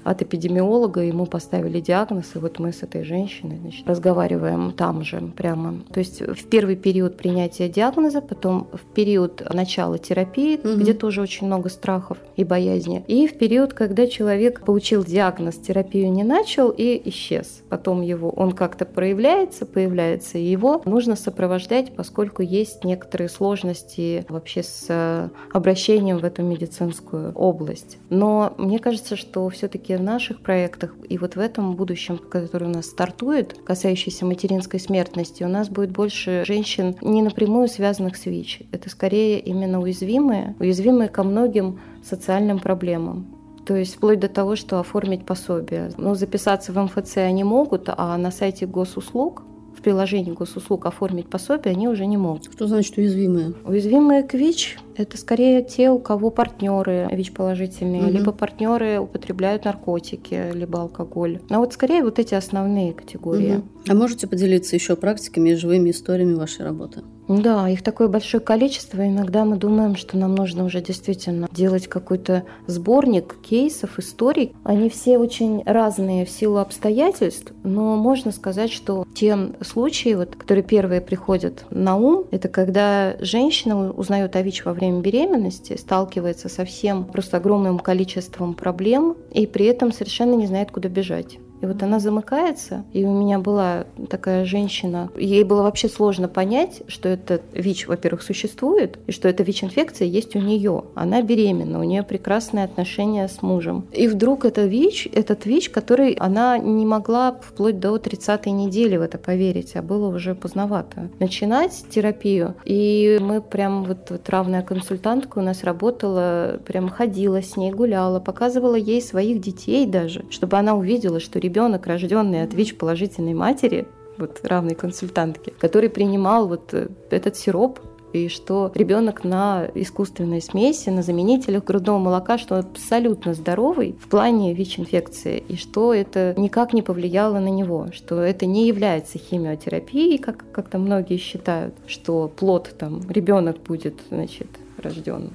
от 0.03 0.21
эпидемиолога, 0.21 1.01
ему 1.01 1.25
поставили 1.25 1.79
диагноз, 1.79 2.35
и 2.35 2.39
вот 2.39 2.59
мы 2.59 2.71
с 2.71 2.83
этой 2.83 3.03
женщиной 3.03 3.57
значит, 3.57 3.87
разговариваем 3.87 4.71
там 4.71 5.03
же 5.03 5.21
прямо. 5.35 5.81
То 5.93 5.99
есть 5.99 6.21
в 6.21 6.47
первый 6.47 6.75
период 6.75 7.17
принятия 7.17 7.69
диагноза, 7.69 8.21
потом 8.21 8.67
в 8.71 8.93
период 8.93 9.43
начала 9.53 9.97
терапии, 9.97 10.57
угу. 10.57 10.81
где 10.81 10.93
тоже 10.93 11.21
очень 11.21 11.47
много 11.47 11.69
страхов 11.69 12.17
и 12.35 12.43
боязни, 12.43 13.03
и 13.07 13.27
в 13.27 13.37
период, 13.37 13.73
когда 13.73 14.07
человек 14.07 14.61
получил 14.65 15.03
диагноз, 15.03 15.55
терапию 15.55 16.11
не 16.11 16.23
начал 16.23 16.69
и 16.69 17.01
исчез. 17.09 17.63
Потом 17.69 18.01
его, 18.01 18.29
он 18.29 18.53
как-то 18.53 18.85
проявляется, 18.85 19.65
появляется, 19.65 20.37
и 20.37 20.43
его 20.43 20.81
нужно 20.85 21.15
сопровождать, 21.15 21.95
поскольку 21.95 22.41
есть 22.41 22.83
некоторые 22.83 23.29
сложности 23.29 24.25
вообще 24.29 24.63
с 24.63 25.31
обращением 25.53 26.17
в 26.17 26.25
эту 26.25 26.43
медицинскую 26.43 27.31
область. 27.33 27.97
Но 28.09 28.53
мне 28.57 28.79
кажется, 28.79 29.15
что 29.15 29.47
все-таки 29.49 29.90
все-таки 29.91 29.95
в 29.95 30.03
наших 30.03 30.41
проектах 30.41 30.95
и 31.09 31.17
вот 31.17 31.35
в 31.35 31.39
этом 31.39 31.75
будущем, 31.75 32.17
который 32.17 32.67
у 32.67 32.71
нас 32.71 32.85
стартует, 32.85 33.57
касающийся 33.65 34.25
материнской 34.25 34.79
смертности, 34.79 35.43
у 35.43 35.47
нас 35.47 35.69
будет 35.69 35.91
больше 35.91 36.43
женщин 36.45 36.95
не 37.01 37.21
напрямую 37.21 37.67
связанных 37.67 38.15
с 38.15 38.25
ВИЧ. 38.25 38.61
Это 38.71 38.89
скорее 38.89 39.39
именно 39.39 39.81
уязвимые, 39.81 40.55
уязвимые 40.59 41.09
ко 41.09 41.23
многим 41.23 41.79
социальным 42.03 42.59
проблемам. 42.59 43.25
То 43.65 43.75
есть 43.75 43.95
вплоть 43.95 44.19
до 44.19 44.27
того, 44.27 44.55
что 44.55 44.79
оформить 44.79 45.25
пособие. 45.25 45.91
Но 45.97 46.15
записаться 46.15 46.73
в 46.73 46.77
МФЦ 46.77 47.17
они 47.17 47.43
могут, 47.43 47.89
а 47.89 48.17
на 48.17 48.31
сайте 48.31 48.65
госуслуг 48.65 49.43
в 49.77 49.81
приложении 49.81 50.31
госуслуг 50.31 50.85
оформить 50.85 51.29
пособие 51.29 51.73
они 51.73 51.87
уже 51.87 52.05
не 52.05 52.17
могут. 52.17 52.51
Что 52.51 52.67
значит 52.67 52.97
уязвимые? 52.97 53.53
Уязвимые 53.65 54.23
к 54.23 54.33
ВИЧ 54.33 54.77
это 54.95 55.17
скорее 55.17 55.63
те, 55.63 55.89
у 55.89 55.99
кого 55.99 56.29
партнеры 56.29 57.07
ВИЧ-положительные, 57.11 58.03
угу. 58.03 58.11
либо 58.11 58.31
партнеры 58.31 58.99
употребляют 58.99 59.65
наркотики, 59.65 60.51
либо 60.53 60.81
алкоголь. 60.81 61.39
Но 61.49 61.59
вот 61.59 61.73
скорее 61.73 62.03
вот 62.03 62.19
эти 62.19 62.35
основные 62.35 62.93
категории. 62.93 63.57
Угу. 63.57 63.67
А 63.89 63.93
можете 63.95 64.27
поделиться 64.27 64.75
еще 64.75 64.95
практиками 64.95 65.51
и 65.51 65.55
живыми 65.55 65.91
историями 65.91 66.33
вашей 66.35 66.65
работы? 66.65 67.01
Да, 67.39 67.69
их 67.69 67.83
такое 67.83 68.07
большое 68.07 68.41
количество. 68.41 69.07
Иногда 69.07 69.45
мы 69.45 69.57
думаем, 69.57 69.95
что 69.95 70.17
нам 70.17 70.35
нужно 70.35 70.65
уже 70.65 70.81
действительно 70.81 71.47
делать 71.51 71.87
какой-то 71.87 72.43
сборник 72.67 73.37
кейсов, 73.41 73.99
историй. 73.99 74.53
Они 74.63 74.89
все 74.89 75.17
очень 75.17 75.63
разные 75.65 76.25
в 76.25 76.29
силу 76.29 76.57
обстоятельств, 76.57 77.53
но 77.63 77.95
можно 77.95 78.31
сказать, 78.31 78.71
что 78.71 79.05
те 79.13 79.37
случаи, 79.61 80.13
вот, 80.13 80.35
которые 80.35 80.63
первые 80.63 81.01
приходят 81.01 81.65
на 81.69 81.95
ум, 81.95 82.25
это 82.31 82.49
когда 82.49 83.15
женщина 83.19 83.91
узнает 83.91 84.35
о 84.35 84.41
ВИЧ 84.41 84.65
во 84.65 84.73
время 84.73 85.01
беременности, 85.01 85.77
сталкивается 85.77 86.49
со 86.49 86.65
всем 86.65 87.05
просто 87.05 87.37
огромным 87.37 87.79
количеством 87.79 88.53
проблем 88.53 89.15
и 89.31 89.47
при 89.47 89.65
этом 89.65 89.91
совершенно 89.91 90.35
не 90.35 90.47
знает, 90.47 90.71
куда 90.71 90.89
бежать. 90.89 91.39
И 91.61 91.65
вот 91.65 91.81
она 91.83 91.99
замыкается, 91.99 92.83
и 92.91 93.05
у 93.05 93.11
меня 93.11 93.39
была 93.39 93.85
такая 94.09 94.45
женщина, 94.45 95.09
ей 95.15 95.43
было 95.43 95.61
вообще 95.61 95.87
сложно 95.89 96.27
понять, 96.27 96.81
что 96.87 97.07
этот 97.07 97.43
ВИЧ, 97.53 97.87
во-первых, 97.87 98.23
существует, 98.23 98.97
и 99.07 99.11
что 99.11 99.29
эта 99.29 99.43
ВИЧ-инфекция 99.43 100.07
есть 100.07 100.35
у 100.35 100.39
нее. 100.39 100.85
Она 100.95 101.21
беременна, 101.21 101.79
у 101.79 101.83
нее 101.83 102.03
прекрасные 102.03 102.65
отношения 102.65 103.27
с 103.27 103.41
мужем. 103.41 103.85
И 103.91 104.07
вдруг 104.07 104.45
это 104.45 104.65
ВИЧ, 104.65 105.09
этот 105.13 105.45
ВИЧ, 105.45 105.69
который 105.69 106.13
она 106.13 106.57
не 106.57 106.85
могла 106.85 107.39
вплоть 107.41 107.79
до 107.79 107.95
30-й 107.95 108.51
недели 108.51 108.97
в 108.97 109.01
это 109.01 109.17
поверить, 109.17 109.75
а 109.75 109.83
было 109.83 110.07
уже 110.07 110.33
поздновато. 110.33 111.09
Начинать 111.19 111.85
терапию, 111.89 112.55
и 112.65 113.19
мы 113.21 113.41
прям 113.41 113.83
вот, 113.83 114.09
вот 114.09 114.27
равная 114.29 114.63
консультантка 114.63 115.37
у 115.39 115.41
нас 115.41 115.63
работала, 115.63 116.59
прям 116.65 116.89
ходила 116.89 117.41
с 117.43 117.55
ней, 117.55 117.71
гуляла, 117.71 118.19
показывала 118.19 118.75
ей 118.75 119.01
своих 119.01 119.41
детей 119.41 119.85
даже, 119.85 120.25
чтобы 120.31 120.57
она 120.57 120.75
увидела, 120.75 121.19
что 121.19 121.37
ребенок 121.37 121.50
ребенок, 121.51 121.85
рожденный 121.85 122.43
от 122.43 122.53
ВИЧ-положительной 122.53 123.33
матери, 123.33 123.85
вот 124.17 124.39
равной 124.43 124.75
консультантки, 124.75 125.53
который 125.59 125.89
принимал 125.89 126.47
вот 126.47 126.73
э, 126.73 126.87
этот 127.09 127.35
сироп 127.35 127.79
и 128.13 128.29
что 128.29 128.71
ребенок 128.73 129.25
на 129.25 129.67
искусственной 129.75 130.41
смеси, 130.41 130.89
на 130.89 131.01
заменителях 131.01 131.65
грудного 131.65 131.97
молока, 131.97 132.37
что 132.37 132.55
он 132.55 132.61
абсолютно 132.61 133.33
здоровый 133.33 133.97
в 133.99 134.07
плане 134.07 134.53
ВИЧ-инфекции, 134.53 135.43
и 135.49 135.57
что 135.57 135.93
это 135.93 136.33
никак 136.37 136.73
не 136.73 136.81
повлияло 136.81 137.39
на 137.39 137.49
него, 137.49 137.87
что 137.91 138.21
это 138.21 138.45
не 138.45 138.67
является 138.67 139.17
химиотерапией, 139.17 140.19
как, 140.19 140.45
как 140.53 140.69
то 140.69 140.77
многие 140.77 141.17
считают, 141.17 141.73
что 141.87 142.31
плод 142.33 142.73
там, 142.79 143.01
ребенок 143.09 143.57
будет, 143.61 143.95
значит, 144.09 144.47
рожден 144.77 145.31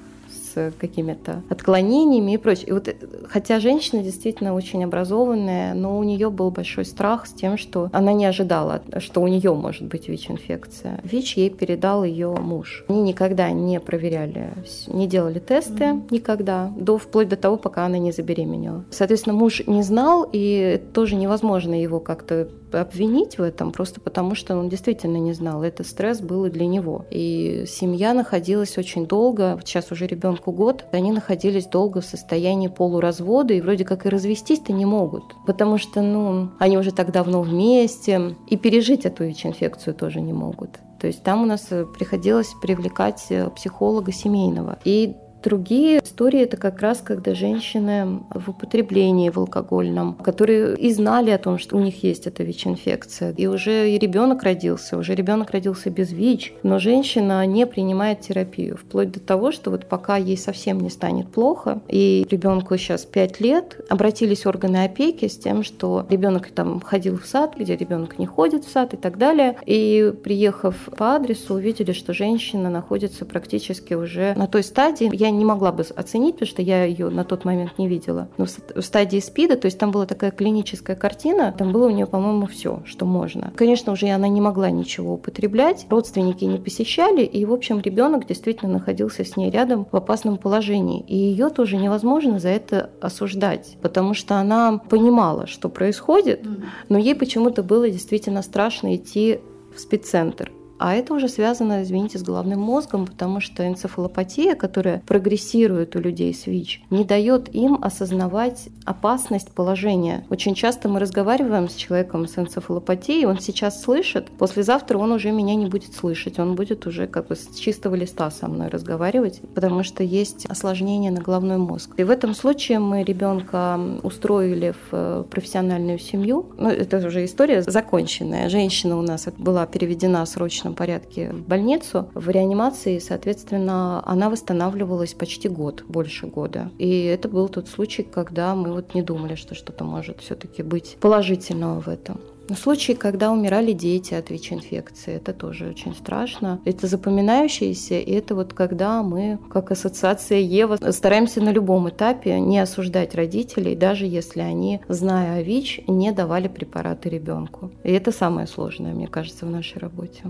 какими-то 0.79 1.43
отклонениями 1.49 2.33
и 2.33 2.37
прочее. 2.37 2.67
И 2.67 2.71
вот, 2.71 2.87
э, 2.87 2.95
хотя 3.27 3.59
женщина 3.59 4.03
действительно 4.03 4.53
очень 4.53 4.83
образованная, 4.83 5.73
но 5.73 5.97
у 5.97 6.03
нее 6.03 6.29
был 6.29 6.51
большой 6.51 6.85
страх 6.85 7.27
с 7.27 7.33
тем, 7.33 7.57
что 7.57 7.89
она 7.93 8.13
не 8.13 8.25
ожидала, 8.25 8.81
что 8.99 9.21
у 9.21 9.27
нее 9.27 9.53
может 9.53 9.83
быть 9.83 10.07
ВИЧ-инфекция. 10.09 10.99
ВИЧ 11.03 11.37
ей 11.37 11.49
передал 11.49 12.03
ее 12.03 12.29
муж. 12.29 12.85
Они 12.87 13.01
никогда 13.01 13.51
не 13.51 13.79
проверяли, 13.79 14.53
не 14.87 15.07
делали 15.07 15.39
тесты, 15.39 15.83
mm-hmm. 15.83 16.07
никогда, 16.11 16.71
до, 16.77 16.97
вплоть 16.97 17.29
до 17.29 17.35
того, 17.35 17.57
пока 17.57 17.85
она 17.85 17.97
не 17.97 18.11
забеременела. 18.11 18.85
Соответственно, 18.91 19.35
муж 19.35 19.61
не 19.67 19.83
знал, 19.83 20.27
и 20.31 20.81
тоже 20.93 21.15
невозможно 21.15 21.79
его 21.79 21.99
как-то 21.99 22.47
обвинить 22.71 23.37
в 23.37 23.41
этом, 23.41 23.71
просто 23.71 24.01
потому 24.01 24.35
что 24.35 24.57
он 24.57 24.69
действительно 24.69 25.17
не 25.17 25.33
знал. 25.33 25.63
Это 25.63 25.83
стресс 25.83 26.21
был 26.21 26.45
и 26.45 26.49
для 26.49 26.65
него. 26.65 27.05
И 27.09 27.65
семья 27.67 28.13
находилась 28.13 28.77
очень 28.77 29.07
долго, 29.07 29.59
сейчас 29.63 29.91
уже 29.91 30.07
ребенку 30.07 30.51
год, 30.51 30.85
они 30.91 31.11
находились 31.11 31.65
долго 31.65 32.01
в 32.01 32.05
состоянии 32.05 32.67
полуразвода, 32.67 33.53
и 33.53 33.61
вроде 33.61 33.85
как 33.85 34.05
и 34.05 34.09
развестись-то 34.09 34.73
не 34.73 34.85
могут, 34.85 35.23
потому 35.45 35.77
что, 35.77 36.01
ну, 36.01 36.49
они 36.59 36.77
уже 36.77 36.91
так 36.91 37.11
давно 37.11 37.41
вместе, 37.41 38.35
и 38.47 38.57
пережить 38.57 39.05
эту 39.05 39.23
ВИЧ-инфекцию 39.23 39.93
тоже 39.93 40.21
не 40.21 40.33
могут. 40.33 40.79
То 40.99 41.07
есть 41.07 41.21
там 41.23 41.43
у 41.43 41.45
нас 41.45 41.69
приходилось 41.97 42.53
привлекать 42.61 43.31
психолога 43.55 44.11
семейного. 44.11 44.79
И 44.83 45.15
Другие 45.47 46.01
истории 46.03 46.41
это 46.41 46.57
как 46.57 46.81
раз, 46.81 46.99
когда 47.01 47.33
женщины 47.33 48.19
в 48.31 48.49
употреблении 48.49 49.29
в 49.29 49.37
алкогольном, 49.37 50.15
которые 50.15 50.75
и 50.75 50.91
знали 50.91 51.29
о 51.29 51.37
том, 51.37 51.57
что 51.57 51.77
у 51.77 51.79
них 51.79 52.03
есть 52.03 52.27
эта 52.27 52.43
ВИЧ-инфекция. 52.43 53.33
И 53.37 53.47
уже 53.47 53.91
и 53.91 53.97
ребенок 53.97 54.43
родился, 54.43 54.97
уже 54.97 55.15
ребенок 55.15 55.51
родился 55.51 55.89
без 55.89 56.11
ВИЧ, 56.11 56.51
но 56.63 56.79
женщина 56.79 57.45
не 57.45 57.65
принимает 57.65 58.19
терапию, 58.19 58.75
вплоть 58.75 59.09
до 59.13 59.21
того, 59.21 59.53
что 59.53 59.71
вот 59.71 59.85
пока 59.85 60.17
ей 60.17 60.37
совсем 60.37 60.81
не 60.81 60.89
станет 60.89 61.29
плохо, 61.29 61.79
и 61.87 62.27
ребенку 62.29 62.75
сейчас 62.75 63.05
5 63.05 63.39
лет, 63.39 63.79
обратились 63.87 64.45
органы 64.45 64.83
опеки 64.83 65.29
с 65.29 65.37
тем, 65.37 65.63
что 65.63 66.05
ребенок 66.09 66.49
там 66.51 66.81
ходил 66.81 67.17
в 67.17 67.25
сад, 67.25 67.53
где 67.57 67.77
ребенок 67.77 68.19
не 68.19 68.25
ходит 68.25 68.65
в 68.65 68.69
сад 68.69 68.93
и 68.93 68.97
так 68.97 69.17
далее. 69.17 69.55
И 69.65 70.13
приехав 70.25 70.75
по 70.97 71.15
адресу, 71.15 71.53
увидели, 71.53 71.93
что 71.93 72.13
женщина 72.13 72.69
находится 72.69 73.23
практически 73.23 73.93
уже 73.93 74.33
на 74.35 74.47
той 74.47 74.61
стадии. 74.61 75.09
Я 75.13 75.36
не 75.37 75.45
могла 75.45 75.71
бы 75.71 75.83
оценить, 75.95 76.35
потому 76.35 76.47
что 76.47 76.61
я 76.61 76.83
ее 76.83 77.09
на 77.09 77.23
тот 77.23 77.45
момент 77.45 77.77
не 77.77 77.87
видела. 77.87 78.27
Но 78.37 78.45
в 78.45 78.81
стадии 78.81 79.19
СПИДа, 79.19 79.55
то 79.57 79.65
есть 79.65 79.77
там 79.77 79.91
была 79.91 80.05
такая 80.05 80.31
клиническая 80.31 80.95
картина, 80.95 81.53
там 81.57 81.71
было 81.71 81.87
у 81.87 81.91
нее, 81.91 82.05
по-моему, 82.05 82.47
все, 82.47 82.81
что 82.85 83.05
можно. 83.05 83.53
Конечно, 83.55 83.93
уже 83.93 84.07
она 84.09 84.27
не 84.27 84.41
могла 84.41 84.69
ничего 84.69 85.13
употреблять, 85.13 85.85
родственники 85.89 86.43
не 86.45 86.57
посещали, 86.57 87.23
и, 87.23 87.45
в 87.45 87.53
общем, 87.53 87.79
ребенок 87.79 88.27
действительно 88.27 88.73
находился 88.73 89.23
с 89.23 89.37
ней 89.37 89.49
рядом 89.49 89.87
в 89.91 89.95
опасном 89.95 90.37
положении. 90.37 91.01
И 91.07 91.15
ее 91.15 91.49
тоже 91.49 91.77
невозможно 91.77 92.39
за 92.39 92.49
это 92.49 92.89
осуждать, 93.01 93.77
потому 93.81 94.13
что 94.13 94.35
она 94.35 94.77
понимала, 94.77 95.47
что 95.47 95.69
происходит, 95.69 96.45
но 96.89 96.97
ей 96.97 97.15
почему-то 97.15 97.63
было 97.63 97.89
действительно 97.89 98.41
страшно 98.41 98.95
идти 98.95 99.39
в 99.75 99.79
спеццентр. 99.79 100.51
А 100.79 100.93
это 100.93 101.13
уже 101.13 101.27
связано, 101.27 101.83
извините, 101.83 102.19
с 102.19 102.23
головным 102.23 102.59
мозгом, 102.59 103.05
потому 103.05 103.39
что 103.39 103.67
энцефалопатия, 103.67 104.55
которая 104.55 105.01
прогрессирует 105.07 105.95
у 105.95 105.99
людей 105.99 106.33
с 106.33 106.45
ВИЧ, 106.45 106.81
не 106.89 107.03
дает 107.03 107.53
им 107.53 107.79
осознавать 107.81 108.69
опасность 108.85 109.51
положения. 109.51 110.25
Очень 110.29 110.55
часто 110.55 110.87
мы 110.87 110.99
разговариваем 110.99 111.69
с 111.69 111.75
человеком 111.75 112.27
с 112.27 112.37
энцефалопатией, 112.37 113.25
он 113.25 113.39
сейчас 113.39 113.81
слышит, 113.81 114.29
послезавтра 114.37 114.97
он 114.97 115.11
уже 115.11 115.31
меня 115.31 115.55
не 115.55 115.65
будет 115.65 115.93
слышать, 115.93 116.39
он 116.39 116.55
будет 116.55 116.85
уже 116.85 117.07
как 117.07 117.27
бы 117.27 117.35
с 117.35 117.55
чистого 117.55 117.95
листа 117.95 118.29
со 118.29 118.47
мной 118.47 118.67
разговаривать, 118.67 119.41
потому 119.55 119.83
что 119.83 120.03
есть 120.03 120.45
осложнение 120.45 121.11
на 121.11 121.21
головной 121.21 121.57
мозг. 121.57 121.91
И 121.97 122.03
в 122.03 122.09
этом 122.09 122.33
случае 122.35 122.79
мы 122.79 123.03
ребенка 123.03 123.79
устроили 124.03 124.71
в 124.71 124.93
э, 124.93 125.23
профессиональную 125.29 125.99
семью. 125.99 126.45
Ну, 126.57 126.69
это 126.69 127.05
уже 127.05 127.25
история 127.25 127.61
законченная. 127.61 128.49
Женщина 128.49 128.97
у 128.97 129.01
нас 129.01 129.27
была 129.37 129.65
переведена 129.65 130.25
срочно 130.25 130.66
срочном 130.67 130.75
порядке 130.75 131.31
в 131.31 131.47
больницу, 131.47 132.09
в 132.13 132.29
реанимации, 132.29 132.99
соответственно, 132.99 134.03
она 134.05 134.29
восстанавливалась 134.29 135.13
почти 135.13 135.49
год, 135.49 135.83
больше 135.87 136.27
года. 136.27 136.69
И 136.77 137.03
это 137.05 137.29
был 137.29 137.49
тот 137.49 137.67
случай, 137.67 138.03
когда 138.03 138.55
мы 138.55 138.73
вот 138.73 138.95
не 138.95 139.01
думали, 139.01 139.35
что 139.35 139.55
что-то 139.55 139.83
может 139.83 140.19
все-таки 140.21 140.63
быть 140.63 140.97
положительного 140.99 141.81
в 141.81 141.87
этом. 141.87 142.19
Случаи, 142.55 142.93
когда 142.93 143.31
умирали 143.31 143.73
дети 143.73 144.13
от 144.13 144.29
ВИЧ-инфекции, 144.29 145.15
это 145.15 145.33
тоже 145.33 145.67
очень 145.67 145.93
страшно. 145.93 146.61
Это 146.63 146.87
запоминающееся, 146.87 147.99
и 147.99 148.11
это 148.11 148.35
вот 148.35 148.53
когда 148.53 149.03
мы, 149.03 149.37
как 149.49 149.71
ассоциация 149.71 150.39
Ева, 150.39 150.77
стараемся 150.91 151.41
на 151.41 151.51
любом 151.51 151.89
этапе 151.89 152.39
не 152.39 152.59
осуждать 152.59 153.15
родителей, 153.15 153.75
даже 153.75 154.05
если 154.05 154.39
они, 154.39 154.79
зная 154.87 155.39
о 155.39 155.43
ВИЧ, 155.43 155.81
не 155.87 156.11
давали 156.13 156.47
препараты 156.47 157.09
ребенку. 157.09 157.71
И 157.83 157.91
это 157.91 158.13
самое 158.13 158.47
сложное, 158.47 158.93
мне 158.93 159.07
кажется, 159.07 159.45
в 159.45 159.49
нашей 159.49 159.79
работе 159.79 160.23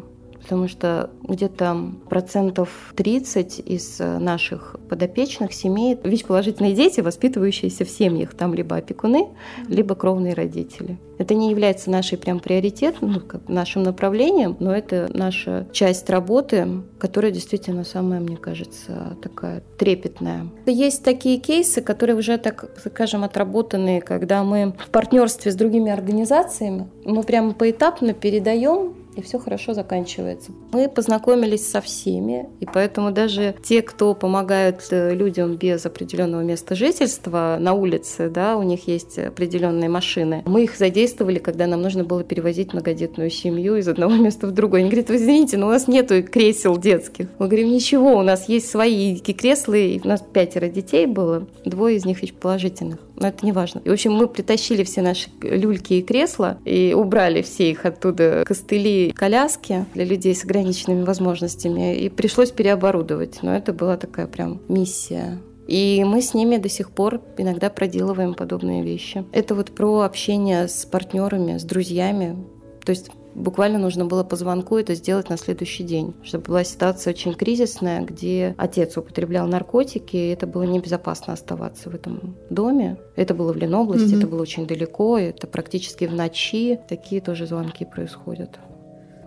потому 0.47 0.69
что 0.69 1.09
где-то 1.23 1.91
процентов 2.09 2.93
30 2.95 3.59
из 3.65 3.99
э, 3.99 4.17
наших 4.17 4.77
подопечных 4.87 5.51
семей 5.51 5.99
ВИЧ-положительные 6.01 6.71
дети, 6.71 7.01
воспитывающиеся 7.01 7.83
в 7.83 7.89
семьях, 7.89 8.33
там 8.33 8.53
либо 8.53 8.77
опекуны, 8.77 9.27
либо 9.67 9.93
кровные 9.95 10.33
родители. 10.33 10.97
Это 11.17 11.33
не 11.33 11.49
является 11.49 11.91
нашей 11.91 12.17
прям 12.17 12.39
приоритетом, 12.39 13.11
ну, 13.11 13.19
как 13.19 13.49
нашим 13.49 13.83
направлением, 13.83 14.55
но 14.59 14.73
это 14.73 15.09
наша 15.13 15.67
часть 15.73 16.09
работы, 16.09 16.83
которая 16.97 17.31
действительно 17.31 17.83
самая, 17.83 18.21
мне 18.21 18.37
кажется, 18.37 19.17
такая 19.21 19.63
трепетная. 19.77 20.47
Есть 20.65 21.03
такие 21.03 21.39
кейсы, 21.39 21.81
которые 21.81 22.15
уже, 22.15 22.37
так 22.37 22.69
скажем, 22.85 23.25
отработанные, 23.25 23.99
когда 23.99 24.43
мы 24.43 24.75
в 24.79 24.89
партнерстве 24.91 25.51
с 25.51 25.55
другими 25.55 25.91
организациями, 25.91 26.87
мы 27.03 27.23
прямо 27.23 27.53
поэтапно 27.53 28.13
передаем 28.13 28.93
и 29.17 29.21
все 29.21 29.39
хорошо 29.39 29.73
заканчивается. 29.73 30.51
Мы 30.71 30.87
познакомились 30.89 31.67
со 31.67 31.81
всеми, 31.81 32.49
и 32.59 32.65
поэтому 32.65 33.11
даже 33.11 33.55
те, 33.63 33.81
кто 33.81 34.13
помогают 34.13 34.87
э, 34.91 35.13
людям 35.13 35.55
без 35.55 35.85
определенного 35.85 36.41
места 36.41 36.75
жительства 36.75 37.57
на 37.59 37.73
улице, 37.73 38.29
да, 38.29 38.57
у 38.57 38.63
них 38.63 38.87
есть 38.87 39.17
определенные 39.17 39.89
машины, 39.89 40.43
мы 40.45 40.63
их 40.63 40.77
задействовали, 40.77 41.39
когда 41.39 41.67
нам 41.67 41.81
нужно 41.81 42.03
было 42.03 42.23
перевозить 42.23 42.73
многодетную 42.73 43.29
семью 43.29 43.75
из 43.75 43.87
одного 43.87 44.15
места 44.17 44.47
в 44.47 44.51
другое. 44.51 44.81
Они 44.81 44.89
говорят, 44.89 45.09
извините, 45.09 45.57
но 45.57 45.67
у 45.67 45.71
нас 45.71 45.87
нету 45.87 46.23
кресел 46.23 46.77
детских. 46.77 47.27
Мы 47.39 47.47
говорим, 47.47 47.69
ничего, 47.69 48.17
у 48.17 48.23
нас 48.23 48.47
есть 48.49 48.69
свои 48.69 49.17
кресла, 49.19 49.73
и 49.73 49.99
у 50.03 50.07
нас 50.07 50.21
пятеро 50.21 50.67
детей 50.67 51.05
было, 51.05 51.47
двое 51.65 51.97
из 51.97 52.05
них 52.05 52.17
положительных 52.39 53.06
но 53.19 53.27
это 53.27 53.45
не 53.45 53.51
важно. 53.51 53.81
В 53.83 53.91
общем, 53.91 54.13
мы 54.13 54.27
притащили 54.27 54.83
все 54.83 55.01
наши 55.01 55.29
люльки 55.41 55.93
и 55.93 56.01
кресла 56.01 56.57
и 56.65 56.93
убрали 56.95 57.41
все 57.41 57.71
их 57.71 57.85
оттуда, 57.85 58.43
костыли, 58.45 59.11
коляски 59.11 59.85
для 59.93 60.05
людей 60.05 60.35
с 60.35 60.43
ограниченными 60.43 61.03
возможностями, 61.03 61.97
и 61.97 62.09
пришлось 62.09 62.51
переоборудовать. 62.51 63.39
Но 63.41 63.55
это 63.55 63.73
была 63.73 63.97
такая 63.97 64.27
прям 64.27 64.61
миссия. 64.67 65.39
И 65.67 66.03
мы 66.05 66.21
с 66.21 66.33
ними 66.33 66.57
до 66.57 66.69
сих 66.69 66.91
пор 66.91 67.21
иногда 67.37 67.69
проделываем 67.69 68.33
подобные 68.33 68.83
вещи. 68.83 69.25
Это 69.33 69.53
вот 69.53 69.71
про 69.71 70.01
общение 70.01 70.67
с 70.67 70.85
партнерами, 70.85 71.57
с 71.57 71.63
друзьями. 71.63 72.37
То 72.85 72.91
есть 72.91 73.11
буквально 73.37 73.77
нужно 73.77 74.05
было 74.05 74.23
по 74.23 74.35
звонку 74.35 74.77
это 74.77 74.95
сделать 74.95 75.29
на 75.29 75.37
следующий 75.37 75.83
день, 75.83 76.15
чтобы 76.23 76.45
была 76.45 76.63
ситуация 76.63 77.13
очень 77.13 77.33
кризисная, 77.33 78.01
где 78.03 78.55
отец 78.57 78.97
употреблял 78.97 79.47
наркотики, 79.47 80.17
и 80.17 80.29
это 80.29 80.47
было 80.47 80.63
небезопасно 80.63 81.33
оставаться 81.33 81.89
в 81.89 81.95
этом 81.95 82.35
доме. 82.49 82.97
Это 83.15 83.33
было 83.33 83.53
в 83.53 83.57
Ленобласти, 83.57 84.09
угу. 84.09 84.17
это 84.17 84.27
было 84.27 84.41
очень 84.41 84.67
далеко, 84.67 85.17
это 85.17 85.47
практически 85.47 86.05
в 86.05 86.13
ночи. 86.13 86.79
Такие 86.89 87.21
тоже 87.21 87.45
звонки 87.45 87.85
происходят. 87.85 88.59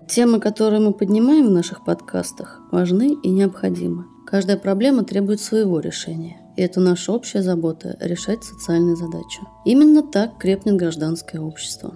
Темы, 0.09 0.41
которые 0.41 0.81
мы 0.81 0.93
поднимаем 0.93 1.47
в 1.47 1.53
наших 1.53 1.85
подкастах, 1.85 2.61
важны 2.73 3.17
и 3.23 3.31
необходимы. 3.31 4.07
Каждая 4.27 4.57
проблема 4.57 5.05
требует 5.05 5.41
своего 5.41 5.79
решения. 5.79 6.37
И 6.57 6.63
это 6.63 6.81
наша 6.81 7.13
общая 7.13 7.43
забота– 7.43 7.97
решать 8.01 8.43
социальные 8.43 8.97
задачи. 8.97 9.41
Именно 9.65 10.03
так 10.03 10.37
крепнет 10.39 10.77
гражданское 10.77 11.39
общество. 11.39 11.95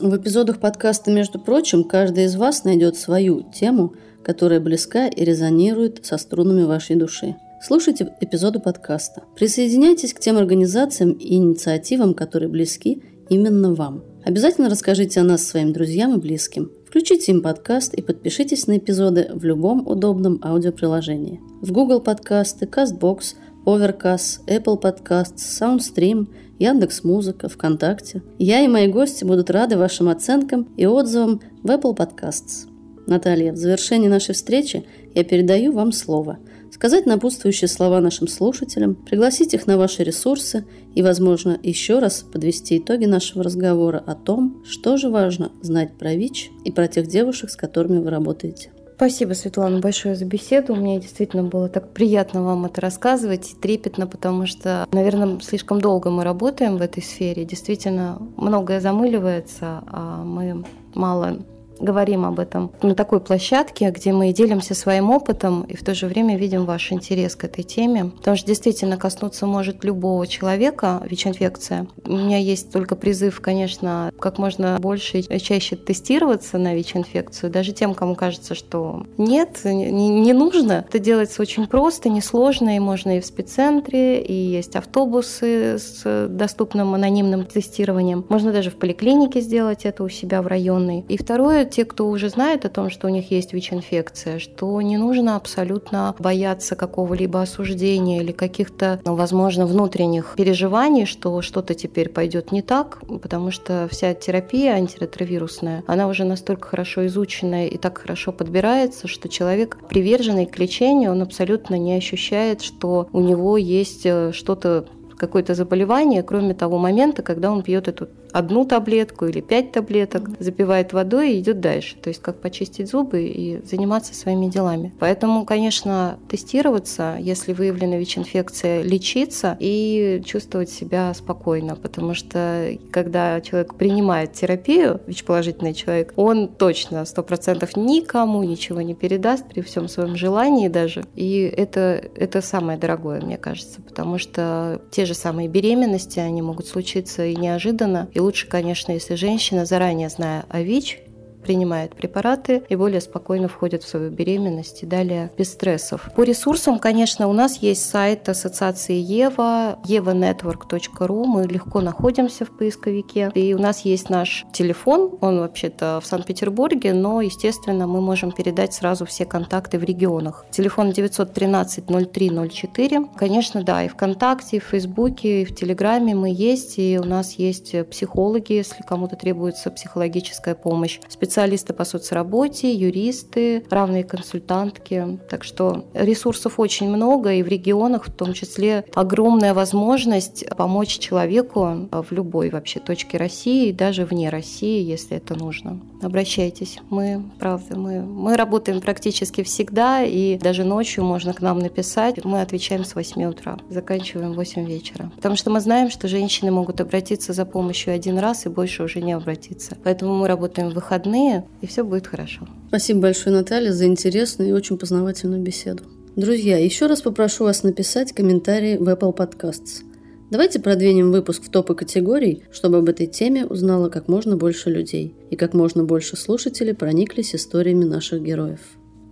В 0.00 0.16
эпизодах 0.16 0.58
подкаста, 0.58 1.12
между 1.12 1.38
прочим, 1.38 1.84
каждый 1.84 2.24
из 2.24 2.34
вас 2.34 2.64
найдет 2.64 2.96
свою 2.96 3.42
тему, 3.42 3.94
которая 4.24 4.58
близка 4.58 5.06
и 5.06 5.24
резонирует 5.24 6.04
со 6.04 6.18
струнами 6.18 6.64
вашей 6.64 6.96
души. 6.96 7.36
Слушайте 7.62 8.12
эпизоды 8.20 8.58
подкаста. 8.58 9.22
Присоединяйтесь 9.36 10.12
к 10.12 10.18
тем 10.18 10.36
организациям 10.36 11.12
и 11.12 11.36
инициативам, 11.36 12.14
которые 12.14 12.48
близки 12.48 13.02
именно 13.28 13.72
вам. 13.72 14.02
Обязательно 14.24 14.68
расскажите 14.68 15.20
о 15.20 15.24
нас 15.24 15.44
своим 15.44 15.72
друзьям 15.72 16.16
и 16.16 16.20
близким. 16.20 16.72
Включите 16.88 17.30
им 17.30 17.40
подкаст 17.40 17.94
и 17.94 18.02
подпишитесь 18.02 18.66
на 18.66 18.78
эпизоды 18.78 19.30
в 19.32 19.44
любом 19.44 19.86
удобном 19.86 20.40
аудиоприложении. 20.42 21.40
В 21.60 21.70
Google 21.70 22.00
подкасты, 22.00 22.66
CastBox, 22.66 23.34
Overcast, 23.64 24.46
Apple 24.46 24.80
Podcasts, 24.80 25.36
SoundStream– 25.60 26.26
Яндекс 26.58 27.02
Музыка, 27.02 27.48
ВКонтакте. 27.48 28.22
Я 28.38 28.60
и 28.60 28.68
мои 28.68 28.86
гости 28.86 29.24
будут 29.24 29.50
рады 29.50 29.76
вашим 29.76 30.08
оценкам 30.08 30.68
и 30.76 30.86
отзывам 30.86 31.40
в 31.62 31.70
Apple 31.70 31.96
Podcasts. 31.96 32.68
Наталья, 33.06 33.52
в 33.52 33.56
завершении 33.56 34.08
нашей 34.08 34.34
встречи 34.34 34.84
я 35.14 35.24
передаю 35.24 35.72
вам 35.72 35.92
слово. 35.92 36.38
Сказать 36.70 37.06
напутствующие 37.06 37.68
слова 37.68 38.00
нашим 38.00 38.28
слушателям, 38.28 38.94
пригласить 38.94 39.54
их 39.54 39.66
на 39.66 39.76
ваши 39.76 40.02
ресурсы 40.02 40.64
и, 40.94 41.02
возможно, 41.02 41.58
еще 41.62 41.98
раз 41.98 42.22
подвести 42.22 42.78
итоги 42.78 43.04
нашего 43.04 43.44
разговора 43.44 44.02
о 44.04 44.14
том, 44.14 44.64
что 44.64 44.96
же 44.96 45.08
важно 45.08 45.52
знать 45.60 45.96
про 45.98 46.14
ВИЧ 46.14 46.50
и 46.64 46.72
про 46.72 46.88
тех 46.88 47.06
девушек, 47.06 47.50
с 47.50 47.56
которыми 47.56 47.98
вы 47.98 48.10
работаете. 48.10 48.73
Спасибо, 48.96 49.32
Светлана, 49.32 49.80
большое 49.80 50.14
за 50.14 50.24
беседу. 50.24 50.76
Мне 50.76 51.00
действительно 51.00 51.42
было 51.42 51.68
так 51.68 51.92
приятно 51.92 52.44
вам 52.44 52.66
это 52.66 52.80
рассказывать 52.80 53.50
и 53.50 53.56
трепетно, 53.56 54.06
потому 54.06 54.46
что, 54.46 54.86
наверное, 54.92 55.40
слишком 55.40 55.80
долго 55.80 56.10
мы 56.10 56.22
работаем 56.22 56.76
в 56.76 56.80
этой 56.80 57.02
сфере. 57.02 57.44
Действительно, 57.44 58.18
многое 58.36 58.80
замыливается, 58.80 59.82
а 59.86 60.22
мы 60.22 60.64
мало 60.94 61.38
говорим 61.80 62.24
об 62.24 62.38
этом 62.38 62.72
на 62.82 62.94
такой 62.94 63.20
площадке, 63.20 63.90
где 63.90 64.12
мы 64.12 64.32
делимся 64.32 64.74
своим 64.74 65.10
опытом 65.10 65.62
и 65.62 65.76
в 65.76 65.84
то 65.84 65.94
же 65.94 66.06
время 66.06 66.36
видим 66.36 66.64
ваш 66.64 66.92
интерес 66.92 67.36
к 67.36 67.44
этой 67.44 67.64
теме. 67.64 68.12
Потому 68.16 68.36
что 68.36 68.46
действительно 68.46 68.96
коснуться 68.96 69.46
может 69.46 69.84
любого 69.84 70.26
человека 70.26 71.02
ВИЧ-инфекция. 71.04 71.86
У 72.04 72.16
меня 72.16 72.38
есть 72.38 72.72
только 72.72 72.96
призыв, 72.96 73.40
конечно, 73.40 74.12
как 74.18 74.38
можно 74.38 74.78
больше 74.80 75.20
и 75.20 75.38
чаще 75.38 75.76
тестироваться 75.76 76.58
на 76.58 76.74
ВИЧ-инфекцию, 76.74 77.50
даже 77.50 77.72
тем, 77.72 77.94
кому 77.94 78.14
кажется, 78.14 78.54
что 78.54 79.04
нет, 79.18 79.60
не, 79.64 80.32
нужно. 80.32 80.84
Это 80.88 80.98
делается 80.98 81.42
очень 81.42 81.66
просто, 81.66 82.08
несложно, 82.08 82.76
и 82.76 82.78
можно 82.78 83.18
и 83.18 83.20
в 83.20 83.26
спеццентре, 83.26 84.22
и 84.22 84.32
есть 84.32 84.76
автобусы 84.76 85.78
с 85.78 86.28
доступным 86.28 86.94
анонимным 86.94 87.44
тестированием. 87.44 88.24
Можно 88.28 88.52
даже 88.52 88.70
в 88.70 88.76
поликлинике 88.76 89.40
сделать 89.40 89.84
это 89.84 90.02
у 90.04 90.08
себя 90.08 90.42
в 90.42 90.46
районной. 90.46 91.04
И 91.08 91.16
второе, 91.16 91.63
те, 91.70 91.84
кто 91.84 92.08
уже 92.08 92.28
знает 92.28 92.64
о 92.64 92.68
том, 92.68 92.90
что 92.90 93.06
у 93.06 93.10
них 93.10 93.30
есть 93.30 93.52
ВИЧ-инфекция, 93.52 94.38
что 94.38 94.80
не 94.80 94.96
нужно 94.96 95.36
абсолютно 95.36 96.14
бояться 96.18 96.76
какого-либо 96.76 97.40
осуждения 97.42 98.20
или 98.20 98.32
каких-то, 98.32 99.00
ну, 99.04 99.14
возможно, 99.14 99.66
внутренних 99.66 100.34
переживаний, 100.36 101.06
что 101.06 101.42
что-то 101.42 101.74
теперь 101.74 102.08
пойдет 102.08 102.52
не 102.52 102.62
так, 102.62 103.00
потому 103.22 103.50
что 103.50 103.88
вся 103.90 104.14
терапия 104.14 104.74
антиретровирусная, 104.74 105.84
она 105.86 106.08
уже 106.08 106.24
настолько 106.24 106.68
хорошо 106.68 107.06
изученная 107.06 107.66
и 107.66 107.78
так 107.78 107.98
хорошо 107.98 108.32
подбирается, 108.32 109.08
что 109.08 109.28
человек, 109.28 109.78
приверженный 109.88 110.46
к 110.46 110.58
лечению, 110.58 111.12
он 111.12 111.22
абсолютно 111.22 111.76
не 111.76 111.94
ощущает, 111.94 112.62
что 112.62 113.08
у 113.12 113.20
него 113.20 113.56
есть 113.56 114.04
э, 114.04 114.32
что-то 114.32 114.86
какое-то 115.16 115.54
заболевание, 115.54 116.22
кроме 116.22 116.54
того 116.54 116.78
момента, 116.78 117.22
когда 117.22 117.50
он 117.50 117.62
пьет 117.62 117.88
эту 117.88 118.08
одну 118.34 118.64
таблетку 118.64 119.26
или 119.26 119.40
пять 119.40 119.70
таблеток, 119.70 120.28
запивает 120.40 120.92
водой 120.92 121.34
и 121.34 121.38
идет 121.38 121.60
дальше. 121.60 121.96
То 121.96 122.08
есть 122.08 122.20
как 122.20 122.40
почистить 122.40 122.90
зубы 122.90 123.22
и 123.22 123.64
заниматься 123.64 124.12
своими 124.12 124.48
делами. 124.48 124.92
Поэтому, 124.98 125.44
конечно, 125.44 126.18
тестироваться, 126.28 127.16
если 127.20 127.52
выявлена 127.52 127.96
ВИЧ-инфекция, 127.96 128.82
лечиться 128.82 129.56
и 129.60 130.20
чувствовать 130.24 130.68
себя 130.68 131.14
спокойно, 131.14 131.76
потому 131.76 132.14
что 132.14 132.76
когда 132.90 133.40
человек 133.40 133.76
принимает 133.76 134.32
терапию, 134.32 135.00
ВИЧ-положительный 135.06 135.72
человек, 135.72 136.12
он 136.16 136.48
точно 136.48 137.04
сто 137.04 137.22
процентов 137.22 137.76
никому 137.76 138.42
ничего 138.42 138.80
не 138.80 138.94
передаст 138.94 139.46
при 139.46 139.60
всем 139.60 139.86
своем 139.86 140.16
желании 140.16 140.66
даже. 140.66 141.04
И 141.14 141.42
это, 141.56 142.02
это 142.16 142.42
самое 142.42 142.78
дорогое, 142.78 143.20
мне 143.20 143.36
кажется, 143.36 143.80
потому 143.80 144.18
что 144.18 144.80
те 144.90 145.06
же 145.06 145.14
самые 145.14 145.46
беременности, 145.46 146.18
они 146.18 146.42
могут 146.42 146.66
случиться 146.66 147.24
и 147.24 147.36
неожиданно. 147.36 148.08
И 148.12 148.23
лучше, 148.24 148.48
конечно, 148.48 148.92
если 148.92 149.14
женщина, 149.14 149.64
заранее 149.64 150.08
зная 150.08 150.44
о 150.48 150.62
ВИЧ, 150.62 150.98
принимает 151.44 151.94
препараты 151.94 152.62
и 152.68 152.76
более 152.76 153.00
спокойно 153.00 153.48
входит 153.48 153.84
в 153.84 153.88
свою 153.88 154.10
беременность 154.10 154.82
и 154.82 154.86
далее 154.86 155.30
без 155.38 155.52
стрессов. 155.52 156.10
По 156.16 156.22
ресурсам, 156.22 156.78
конечно, 156.78 157.28
у 157.28 157.32
нас 157.32 157.58
есть 157.58 157.88
сайт 157.88 158.28
ассоциации 158.28 158.94
Ева, 158.94 159.78
evanetwork.ru. 159.86 161.24
Мы 161.24 161.44
легко 161.44 161.80
находимся 161.80 162.44
в 162.44 162.56
поисковике. 162.56 163.30
И 163.34 163.54
у 163.54 163.58
нас 163.58 163.80
есть 163.80 164.10
наш 164.10 164.44
телефон, 164.52 165.18
он 165.20 165.38
вообще-то 165.38 166.00
в 166.02 166.06
Санкт-Петербурге, 166.06 166.92
но, 166.92 167.20
естественно, 167.20 167.86
мы 167.86 168.00
можем 168.00 168.32
передать 168.32 168.72
сразу 168.72 169.04
все 169.04 169.24
контакты 169.24 169.78
в 169.78 169.84
регионах. 169.84 170.46
Телефон 170.50 170.92
913 170.92 171.84
0304. 172.12 173.06
Конечно, 173.16 173.62
да, 173.62 173.84
и 173.84 173.88
ВКонтакте, 173.88 174.56
и 174.56 174.60
в 174.60 174.64
Фейсбуке, 174.64 175.42
и 175.42 175.44
в 175.44 175.54
Телеграме 175.54 176.14
мы 176.14 176.32
есть, 176.32 176.78
и 176.78 176.98
у 176.98 177.04
нас 177.04 177.34
есть 177.34 177.74
психологи, 177.90 178.52
если 178.52 178.82
кому-то 178.82 179.16
требуется 179.16 179.70
психологическая 179.70 180.54
помощь, 180.54 181.00
специалисты 181.34 181.72
по 181.72 181.84
соцработе, 181.84 182.72
юристы, 182.72 183.64
равные 183.68 184.04
консультантки. 184.04 185.18
Так 185.28 185.42
что 185.42 185.84
ресурсов 185.92 186.60
очень 186.60 186.88
много, 186.88 187.32
и 187.32 187.42
в 187.42 187.48
регионах 187.48 188.06
в 188.06 188.12
том 188.12 188.34
числе 188.34 188.84
огромная 188.94 189.52
возможность 189.52 190.46
помочь 190.56 190.96
человеку 190.98 191.88
в 191.90 192.06
любой 192.12 192.50
вообще 192.50 192.78
точке 192.78 193.18
России, 193.18 193.72
даже 193.72 194.04
вне 194.04 194.30
России, 194.30 194.80
если 194.80 195.16
это 195.16 195.34
нужно. 195.34 195.80
Обращайтесь. 196.02 196.78
Мы, 196.88 197.24
правда, 197.40 197.76
мы, 197.76 198.02
мы 198.02 198.36
работаем 198.36 198.80
практически 198.80 199.42
всегда, 199.42 200.04
и 200.04 200.38
даже 200.38 200.62
ночью 200.62 201.02
можно 201.02 201.32
к 201.32 201.40
нам 201.40 201.58
написать. 201.58 202.24
Мы 202.24 202.42
отвечаем 202.42 202.84
с 202.84 202.94
8 202.94 203.24
утра, 203.24 203.58
заканчиваем 203.70 204.34
в 204.34 204.36
8 204.36 204.64
вечера. 204.66 205.10
Потому 205.16 205.34
что 205.34 205.50
мы 205.50 205.58
знаем, 205.58 205.90
что 205.90 206.06
женщины 206.06 206.52
могут 206.52 206.80
обратиться 206.80 207.32
за 207.32 207.44
помощью 207.44 207.92
один 207.92 208.18
раз 208.18 208.46
и 208.46 208.50
больше 208.50 208.84
уже 208.84 209.02
не 209.02 209.14
обратиться. 209.14 209.76
Поэтому 209.82 210.14
мы 210.14 210.28
работаем 210.28 210.70
в 210.70 210.74
выходные, 210.84 211.23
остальные, 211.24 211.44
и 211.60 211.66
все 211.66 211.84
будет 211.84 212.06
хорошо. 212.06 212.46
Спасибо 212.68 213.00
большое, 213.00 213.36
Наталья, 213.36 213.72
за 213.72 213.86
интересную 213.86 214.50
и 214.50 214.52
очень 214.52 214.78
познавательную 214.78 215.42
беседу. 215.42 215.84
Друзья, 216.16 216.58
еще 216.58 216.86
раз 216.86 217.02
попрошу 217.02 217.44
вас 217.44 217.62
написать 217.62 218.12
комментарии 218.12 218.76
в 218.76 218.88
Apple 218.88 219.16
Podcasts. 219.16 219.82
Давайте 220.30 220.58
продвинем 220.58 221.12
выпуск 221.12 221.44
в 221.44 221.50
топы 221.50 221.74
категорий, 221.74 222.44
чтобы 222.50 222.78
об 222.78 222.88
этой 222.88 223.06
теме 223.06 223.46
узнало 223.46 223.88
как 223.88 224.08
можно 224.08 224.36
больше 224.36 224.70
людей 224.70 225.14
и 225.30 225.36
как 225.36 225.54
можно 225.54 225.84
больше 225.84 226.16
слушателей 226.16 226.74
прониклись 226.74 227.34
историями 227.34 227.84
наших 227.84 228.22
героев. 228.22 228.60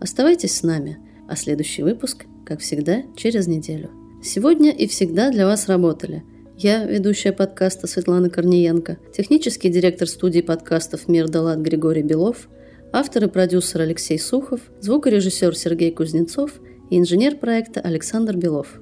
Оставайтесь 0.00 0.56
с 0.56 0.62
нами, 0.62 0.98
а 1.28 1.36
следующий 1.36 1.82
выпуск, 1.82 2.26
как 2.44 2.60
всегда, 2.60 3.02
через 3.16 3.46
неделю. 3.46 3.90
Сегодня 4.22 4.70
и 4.70 4.86
всегда 4.86 5.30
для 5.30 5.46
вас 5.46 5.68
работали– 5.68 6.22
я, 6.62 6.84
ведущая 6.84 7.32
подкаста 7.32 7.88
Светлана 7.88 8.30
Корниенко, 8.30 8.98
технический 9.12 9.68
директор 9.68 10.06
студии 10.06 10.42
подкастов 10.42 11.08
«Мир 11.08 11.28
Далат» 11.28 11.58
Григорий 11.58 12.02
Белов, 12.02 12.48
автор 12.92 13.24
и 13.24 13.28
продюсер 13.28 13.80
Алексей 13.80 14.18
Сухов, 14.18 14.60
звукорежиссер 14.80 15.56
Сергей 15.56 15.90
Кузнецов 15.90 16.60
и 16.90 16.98
инженер 16.98 17.36
проекта 17.36 17.80
Александр 17.80 18.36
Белов. 18.36 18.81